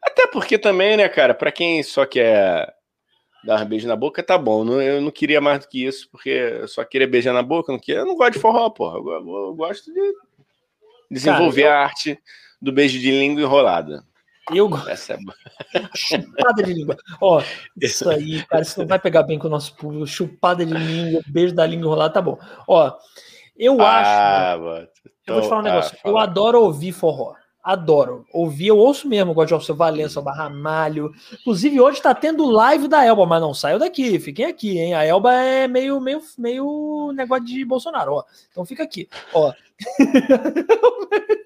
[0.00, 2.72] Até porque também, né, cara, pra quem só quer
[3.44, 4.80] dar um beijo na boca, tá bom.
[4.80, 7.80] Eu não queria mais do que isso, porque eu só queria beijar na boca, não
[7.80, 8.02] queria.
[8.02, 8.98] Eu não gosto de forró, porra.
[8.98, 10.00] Eu, eu gosto de
[11.10, 11.78] desenvolver cara, eu...
[11.78, 12.16] a arte
[12.62, 14.04] do beijo de língua enrolada.
[14.54, 15.18] Eu Essa é
[15.96, 16.96] chupada de língua.
[17.20, 17.42] Ó,
[17.76, 20.06] isso aí, cara, isso não vai pegar bem com o nosso público.
[20.06, 22.38] Chupada de língua, beijo da língua enrolada, tá bom.
[22.68, 22.96] Ó,
[23.58, 24.62] eu ah, acho.
[24.62, 24.88] Mano.
[25.26, 25.98] eu vou te falar um negócio.
[26.04, 27.34] Ah, eu adoro ouvir forró.
[27.62, 28.24] Adoro.
[28.32, 31.12] Ouvir, eu ouço mesmo, gosto de Alceu Valença, Barramalho.
[31.40, 34.94] Inclusive, hoje tá tendo live da Elba, mas não saiu daqui, fiquem aqui, hein?
[34.94, 38.24] A Elba é meio, meio, meio negócio de Bolsonaro, ó.
[38.50, 39.52] Então fica aqui, ó.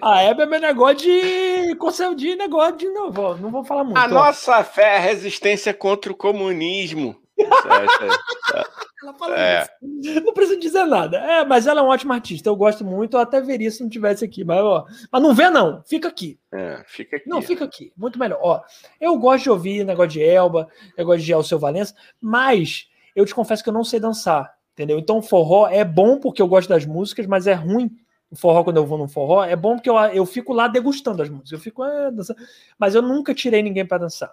[0.00, 3.36] A Hebe é meu negócio de conselho de negócio de novo.
[3.36, 3.98] Não vou falar muito.
[3.98, 4.08] A ó.
[4.08, 7.19] nossa fé é resistência contra o comunismo.
[9.02, 9.68] ela fala é.
[9.82, 10.20] isso.
[10.22, 11.18] Não precisa dizer nada.
[11.18, 12.48] É, mas ela é um ótima artista.
[12.48, 13.16] Eu gosto muito.
[13.16, 14.44] Eu até veria se não tivesse aqui.
[14.44, 15.82] Mas, ó, mas não vê, não.
[15.84, 16.38] Fica aqui.
[16.52, 17.28] É, fica aqui.
[17.28, 17.92] Não, fica aqui.
[17.96, 18.38] Muito melhor.
[18.42, 18.60] Ó,
[19.00, 23.62] eu gosto de ouvir negócio de Elba, negócio de Alceu Valença, mas eu te confesso
[23.62, 24.54] que eu não sei dançar.
[24.72, 24.98] Entendeu?
[24.98, 27.90] Então, forró é bom porque eu gosto das músicas, mas é ruim
[28.30, 31.20] o forró, quando eu vou no forró, é bom porque eu, eu fico lá degustando
[31.20, 31.52] as músicas.
[31.52, 32.38] Eu fico é, dançando.
[32.78, 34.32] Mas eu nunca tirei ninguém para dançar.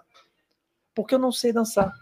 [0.94, 1.92] Porque eu não sei dançar.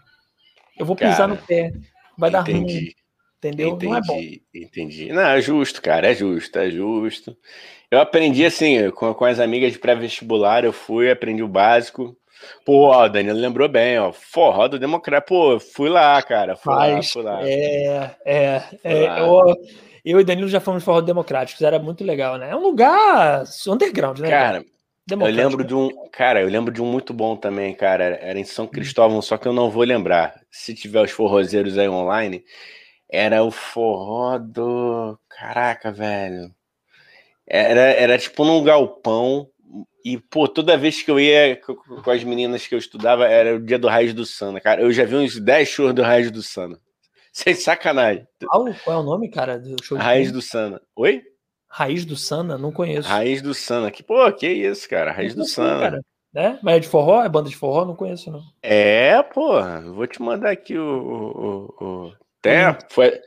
[0.77, 1.73] Eu vou pisar cara, no pé.
[2.17, 2.91] Vai dar ruim.
[3.37, 3.69] Entendeu?
[3.69, 4.21] Entendi, não é bom.
[4.53, 5.11] Entendi.
[5.11, 6.09] Não, é justo, cara.
[6.11, 7.37] É justo, é justo.
[7.89, 12.17] Eu aprendi assim, com, com as amigas de pré-vestibular, eu fui, aprendi o básico.
[12.65, 14.11] Pô, o Danilo lembrou bem, ó.
[14.11, 15.25] Forró do Democrata.
[15.25, 16.55] Pô, fui lá, cara.
[16.55, 17.47] Fui Mas, lá, fui lá.
[17.47, 18.63] É, é.
[18.83, 19.55] é eu,
[20.05, 22.49] eu, e Danilo já fomos Forró Democráticos, era muito legal, né?
[22.51, 24.29] É um lugar underground, né?
[24.29, 24.65] Cara,
[25.09, 25.89] eu lembro de um.
[26.11, 28.03] Cara, eu lembro de um muito bom também, cara.
[28.21, 28.69] Era em São hum.
[28.69, 30.39] Cristóvão, só que eu não vou lembrar.
[30.51, 32.43] Se tiver os forrozeiros aí online,
[33.09, 35.17] era o forró do.
[35.29, 36.53] Caraca, velho.
[37.45, 39.49] Era, era tipo num galpão
[40.07, 43.59] e, pô, toda vez que eu ia com as meninas que eu estudava, era o
[43.59, 44.81] dia do Raiz do Sana, cara.
[44.81, 46.79] Eu já vi uns 10 shows do Raiz do Sana.
[47.33, 48.25] Sem sacanagem.
[48.45, 50.81] Qual, qual é o nome, cara, do show Raiz do Sana.
[50.95, 51.21] Oi?
[51.69, 52.57] Raiz do Sana?
[52.57, 53.07] Não conheço.
[53.07, 53.91] Raiz do Sana.
[53.91, 55.11] Que, pô, que isso, cara?
[55.11, 55.79] Raiz do Sana.
[55.79, 56.01] Cara.
[56.35, 56.57] É?
[56.61, 57.23] Mas é de forró?
[57.23, 57.85] É banda de forró?
[57.85, 58.41] Não conheço, não.
[58.61, 59.61] É, pô.
[59.93, 60.83] Vou te mandar aqui o.
[60.83, 62.13] o, o...
[62.39, 62.75] Até, hum.
[62.89, 63.21] foi,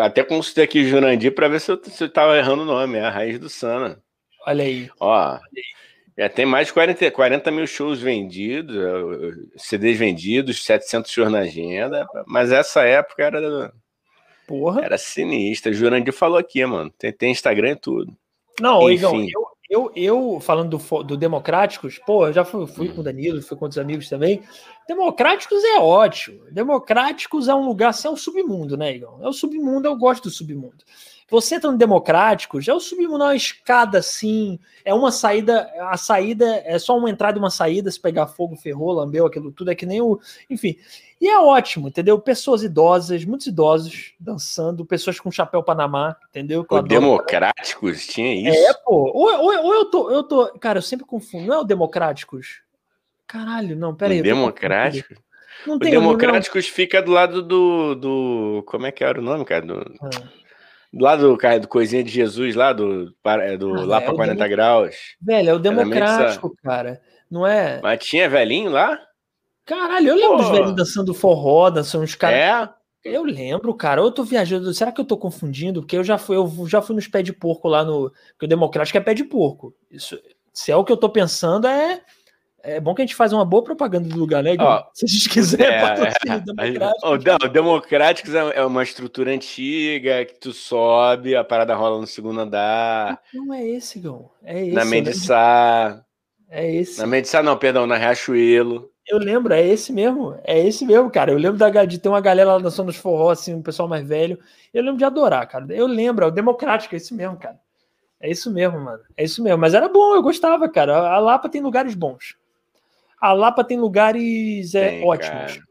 [0.00, 2.98] até consultei aqui o Jurandir para ver se eu, se eu tava errando o nome.
[2.98, 4.00] É a Raiz do Sana.
[4.46, 4.88] Olha aí.
[5.00, 5.76] Ó, Olha aí.
[6.18, 11.40] Já tem mais de 40, 40 mil shows vendidos, eh, CDs vendidos, 700 shows na
[11.40, 13.72] agenda, mas essa época era.
[14.46, 14.82] Porra.
[14.82, 15.72] Era sinistra.
[15.72, 16.90] Jurandir falou aqui, mano.
[16.98, 18.16] Tem, tem Instagram e tudo.
[18.60, 22.94] Não, Igão, eu, eu, eu, falando do, do Democráticos, pô, eu já fui, fui hum.
[22.94, 24.42] com o Danilo, fui com outros amigos também.
[24.88, 26.44] Democráticos é ótimo.
[26.50, 29.18] Democráticos é um lugar, assim, é o submundo, né, Igão?
[29.22, 30.84] É o submundo, eu gosto do submundo.
[31.28, 35.96] Você entra no democrático, já é o é uma escada assim, é uma saída, a
[35.96, 39.72] saída é só uma entrada e uma saída, se pegar fogo, ferrou, lambeu, aquilo tudo,
[39.72, 40.20] é que nem o.
[40.48, 40.76] Enfim.
[41.20, 42.16] E é ótimo, entendeu?
[42.20, 46.64] Pessoas idosas, muitos idosos dançando, pessoas com chapéu Panamá, entendeu?
[46.68, 48.70] O democráticos tinha isso.
[48.70, 49.10] É, pô.
[49.12, 50.46] Ou, ou, ou, eu tô, eu tô.
[50.60, 51.46] Cara, eu sempre confundo.
[51.46, 52.60] Não é o democráticos?
[53.26, 54.20] Caralho, não, peraí.
[54.20, 55.18] O democráticos?
[55.66, 56.72] Não tem, o Democráticos não...
[56.72, 58.62] fica do lado do, do.
[58.66, 59.66] Como é que era o nome, cara?
[59.66, 59.94] Do...
[60.00, 60.45] Ah
[60.98, 64.50] lá do, do Coisinha de Jesus, lá do, é, do ah, lá para 40 demo...
[64.50, 64.96] graus.
[65.20, 67.00] Velho, é o democrático, cara.
[67.30, 67.80] Não é?
[67.82, 68.98] Mas tinha velhinho lá?
[69.64, 70.42] Caralho, eu lembro Pô.
[70.42, 72.38] dos velhinhos dançando forró, dançando uns caras.
[72.38, 72.76] É?
[73.04, 74.00] Eu lembro, cara.
[74.00, 74.72] Eu tô viajando.
[74.72, 75.80] Será que eu tô confundindo?
[75.80, 78.10] Porque eu já fui, eu já fui nos pé de porco lá no.
[78.32, 79.74] Porque o democrático é pé de porco.
[79.90, 80.18] Isso,
[80.52, 82.00] se é o que eu tô pensando, é
[82.66, 84.56] é bom que a gente faz uma boa propaganda do lugar, né?
[84.58, 87.08] Ó, Se a gente quiser, é, patrocínio democrático.
[87.08, 92.40] O, Democráticos é, é uma estrutura antiga que tu sobe, a parada rola no segundo
[92.40, 93.20] andar.
[93.32, 94.30] Não é esse, Gão.
[94.42, 94.72] É esse.
[94.72, 96.02] Na Mendissá.
[96.50, 96.98] É esse.
[96.98, 98.90] Na Mendissá, não, perdão, na Riachuelo.
[99.06, 100.36] Eu lembro, é esse mesmo.
[100.42, 101.30] É esse mesmo, cara.
[101.30, 104.06] Eu lembro da, de ter uma galera lá dançando os forró, assim, um pessoal mais
[104.06, 104.38] velho.
[104.74, 105.64] Eu lembro de adorar, cara.
[105.70, 107.60] Eu lembro, é o Democrático, é esse mesmo, cara.
[108.20, 109.02] É isso mesmo, mano.
[109.16, 109.58] É isso mesmo.
[109.58, 111.12] Mas era bom, eu gostava, cara.
[111.12, 112.34] A Lapa tem lugares bons.
[113.20, 115.54] A Lapa tem lugares é, tem, ótimos.
[115.54, 115.66] Cara.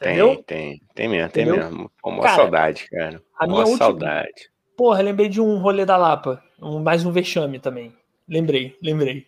[0.00, 0.28] Entendeu?
[0.36, 1.64] Tem, tem, tem mesmo, tem Entendeu?
[1.64, 1.90] mesmo.
[2.04, 3.22] Uma cara, saudade, cara.
[3.38, 3.78] A minha última...
[3.78, 4.50] saudade.
[4.76, 6.42] Porra, lembrei de um rolê da Lapa.
[6.60, 7.92] Um, mais um vexame também.
[8.28, 9.26] Lembrei, lembrei.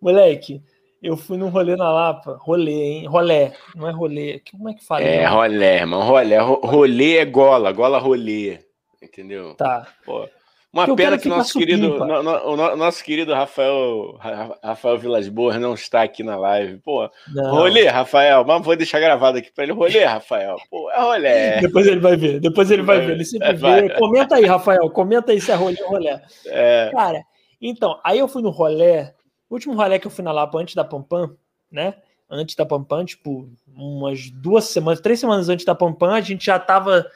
[0.00, 0.62] Moleque,
[1.02, 2.38] eu fui num rolê na Lapa.
[2.40, 3.06] Rolê, hein?
[3.06, 3.54] Rolé.
[3.74, 4.40] Não é rolê.
[4.50, 5.02] Como é que fala?
[5.02, 5.34] É, não?
[5.34, 6.02] rolé, irmão.
[6.02, 6.38] Rolé.
[6.38, 7.72] Rolê é gola.
[7.72, 8.58] Gola rolê.
[9.02, 9.54] Entendeu?
[9.54, 9.86] Tá.
[10.04, 10.28] Pô.
[10.74, 14.18] Uma pena que nosso querido, no, no, o nosso querido Rafael,
[14.60, 16.78] Rafael Vilas Boas não está aqui na live.
[16.78, 17.50] Pô, não.
[17.52, 19.72] rolê, Rafael, mas vou deixar gravado aqui para ele.
[19.72, 20.56] Rolê, Rafael.
[20.68, 21.60] Pô, é rolê.
[21.60, 23.12] Depois ele vai ver, depois ele vai, ver.
[23.12, 23.90] Ele sempre é, vê.
[23.90, 26.18] Comenta aí, Rafael, comenta aí se é rolê ou rolê.
[26.46, 26.90] É.
[26.92, 27.22] Cara,
[27.60, 29.02] então, aí eu fui no rolê,
[29.48, 31.36] o último rolê que eu fui na Lapa antes da Pampam,
[31.70, 31.94] né?
[32.28, 36.58] Antes da Pampam, tipo, umas duas semanas, três semanas antes da Pampam, a gente já
[36.58, 37.06] tava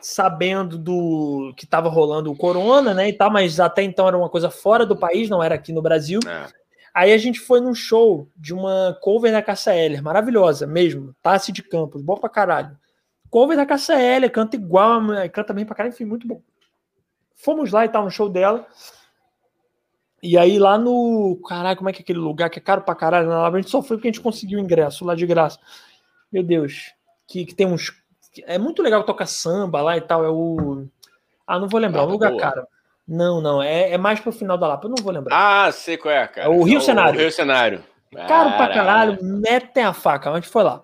[0.00, 4.28] sabendo do que estava rolando o corona, né, e tal, mas até então era uma
[4.28, 6.20] coisa fora do país, não era aqui no Brasil.
[6.26, 6.46] É.
[6.94, 11.52] Aí a gente foi num show de uma cover da Cassa Heller, maravilhosa mesmo, Tassi
[11.52, 12.76] de Campos, bom pra caralho.
[13.30, 15.00] Cover da Cassa Heller, canta igual,
[15.32, 16.42] canta bem pra caralho, enfim, muito bom.
[17.36, 18.66] Fomos lá e tal, no show dela.
[20.22, 21.40] E aí lá no.
[21.46, 23.32] Caralho, como é que é aquele lugar que é caro pra caralho?
[23.32, 25.58] a gente só foi porque a gente conseguiu o ingresso lá de graça.
[26.32, 26.92] Meu Deus.
[27.26, 27.90] Que, que tem uns
[28.46, 30.24] é muito legal tocar samba lá e tal.
[30.24, 30.86] É o.
[31.46, 32.04] Ah, não vou lembrar.
[32.04, 32.40] um lugar boa.
[32.40, 32.66] caro.
[33.06, 33.62] Não, não.
[33.62, 34.86] É, é mais pro final da Lapa.
[34.86, 35.34] Eu não vou lembrar.
[35.66, 36.46] Ah, sei qual é, cara.
[36.46, 37.18] É o Rio é Cenário.
[37.18, 37.82] O Rio Cenário.
[38.26, 39.18] Caro pra caralho.
[39.22, 40.34] Metem a faca.
[40.34, 40.82] Gente foi lá.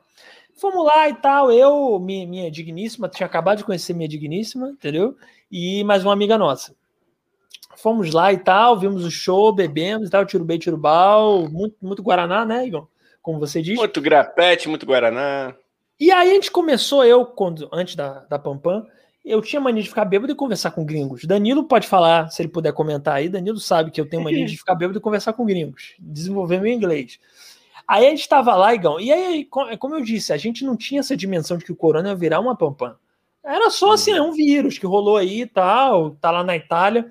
[0.57, 1.53] Fomos lá e tal.
[1.53, 5.17] Eu, minha, minha digníssima, tinha acabado de conhecer minha digníssima, entendeu?
[5.51, 6.75] E mais uma amiga nossa.
[7.77, 11.77] Fomos lá e tal, vimos o show, bebemos e tal, tiro bem, tiro bal, muito,
[11.83, 12.89] muito Guaraná, né, Igor?
[13.21, 13.77] Como você diz.
[13.77, 15.55] Muito grapete, muito Guaraná.
[15.99, 18.85] E aí a gente começou, eu, quando, antes da, da Pampam,
[19.25, 21.25] eu tinha mania de ficar bêbado e conversar com gringos.
[21.25, 23.29] Danilo pode falar, se ele puder comentar aí.
[23.29, 26.73] Danilo sabe que eu tenho mania de ficar bêbado e conversar com gringos, desenvolver meu
[26.73, 27.19] inglês.
[27.87, 31.01] Aí a gente estava lá, Igão, e aí, como eu disse, a gente não tinha
[31.01, 32.97] essa dimensão de que o corona ia virar uma Pampam.
[33.45, 37.11] Era só assim, é um vírus que rolou aí e tal, tá lá na Itália.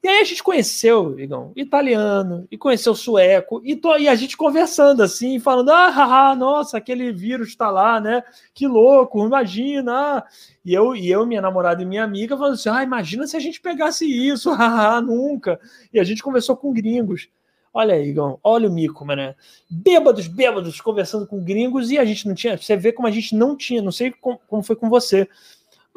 [0.00, 4.36] E aí a gente conheceu, Igão, italiano, e conheceu sueco, e, tô, e a gente
[4.36, 8.22] conversando assim, falando, ah, haha, nossa, aquele vírus tá lá, né?
[8.54, 10.24] Que louco, imagina.
[10.64, 13.40] E eu, e eu, minha namorada e minha amiga falando assim, ah, imagina se a
[13.40, 15.58] gente pegasse isso, haha, nunca.
[15.92, 17.28] E a gente conversou com gringos.
[17.74, 19.34] Olha aí, Igão, olha o mico, mano.
[19.68, 22.56] Bêbados, bêbados, conversando com gringos, e a gente não tinha.
[22.56, 25.28] Você vê como a gente não tinha, não sei como, como foi com você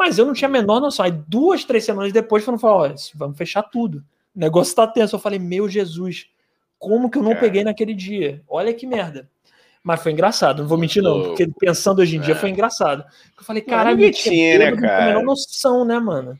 [0.01, 1.05] mas eu não tinha a menor noção.
[1.05, 4.03] Aí duas, três semanas depois foram falar: olha, vamos fechar tudo.
[4.35, 5.15] O negócio tá tenso.
[5.15, 6.27] Eu falei, meu Jesus,
[6.79, 8.41] como que eu não peguei naquele dia?
[8.49, 9.29] Olha que merda.
[9.83, 12.37] Mas foi engraçado, não vou mentir, não, porque pensando hoje em dia é.
[12.37, 13.03] foi engraçado.
[13.37, 14.99] Eu falei, caralho, tinha, né, cara?
[14.99, 16.37] Não menor noção, né, mano?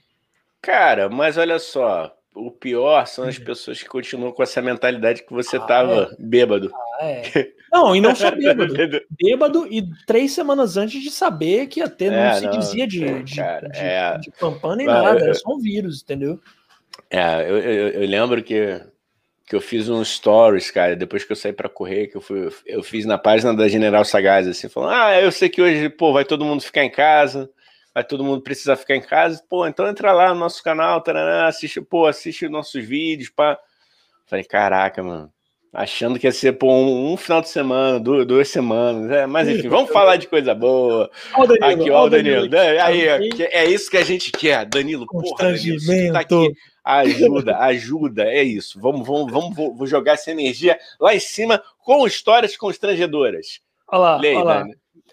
[0.59, 3.45] Cara, mas olha só, o pior são as uhum.
[3.45, 6.15] pessoas que continuam com essa mentalidade que você ah, tava é.
[6.17, 6.71] bêbado.
[6.73, 7.51] Ah, é.
[7.71, 8.73] Não, e não só bêbado.
[9.09, 12.85] bêbado e três semanas antes de saber que ia ter, é, não se não, dizia
[12.85, 14.17] de, de, cara, de, é...
[14.17, 14.29] de
[14.75, 16.37] nem nada, eu, era só um vírus, entendeu?
[17.09, 18.81] É, eu, eu, eu, lembro que,
[19.47, 22.49] que eu fiz um stories, cara, depois que eu saí para correr, que eu, fui,
[22.65, 26.11] eu fiz na página da General Sagaz, assim, falando, ah, eu sei que hoje, pô,
[26.11, 27.49] vai todo mundo ficar em casa,
[27.93, 31.03] vai todo mundo precisar ficar em casa, pô, então entra lá no nosso canal,
[31.47, 33.59] assiste, pô, assiste nossos vídeos, pá.
[34.25, 35.31] Falei, caraca, mano,
[35.73, 39.49] achando que ia ser pô, um, um final de semana, duas, duas semanas, é, mas
[39.49, 41.09] enfim, vamos falar de coisa boa.
[41.33, 42.81] Ó, Danilo, aqui, ó, o Danilo, Danilo.
[42.81, 46.53] Aí, é isso que a gente quer, Danilo, porra, Danilo, você tá aqui,
[46.83, 52.07] ajuda, ajuda, é isso, vamos, vamos, vamos, vou jogar essa energia lá em cima com
[52.07, 53.59] histórias constrangedoras.
[53.87, 54.65] Olha lá, olha lá.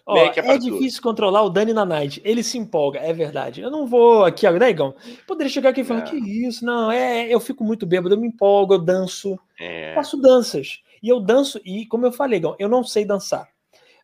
[0.08, 2.18] Ó, é, é difícil controlar o Dani na night.
[2.24, 3.60] Ele se empolga, é verdade.
[3.60, 4.94] Eu não vou aqui, né, Igão?
[5.26, 6.04] Poderia chegar aqui e falar: é.
[6.04, 6.64] que isso?
[6.64, 9.38] Não, é, eu fico muito bêbado, eu me empolgo, eu danço.
[9.60, 9.92] É.
[9.94, 10.80] Faço danças.
[11.02, 13.46] E eu danço, e como eu falei, Igão, eu não sei dançar.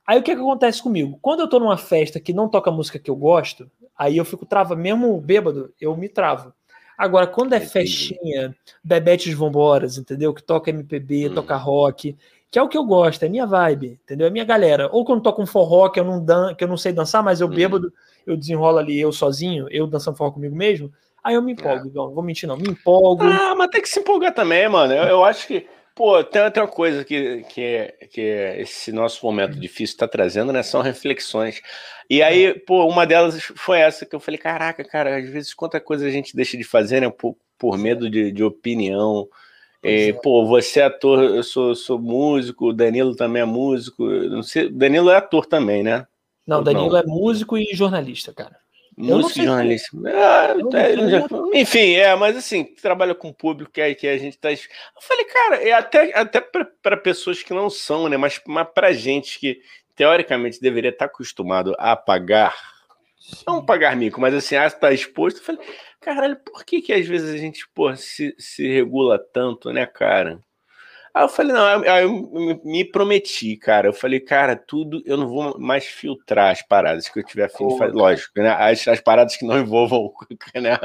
[0.07, 1.19] Aí o que, é que acontece comigo?
[1.23, 4.45] Quando eu tô numa festa que não toca música que eu gosto, aí eu fico
[4.45, 6.53] trava, mesmo bêbado, eu me travo.
[6.99, 8.55] Agora, quando é festinha,
[8.85, 10.35] bebetes vamboras, entendeu?
[10.35, 11.35] Que toca MPB, hum.
[11.35, 12.15] toca rock,
[12.55, 14.29] que é o que eu gosto, é minha vibe, entendeu?
[14.29, 14.89] É minha galera.
[14.93, 17.41] Ou quando toco um forró que eu não, dan que eu não sei dançar, mas
[17.41, 17.53] eu uhum.
[17.53, 17.93] bêbado,
[18.25, 20.93] eu desenrolo ali eu sozinho, eu dançando forró comigo mesmo,
[21.25, 21.93] aí eu me empolgo, é.
[21.93, 23.25] não vou mentir não, me empolgo.
[23.25, 24.93] Ah, mas tem que se empolgar também, mano.
[24.95, 25.67] Eu, eu acho que,
[25.97, 30.53] pô, tem outra coisa que, que, é, que é esse nosso momento difícil está trazendo,
[30.53, 30.63] né?
[30.63, 31.61] São reflexões.
[32.09, 32.55] E aí, é.
[32.55, 36.11] pô, uma delas foi essa que eu falei, caraca, cara, às vezes quanta coisa a
[36.11, 37.11] gente deixa de fazer, né?
[37.11, 39.29] Por, por medo de, de opinião,
[39.85, 44.05] é, pô, você é ator, eu sou, sou músico, o Danilo também é músico.
[44.05, 46.07] Não sei, Danilo é ator também, né?
[46.47, 46.99] Não, Danilo não?
[46.99, 48.57] é músico e jornalista, cara.
[48.97, 49.97] Músico e jornalista.
[50.07, 54.53] É, enfim, é, mas assim, trabalha com público que, é, que a gente tá.
[54.53, 54.59] Eu
[55.01, 58.17] falei, cara, é até, até para pessoas que não são, né?
[58.17, 59.61] Mas, mas pra gente que
[59.97, 62.55] teoricamente deveria estar acostumado a pagar,
[63.19, 63.45] Sim.
[63.47, 65.61] não pagar mico, mas assim, a estar exposto, eu falei,
[66.05, 70.39] caralho, por que que às vezes a gente, pô, se, se regula tanto, né, cara?
[71.15, 73.89] Aí eu falei, não, aí eu me prometi, cara.
[73.89, 77.69] Eu falei, cara, tudo, eu não vou mais filtrar as paradas que eu tiver afim
[77.69, 77.95] de fazer.
[77.95, 78.51] Lógico, né?
[78.51, 80.13] As, as paradas que não envolvam
[80.61, 80.77] né?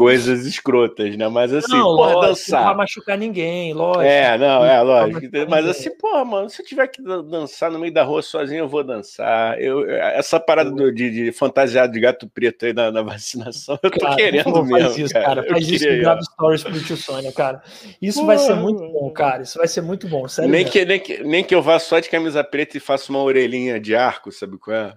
[0.00, 1.28] Coisas escrotas, né?
[1.28, 2.60] Mas assim, não, porra, lógico, dançar.
[2.60, 4.04] Não vai machucar ninguém, lógico.
[4.04, 5.20] É, não, é, lógico.
[5.46, 8.68] Mas assim, porra, mano, se eu tiver que dançar no meio da rua sozinho, eu
[8.68, 9.60] vou dançar.
[9.60, 13.90] Eu, essa parada do, de, de fantasiado de gato preto aí na, na vacinação, eu
[13.90, 14.80] tô cara, querendo mesmo.
[14.80, 15.26] Faz isso, cara.
[15.26, 15.44] cara.
[15.46, 17.62] Faz isso e grava stories pro tio Sônia, cara.
[18.00, 19.42] Isso porra, vai ser muito bom, cara.
[19.42, 20.50] Isso vai ser muito bom, sério.
[20.50, 23.22] Nem que, nem, que, nem que eu vá só de camisa preta e faça uma
[23.22, 24.94] orelhinha de arco, sabe qual é?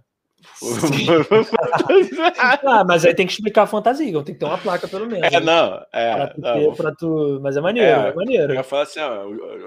[2.66, 5.32] ah, mas aí tem que explicar a fantasia, tem que ter uma placa pelo menos.
[5.32, 6.16] É, não, é.
[6.16, 7.40] Pra tu, não, ter, tu...
[7.42, 8.54] Mas é maneiro, é, é maneiro.
[8.54, 9.26] Eu falo assim, ó,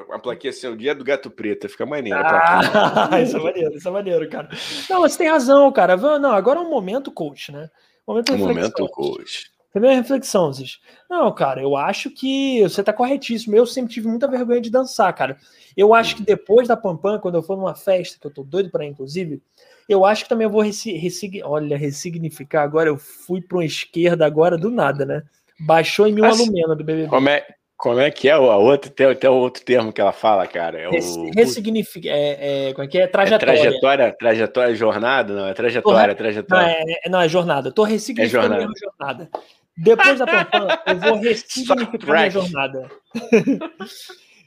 [0.08, 2.20] uma plaquinha assim, o dia do gato preto, fica maneiro.
[2.22, 4.48] Ah, isso é maneiro, isso é maneiro, cara.
[4.88, 5.96] Não, você tem razão, cara.
[5.96, 7.70] Não, agora é um momento coach, né?
[8.06, 9.50] Momento, um momento coach.
[9.76, 10.80] Primeira reflexão, Zis.
[11.06, 13.54] Não, cara, eu acho que você tá corretíssimo.
[13.54, 15.36] Eu sempre tive muita vergonha de dançar, cara.
[15.76, 18.70] Eu acho que depois da Pampam, quando eu for numa festa, que eu tô doido
[18.70, 19.42] para inclusive,
[19.86, 21.46] eu acho que também eu vou ressignificar.
[21.46, 22.62] Olha, ressignificar.
[22.62, 25.22] Agora eu fui para uma esquerda agora do nada, né?
[25.60, 27.08] Baixou em mil assim, alumena do BBB.
[27.08, 27.46] Como é,
[27.76, 30.80] como é que é o outro tem, tem outro termo que ela fala, cara?
[30.80, 33.06] É o ressignifica, é, é, como é que é?
[33.06, 33.52] Trajetória.
[33.52, 36.66] É trajetória, trajetória, jornada, não é trajetória, trajetória.
[36.66, 37.70] Não, é, não, é jornada.
[37.70, 38.72] Tô ressignificando é jornada.
[38.98, 39.30] jornada.
[39.76, 42.90] Depois da Pampam, eu vou ressignificar minha jornada.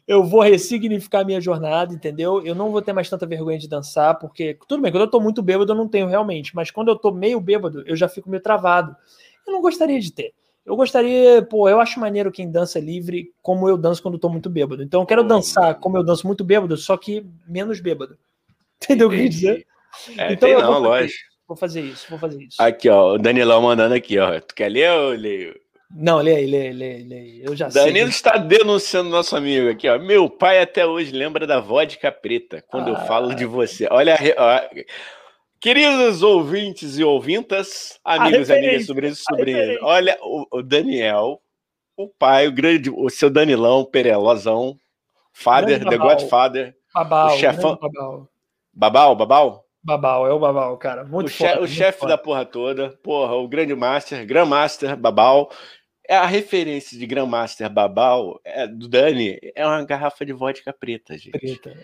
[0.07, 2.43] eu vou ressignificar minha jornada, entendeu?
[2.43, 5.19] Eu não vou ter mais tanta vergonha de dançar, porque tudo bem, quando eu tô
[5.19, 8.29] muito bêbado eu não tenho realmente, mas quando eu tô meio bêbado, eu já fico
[8.29, 8.95] meio travado.
[9.45, 10.33] Eu não gostaria de ter.
[10.65, 14.29] Eu gostaria, pô, eu acho maneiro quem dança livre como eu danço quando eu tô
[14.29, 14.81] muito bêbado.
[14.81, 18.17] Então eu quero dançar como eu danço muito bêbado, só que menos bêbado.
[18.81, 19.67] Entendeu o que eu quer dizer?
[20.17, 21.28] É, então, tem não, lógico.
[21.49, 22.61] Vou fazer isso, vou fazer isso.
[22.61, 24.39] Aqui, ó, o Danilão mandando aqui, ó.
[24.39, 25.59] Tu quer ler ou leio?
[25.89, 27.41] Não, lê aí, lê, lê, lê.
[27.43, 28.15] Eu já Danilo sei.
[28.17, 29.97] está denunciando nosso amigo aqui, ó.
[29.97, 32.91] Meu pai até hoje lembra da vodka preta quando Ah.
[32.91, 33.87] eu falo de você.
[33.89, 34.61] Olha, ó.
[35.59, 39.77] queridos ouvintes e ouvintas, amigos e amigas, sobrinhos e sobrinhas.
[39.81, 41.41] Olha o, o Daniel,
[41.97, 44.77] o pai, o grande, o seu Danilão, Perelozão,
[45.33, 45.97] Father, The.
[45.97, 47.93] Godfather, Babal, o chefão- grande
[48.71, 49.15] Babal.
[49.15, 51.03] Babal, Babal, é o Babal, cara.
[51.03, 55.49] Muito o, che- foda, o chefe da porra toda, porra, o grande master, Grandmaster Babal.
[56.07, 61.15] É a referência de Grandmaster Babal é, do Dani é uma garrafa de vodka preta,
[61.15, 61.31] gente.
[61.31, 61.77] Preta.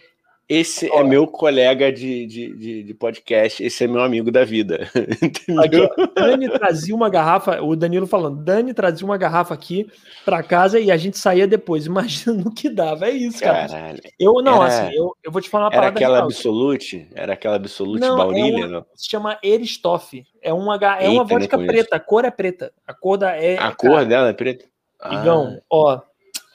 [0.48, 1.00] Esse Ó.
[1.00, 4.88] é meu colega de, de, de, de podcast, esse é meu amigo da vida.
[5.20, 5.90] Aqui, Entendeu?
[5.98, 9.88] ó, Dani trazia uma garrafa, o Danilo falando, Dani trazia uma garrafa aqui
[10.24, 11.86] pra casa e a gente saía depois.
[11.88, 13.08] Imagina no que dava.
[13.08, 13.68] É isso, cara.
[13.68, 14.02] Caralho.
[14.20, 16.26] Eu não, Era- assim, eu, eu vou te falar uma Era parada aquela real.
[16.26, 17.08] Absolute?
[17.16, 18.58] Era aquela Absolute Não, é baunilha?
[18.58, 18.86] uma- não?
[18.94, 20.24] Se chama Eristoff.
[20.44, 22.72] É uma, é Eita, uma vodka preta, a cor é preta.
[22.86, 23.56] A cor da é.
[23.56, 24.66] A cara, cor dela é preta?
[25.12, 26.00] Igão, ó,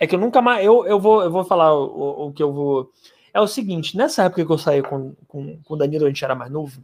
[0.01, 0.65] é que eu nunca mais.
[0.65, 2.89] Eu, eu, vou, eu vou falar o, o- o que eu vou.
[3.33, 6.25] É o seguinte, nessa época que eu saí com, com, com o Danilo, a gente
[6.25, 6.83] era mais novo.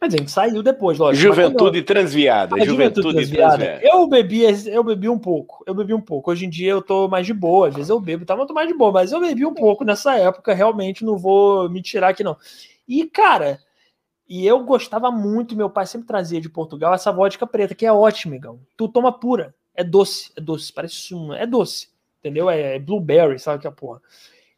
[0.00, 1.26] Dizer, a gente saiu depois, Ah, lógico.
[1.28, 2.54] mas Juventude transviada.
[2.54, 3.84] a Juventude transviada, transviada.
[3.84, 5.64] Eu bebi, eu bebi um pouco.
[5.66, 6.30] Eu bebi um pouco.
[6.30, 7.66] Hoje em dia eu tô mais de boa.
[7.68, 8.34] Às vezes eu bebo, tá?
[8.34, 8.92] Mas eu tô mais de boa.
[8.92, 10.54] Mas eu bebi um pouco nessa época.
[10.54, 12.36] Realmente não vou me tirar aqui, não.
[12.86, 13.58] E, cara,
[14.28, 15.56] e eu gostava muito.
[15.56, 18.60] Meu pai sempre trazia de Portugal essa vodka preta, que é ótima, Igão.
[18.76, 19.52] Tu toma pura.
[19.74, 20.30] É doce.
[20.36, 20.72] É doce.
[20.72, 21.32] Parece sumo.
[21.32, 21.88] É doce.
[22.20, 22.48] Entendeu?
[22.48, 24.00] É, é blueberry, sabe que é porra.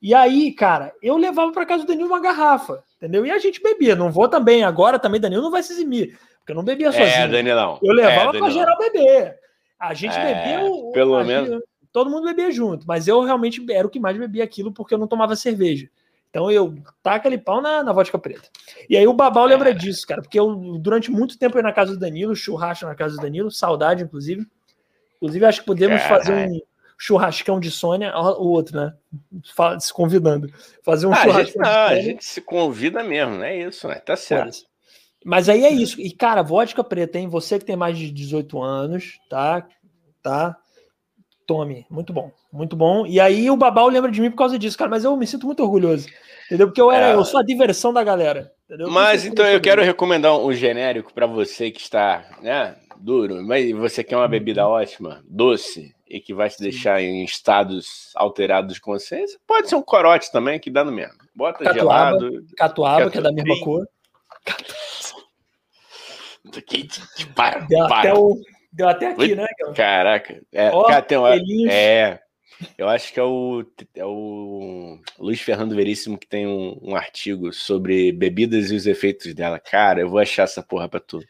[0.03, 3.27] E aí, cara, eu levava pra casa do Danilo uma garrafa, entendeu?
[3.27, 3.95] E a gente bebia.
[3.95, 7.09] Não vou também, agora também, Danilo não vai se eximir, porque eu não bebia sozinho.
[7.09, 7.79] É, Danilão.
[7.83, 8.51] Eu levava é, pra Danilão.
[8.51, 9.39] geral beber.
[9.79, 10.93] A gente É, bebia o.
[10.93, 11.49] pelo a menos.
[11.51, 14.95] gente- todo mundo bebia junto, mas eu realmente era o que mais bebia aquilo porque
[14.95, 15.89] eu não tomava cerveja.
[16.31, 18.49] Então eu taca ali pau na, na vodka preta.
[18.89, 19.75] E aí o Babal lembra É.
[19.75, 23.17] disso, cara, porque eu durante muito tempo ia na casa do Danilo, churrasco na casa
[23.17, 24.47] do Danilo, saudade, inclusive.
[25.17, 26.61] Inclusive, acho que podemos fazer um
[27.03, 28.93] churrascão de Sônia, o outro, né?
[29.57, 30.53] Fala- Se convidando.
[30.85, 33.89] Fazer um Ah, a, churrasco gente, não, a gente se convida mesmo, não é isso,
[33.89, 33.95] né?
[33.95, 34.59] Tá certo.
[35.25, 35.99] Mas aí é isso.
[36.01, 37.27] E, cara, vodka preta, hein?
[37.29, 39.67] Você que tem mais de 18 anos, tá?
[40.23, 40.57] Tá?
[41.47, 41.87] Tome.
[41.91, 42.31] Muito bom.
[42.53, 43.07] Muito bom.
[43.07, 44.91] E aí o Babal lembra de mim por causa disso, cara.
[44.91, 46.07] Mas eu me sinto muito orgulhoso.
[46.47, 46.69] Entendeu?
[46.69, 47.15] Porque eu era, É.
[47.15, 48.53] eu sou a diversão da galera.
[48.67, 48.91] Entendeu?
[48.91, 54.05] Mas então eu quero recomendar um genérico para você que está, né, duro, mas você
[54.05, 56.65] quer uma bebida ótima, doce e que vai te Sim.
[56.65, 59.39] deixar em estados alterados de consciência.
[59.47, 61.15] Pode ser um corote também que dá no mesmo.
[61.35, 62.19] Bota Catuaba.
[62.19, 62.47] gelado.
[62.57, 63.87] Catuaba, que é da mesma cor.
[66.67, 66.89] Que-
[67.35, 68.19] Para, Deu até, para.
[68.19, 68.41] o,
[68.73, 69.35] deu até aqui, Oi?
[69.37, 69.47] né?
[69.61, 69.75] Gão?
[69.75, 70.43] Caraca.
[70.53, 71.35] É, Ó, cara, tem uma-
[71.71, 72.19] é,
[72.79, 73.65] eu acho que é o,
[73.95, 79.33] é o Luiz Fernando Veríssimo que tem um, um artigo sobre bebidas e os efeitos
[79.35, 79.59] dela.
[79.59, 81.21] Cara, eu vou achar essa porra pra tu.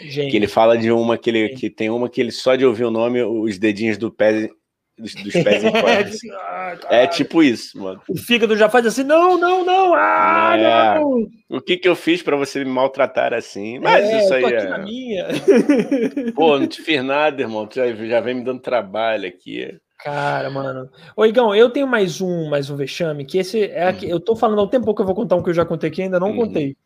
[0.00, 2.64] Gente, Que ele fala de uma que ele que tem uma que ele só de
[2.66, 4.48] ouvir o nome, os dedinhos do pé
[4.96, 6.28] dos, dos pés assim.
[6.32, 8.00] Ah, É tipo isso, mano.
[8.08, 10.98] O fígado já faz assim, não, não, não, ah, É.
[11.00, 11.26] não.
[11.50, 13.78] O que que eu fiz pra você me maltratar assim?
[13.78, 16.30] Mas É, isso aí é.
[16.32, 17.66] Pô, não te fiz nada, irmão.
[17.66, 19.76] Tu já, já vem me dando trabalho aqui.
[20.04, 20.90] Cara, mano.
[21.16, 24.36] Ô, Igão, eu tenho mais um, mais um vexame, que esse é aqui, eu tô
[24.36, 26.20] falando há um tempo que eu vou contar um que eu já contei aqui, ainda
[26.20, 26.36] não Uhum.
[26.46, 26.76] contei.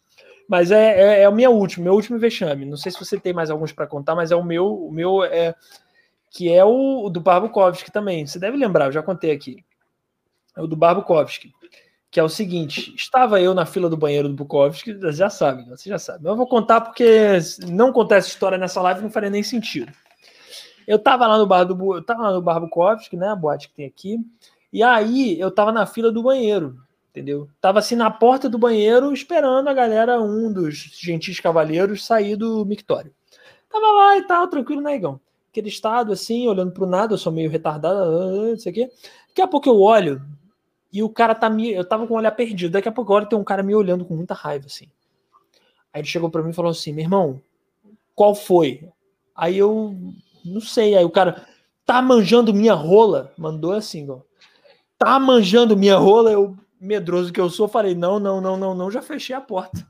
[0.49, 2.65] Mas é, é, é o meu último, meu último vexame.
[2.65, 5.25] Não sei se você tem mais alguns para contar, mas é o meu, o meu
[5.25, 5.53] é
[6.31, 8.25] que é o, o do Barbukovski também.
[8.25, 9.65] Você deve lembrar, eu já contei aqui.
[10.57, 11.51] É o do Barbukovski,
[12.13, 15.69] que é o seguinte: estava eu na fila do banheiro do Bukovski, você já sabe,
[15.69, 16.29] você já sabe.
[16.29, 17.37] Eu vou contar porque
[17.67, 19.93] não contar essa história nessa live não faria nem sentido.
[20.89, 23.69] Eu tava lá no bar do eu tava lá no bar Bukovski, né, a boate
[23.69, 24.19] que tem aqui.
[24.73, 26.79] E aí eu tava na fila do banheiro,
[27.11, 27.47] entendeu?
[27.61, 32.65] Tava assim na porta do banheiro esperando a galera, um dos gentis cavaleiros sair do
[32.65, 33.13] mictório.
[33.69, 35.21] Tava lá e tal, tranquilo, né, Igão?
[35.51, 38.91] Aquele estado assim, olhando pro nada, eu sou meio retardado, ah, não sei o quê.
[39.29, 40.23] Daqui a pouco eu olho
[40.91, 41.71] e o cara tá me.
[41.71, 42.73] Eu tava com o olhar perdido.
[42.73, 44.87] Daqui a pouco agora tem um cara me olhando com muita raiva, assim.
[45.93, 47.43] Aí ele chegou pra mim e falou assim: meu irmão,
[48.15, 48.89] qual foi?
[49.35, 49.95] Aí eu
[50.49, 50.97] não sei.
[50.97, 51.47] Aí o cara
[51.87, 53.33] tá manjando minha rola.
[53.37, 54.19] Mandou assim, ó.
[54.99, 56.31] Tá manjando minha rola.
[56.33, 58.91] Eu, medroso que eu sou, falei: não, não, não, não, não.
[58.91, 59.87] Já fechei a porta.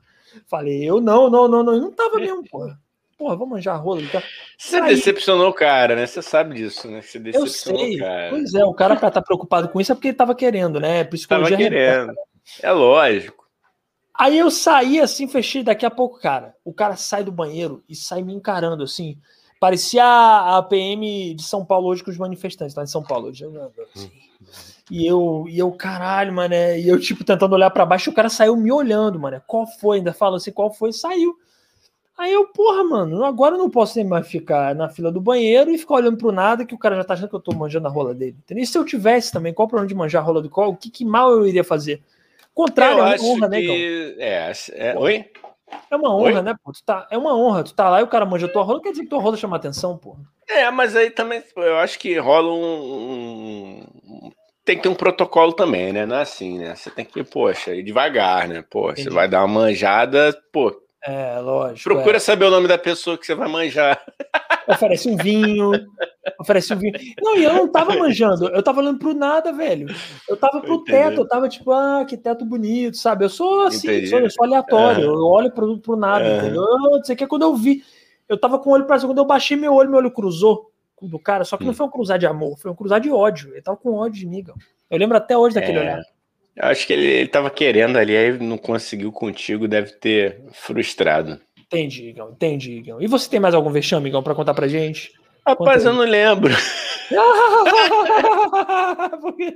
[0.47, 1.75] Falei: eu não, não, não, não.
[1.75, 2.79] E não tava mesmo, porra.
[3.17, 4.01] Porra, vou manjar a rola.
[4.11, 4.23] Tá...
[4.57, 6.07] Você Aí- decepcionou o cara, né?
[6.07, 7.01] Você sabe disso, né?
[7.01, 7.95] Você Eu decepcionou sei.
[7.95, 8.29] o cara.
[8.29, 10.99] Pois é, o cara pra estar preocupado com isso é porque ele tava querendo, né?
[11.03, 11.99] Tava Psicologia reversa.
[12.05, 12.13] querendo.
[12.61, 13.45] É lógico.
[14.17, 15.63] Aí eu saí assim, fechei.
[15.63, 19.17] Daqui a pouco, cara, o cara sai do banheiro e sai me encarando assim.
[19.59, 23.27] Parecia a, PM de São Paulo hoje com os manifestantes lá em São Paulo.
[23.27, 23.45] hoje.
[24.89, 26.53] E eu, e eu, caralho, mano.
[26.53, 29.41] E eu, tipo, tentando olhar pra baixo, o cara saiu me olhando, mano.
[29.45, 29.97] Qual foi?
[29.97, 30.93] Ainda fala assim, qual foi?
[30.93, 31.37] Saiu.
[32.17, 35.71] Aí eu, porra, mano, agora eu não posso nem mais ficar na fila do banheiro
[35.71, 37.87] e ficar olhando pro nada que o cara já tá achando que eu tô manjando
[37.87, 38.35] a rola dele.
[38.39, 38.63] Entendeu?
[38.63, 40.71] E se eu tivesse também, qual o problema de manjar a rola do colo?
[40.71, 42.01] O que, que mal eu iria fazer?
[42.53, 43.67] Contrário, Eu é acho honra, né, que.
[43.67, 43.75] Gão?
[44.25, 45.25] É, é, oi?
[45.91, 46.41] É uma honra, Oi?
[46.41, 46.71] né, pô?
[46.71, 47.63] Tu tá, é uma honra.
[47.63, 49.55] Tu tá lá e o cara manja tua rola, quer dizer que tua rola chama
[49.55, 50.15] atenção, pô.
[50.47, 53.83] É, mas aí também eu acho que rola um.
[54.07, 54.31] um-
[54.65, 56.05] Tem que ter um protocolo também, né?
[56.05, 56.75] Não é assim, né?
[56.75, 58.63] Você tem que, poxa, ir devagar, né?
[58.69, 59.09] Pô, você Entendi.
[59.09, 60.71] vai dar uma manjada, pô,
[61.03, 61.89] É, lógico.
[61.89, 62.19] procura é.
[62.19, 64.01] saber o nome da pessoa que você vai manjar.
[64.67, 65.71] Oferece um vinho,
[66.39, 66.93] oferece um vinho.
[67.21, 69.87] Não, e eu não tava manjando, eu tava olhando pro nada, velho.
[70.27, 70.91] Eu tava pro Entendi.
[70.91, 73.25] teto, eu tava tipo, ah, que teto bonito, sabe?
[73.25, 75.17] Eu sou assim, sou, eu sou aleatório, Aham.
[75.19, 76.37] eu olho pro, pro nada, Aham.
[76.37, 76.61] entendeu?
[76.61, 77.81] Eu não sei que quando eu vi,
[78.27, 80.69] eu tava com o olho pra quando eu baixei meu olho, meu olho cruzou
[81.01, 81.75] do cara, só que não Hum.
[81.75, 83.51] foi um cruzar de amor, foi um cruzar de ódio.
[83.53, 84.43] Ele tava com ódio de mim.
[84.89, 85.81] Eu lembro até hoje daquele É.
[85.81, 86.01] olhar.
[86.61, 91.39] Eu acho que ele, ele tava querendo ali, aí não conseguiu contigo, deve ter frustrado.
[91.57, 93.01] Entendi, Gão, entendi, Gão.
[93.01, 95.11] E você tem mais algum vexame, Gão, pra contar pra gente?
[95.47, 96.53] Rapaz, eu não lembro.
[99.21, 99.55] Porque-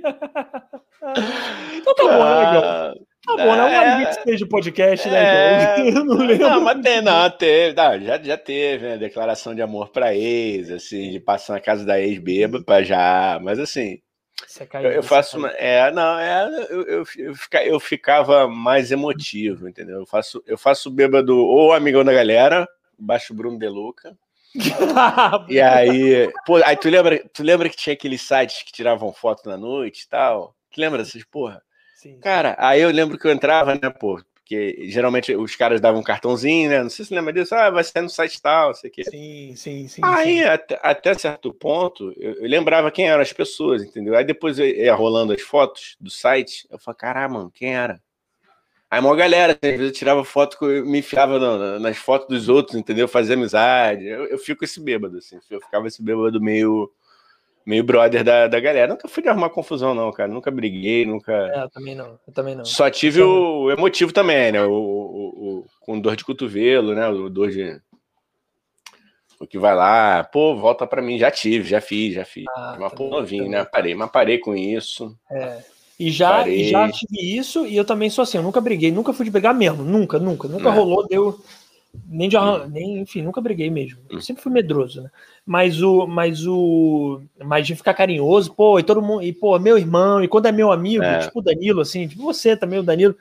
[1.76, 2.94] então tá bom, né,
[3.26, 3.64] Tá bom, né?
[3.64, 3.94] Um É.
[3.98, 5.76] limite stage podcast, né, É.
[5.76, 5.86] Gão?
[6.00, 6.46] Eu não lembro.
[6.48, 8.98] Não, mas tem, não, teve, não, já, já teve, né?
[8.98, 13.38] Declaração de amor pra ex, assim, de passar na casa da ex bêbada pra já,
[13.42, 13.98] mas assim,
[14.46, 17.80] Você caiu, eu, eu você faço, uma, é, não, é, eu, eu, eu, fica- eu
[17.80, 20.00] ficava mais emotivo, entendeu?
[20.00, 24.16] Eu faço, eu faço bêbado ou amigão da galera, baixo Bruno De Luca,
[25.48, 29.48] e aí, pô, aí tu lembra, tu lembra que tinha aqueles sites que tiravam foto
[29.48, 30.54] na noite e tal?
[30.70, 31.62] Tu lembra dessas porra?
[31.94, 32.18] Sim.
[32.20, 36.04] Cara, aí eu lembro que eu entrava, né, pô, porque geralmente os caras davam um
[36.04, 36.82] cartãozinho, né?
[36.82, 38.92] Não sei se você lembra disso, ah, vai sair no site tal, não sei o
[38.92, 39.04] quê.
[39.04, 40.02] Sim, sim, sim.
[40.04, 40.44] Aí, sim.
[40.44, 44.14] até, até certo ponto, eu, eu lembrava quem eram as pessoas, entendeu?
[44.14, 48.02] Aí depois eu ia rolando as fotos do site, eu falava, caralho, mano, quem era?
[48.90, 52.76] Aí uma galera, às vezes eu tirava foto, eu me enfiava nas fotos dos outros,
[52.76, 53.08] entendeu?
[53.08, 54.06] Fazia amizade.
[54.06, 55.38] Eu, eu fico esse bêbado, assim.
[55.50, 56.92] Eu ficava esse bêbado meio,
[57.64, 58.92] meio brother da, da galera.
[58.92, 60.30] Nunca fui de arrumar confusão, não, cara.
[60.32, 61.32] Nunca briguei, nunca.
[61.32, 62.18] É, eu também não.
[62.26, 62.64] Eu também não.
[62.64, 64.62] Só tive o emotivo também, né?
[64.64, 67.08] O, o- o- com dor de cotovelo, né?
[67.08, 67.80] O dor de.
[69.40, 71.18] O que vai lá, pô, volta pra mim.
[71.18, 72.44] Já tive, já fiz, já fiz.
[72.56, 73.64] Ah, mas pô, novinho, né?
[73.64, 75.16] Parei, mas parei com isso.
[75.30, 75.58] É.
[75.98, 76.64] E já, Parei.
[76.68, 79.54] já tive isso, e eu também sou assim, eu nunca briguei, nunca fui de brigar
[79.54, 80.72] mesmo, nunca, nunca, nunca É.
[80.72, 81.38] rolou, deu.
[82.06, 84.00] Nem de arran- nem, enfim, nunca briguei mesmo.
[84.10, 84.20] Eu Hum.
[84.20, 85.10] sempre fui medroso, né?
[85.46, 89.76] Mas o, mas o, mas de ficar carinhoso, pô, e todo mundo, e pô, meu
[89.78, 91.18] irmão, e quando é meu amigo, É.
[91.18, 93.14] tipo o Danilo, assim, tipo você também, o Danilo,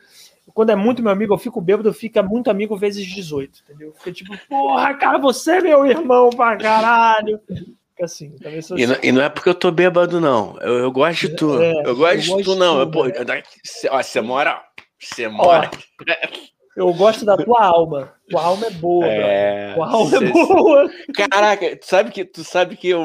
[0.53, 3.93] quando é muito meu amigo, eu fico bêbado, eu fico muito amigo vezes 18, entendeu?
[3.97, 7.39] Fica tipo, porra, cara, você é meu irmão pra caralho.
[7.47, 8.33] Fica assim,
[8.75, 9.07] E não, assim.
[9.07, 10.57] e não é porque eu tô bêbado, não.
[10.61, 11.61] Eu, eu gosto de tu.
[11.61, 12.73] É, eu gosto eu de gosto tu, de não.
[12.75, 13.13] tu, Eu, pô, né?
[13.17, 14.61] eu- ó, você mora.
[14.99, 15.69] Você mora.
[16.75, 18.13] Eu gosto da tua alma.
[18.29, 19.05] Tua alma é boa.
[19.05, 20.89] É, Tua alma cê- é boa.
[21.15, 23.01] Caraca, tu sabe que, tu sabe que eu,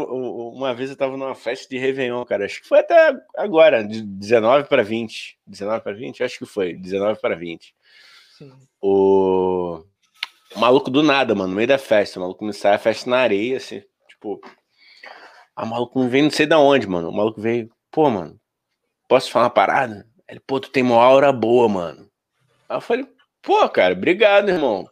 [0.54, 2.46] uma vez eu tava numa festa de Réveillon, cara.
[2.46, 5.38] Acho que foi até agora, de 19 para 20.
[5.46, 6.22] 19 para 20?
[6.24, 7.74] Acho que foi, 19 para 20.
[8.38, 8.52] Sim.
[8.80, 9.82] O...
[10.56, 12.18] o maluco do nada, mano, no meio da festa.
[12.18, 14.40] O maluco me sai a festa na areia, assim, tipo.
[15.54, 17.10] A maluco não veio não sei da onde, mano.
[17.10, 18.38] O maluco veio, pô, mano,
[19.08, 20.06] posso falar uma parada?
[20.28, 22.08] Ele, pô, tu tem uma aura boa, mano.
[22.68, 23.06] Aí eu falei,
[23.42, 24.88] pô, cara, obrigado, irmão.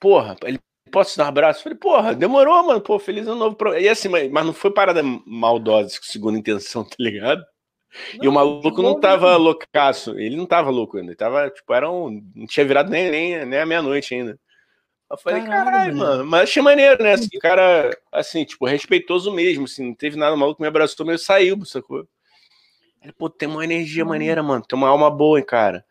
[0.00, 0.58] Porra, ele
[0.90, 1.62] posso te dar um abraço?
[1.62, 2.80] Falei, porra, demorou, mano.
[2.80, 3.56] Pô, feliz ano novo.
[3.56, 3.76] Pro...
[3.78, 7.44] E assim, mas, mas não foi parada maldosa, com segunda intenção, tá ligado?
[8.20, 10.18] e o maluco não tava loucaço.
[10.18, 11.10] Ele não tava louco ainda.
[11.10, 12.22] Ele tava, tipo, era um.
[12.34, 14.38] Não tinha virado nem, nem, nem a meia-noite ainda.
[15.10, 16.10] Eu falei, Caralho, caralho, mano.
[16.10, 16.26] mano.
[16.26, 17.12] Mas achei maneiro, né?
[17.12, 19.64] Assim, o cara, assim, tipo, respeitoso mesmo.
[19.64, 20.34] Assim, não teve nada.
[20.34, 22.06] O maluco me abraçou, meio saiu, sacou?
[23.02, 24.64] Ele, pô, tem uma energia maneira, mano.
[24.66, 25.84] Tem uma alma boa, hein, cara.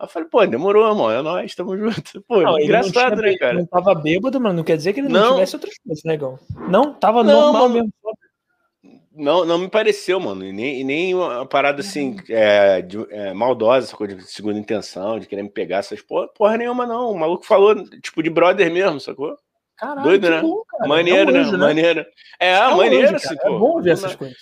[0.00, 1.10] Eu falei, pô, demorou, irmão.
[1.10, 2.22] É nóis, tamo junto.
[2.26, 3.54] Pô, Não, engraçado, não né, tinha, cara?
[3.54, 5.34] Não tava bêbado, mas não quer dizer que ele não, Não.
[5.34, 6.38] tivesse outras coisas, negão.
[6.68, 7.74] Não, tava Não, normal mano.
[7.74, 7.92] mesmo.
[9.12, 10.42] Não, não me pareceu, mano.
[10.44, 15.18] E nem, nem uma parada assim, é, de, é, maldosa, essa coisa de segunda intenção,
[15.18, 17.10] de querer me pegar essas porra, porra nenhuma, não.
[17.10, 19.36] O maluco falou, tipo, de brother mesmo, sacou?
[19.76, 20.40] Caralho, Doido, né?
[20.40, 20.88] bom, cara.
[20.88, 21.40] maneiro, é um né?
[21.40, 22.06] anjo, Maneiro.
[22.38, 23.48] É, É um maneiro, anjo, assim, pô.
[23.48, 24.38] É bom ver essas coisas.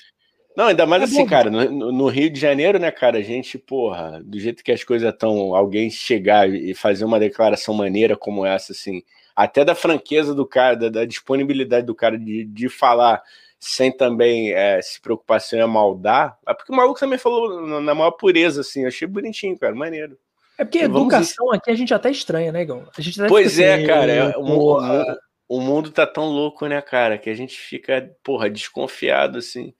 [0.58, 1.26] Não, ainda mais É assim, bom.
[1.26, 4.82] cara, no, no- Rio de Janeiro, né, cara, a gente, porra, do jeito que as
[4.82, 9.00] coisas estão, alguém chegar e fazer uma declaração maneira como essa, assim,
[9.36, 13.22] até da franqueza do cara, da, da disponibilidade do cara de, de falar
[13.60, 17.80] sem também é, se preocupar se ia maldar, é porque o maluco também falou na,
[17.80, 20.18] na maior pureza, assim, eu achei bonitinho, cara, maneiro.
[20.58, 22.84] É porque Vamos educação aqui a gente até estranha, né, Igão?
[22.98, 25.18] A gente Pois é, assim, cara, é, o,
[25.48, 29.72] o mundo tá tão louco, né, cara, que a gente fica, porra, desconfiado, assim.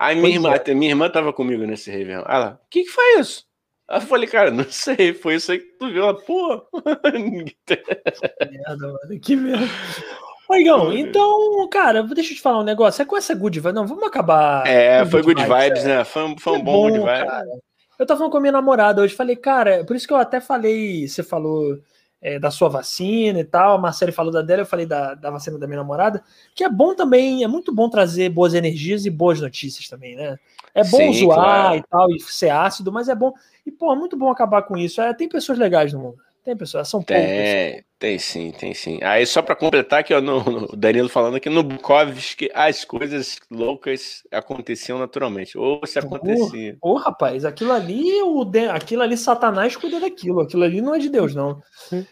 [0.00, 0.74] Aí minha irmã, é.
[0.74, 2.22] minha irmã tava comigo nesse Réveillon.
[2.22, 3.44] Lá, o que que foi isso?
[3.86, 6.14] Aí eu falei, cara, não sei, foi isso aí que tu viu.
[6.14, 6.58] Pô.
[7.68, 9.20] que merda, mano.
[9.20, 9.68] Que merda.
[10.52, 13.02] Igão, então, cara, deixa eu te falar um negócio.
[13.02, 13.74] É com essa good vibes.
[13.74, 14.66] Não, vamos acabar.
[14.66, 15.98] É, foi good vibes, vibes é.
[15.98, 16.04] né?
[16.04, 17.60] Foi, foi um bom, bom, good vibes.
[17.98, 20.40] Eu tava falando com a minha namorada hoje, falei, cara, por isso que eu até
[20.40, 21.78] falei, você falou
[22.20, 25.30] é, da sua vacina e tal, a Marcele falou da dela, eu falei da, da
[25.30, 26.22] vacina da minha namorada,
[26.54, 30.38] que é bom também, é muito bom trazer boas energias e boas notícias também, né?
[30.74, 31.76] É bom Sim, zoar claro.
[31.76, 33.32] e tal, e ser ácido, mas é bom.
[33.66, 35.00] E, pô, é muito bom acabar com isso.
[35.00, 36.18] É, tem pessoas legais no mundo.
[36.50, 37.24] Tem pessoas, são poucas.
[37.24, 38.98] Tem, tem sim, tem sim.
[39.04, 44.98] Aí só para completar que o Danilo falando aqui no Bukowski as coisas loucas aconteciam
[44.98, 45.56] naturalmente.
[45.56, 46.76] Ou se acontecia.
[46.82, 50.40] Ô, oh, oh, rapaz, aquilo ali, o aquilo ali Satanás cuida daquilo.
[50.40, 51.62] Aquilo ali não é de Deus, não.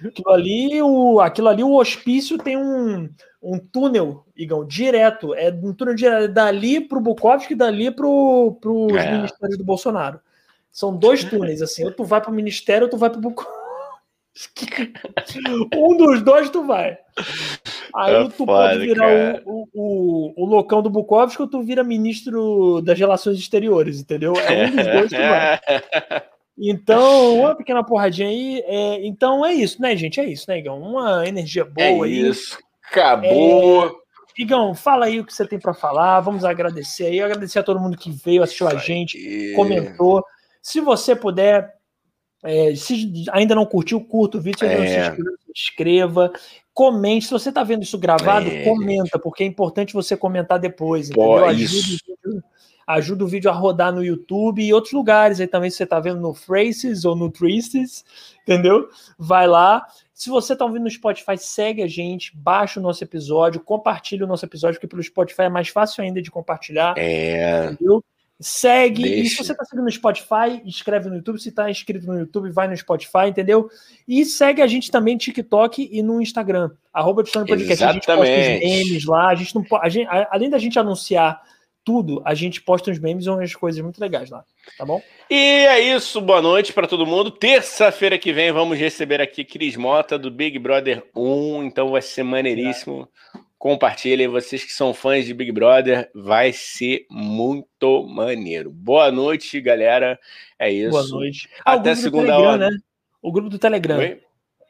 [0.06, 3.10] Aquilo ali, o, aquilo ali, o hospício tem um,
[3.42, 5.34] um túnel, Igão, direto.
[5.34, 9.16] É um túnel direto dali pro Bukowski e dali pro, pros é.
[9.16, 10.20] ministérios do Bolsonaro.
[10.70, 11.84] São dois túneis, assim.
[11.84, 13.67] Ou tu vai pro ministério ou tu vai pro Bukowski.
[15.74, 16.96] um dos dois tu vai.
[17.94, 21.82] Aí é tu foda, pode virar o, o, o, loucão do Bukowski ou tu vira
[21.82, 24.34] ministro das relações exteriores, entendeu?
[24.36, 25.60] É um dos dois tu vai.
[26.60, 28.62] Então, uma pequena porradinha aí.
[28.66, 30.18] É, então é isso, né, gente?
[30.18, 30.80] É isso, né, Igão?
[30.80, 32.28] Uma energia boa é aí.
[32.28, 32.58] Isso.
[32.90, 33.86] Acabou.
[33.86, 34.42] É...
[34.42, 36.20] Igão, fala aí o que você tem para falar.
[36.20, 37.20] Vamos agradecer aí.
[37.20, 40.24] Agradecer a todo mundo que veio, assistiu a gente, comentou.
[40.60, 41.77] Se você puder,
[42.42, 44.60] é, se ainda não curtiu, curta o vídeo.
[44.60, 44.78] Se é.
[44.78, 46.32] não se inscreveu, se inscreva.
[46.72, 47.26] Comente.
[47.26, 48.64] Se você está vendo isso gravado, é.
[48.64, 51.10] comenta, porque é importante você comentar depois.
[51.10, 52.44] Pô, ajuda, o vídeo,
[52.86, 55.70] ajuda, o vídeo, a rodar no YouTube e outros lugares aí também.
[55.70, 58.04] Se você está vendo no Phrases ou no Tristes,
[58.42, 58.88] entendeu?
[59.18, 59.84] Vai lá.
[60.14, 64.28] Se você está ouvindo no Spotify, segue a gente, baixa o nosso episódio, compartilha o
[64.28, 66.94] nosso episódio, porque pelo Spotify é mais fácil ainda de compartilhar.
[66.96, 67.70] É.
[67.72, 68.02] Entendeu?
[68.40, 69.02] Segue.
[69.02, 69.20] Deixa.
[69.20, 71.40] E se você está seguindo no Spotify, inscreve no YouTube.
[71.40, 73.68] Se está inscrito no YouTube, vai no Spotify, entendeu?
[74.06, 76.70] E segue a gente também no TikTok e no Instagram.
[76.92, 77.72] Arroba Podcast.
[77.72, 77.82] Exatamente.
[77.84, 79.28] A gente posta os memes lá.
[79.28, 81.42] A gente não a gente, além da gente anunciar
[81.88, 84.44] tudo, a gente posta uns memes e umas coisas muito legais lá,
[84.76, 85.00] tá bom?
[85.30, 87.30] E é isso, boa noite para todo mundo.
[87.30, 92.24] Terça-feira que vem vamos receber aqui Cris Mota do Big Brother 1, então vai ser
[92.24, 93.08] maneiríssimo.
[93.58, 94.28] Compartilhem.
[94.28, 98.70] Vocês que são fãs de Big Brother, vai ser muito maneiro.
[98.70, 100.18] Boa noite, galera.
[100.58, 100.90] É isso.
[100.90, 101.48] Boa noite.
[101.64, 102.70] Ah, Até segunda hora.
[102.70, 102.78] Né?
[103.20, 103.98] O grupo do Telegram.
[103.98, 104.20] Oi?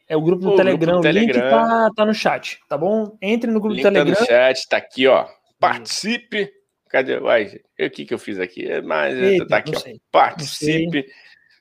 [0.08, 1.00] É o grupo do o Telegram.
[1.00, 3.16] Grupo do o link tá, tá, no chat, tá bom?
[3.20, 4.14] Entre no grupo do Telegram.
[4.14, 5.26] Tá no chat, tá aqui, ó.
[5.60, 6.50] Participe.
[6.88, 7.18] Cadê?
[7.18, 8.66] Uai, o que, que eu fiz aqui?
[8.66, 9.80] É Mas Eita, tá aqui, ó.
[10.10, 11.06] Participe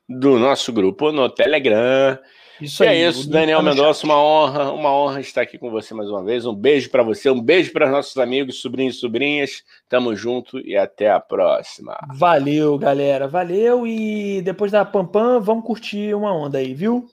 [0.08, 2.18] do nosso grupo no Telegram.
[2.62, 5.70] Isso e é aí, é isso, Daniel Mendonça, uma honra, uma honra estar aqui com
[5.70, 6.46] você mais uma vez.
[6.46, 9.64] Um beijo para você, um beijo para nossos amigos, sobrinhos e sobrinhas.
[9.90, 11.98] Tamo junto e até a próxima.
[12.16, 13.28] Valeu, galera.
[13.28, 17.06] Valeu e depois da Pampam, vamos curtir uma onda aí, viu?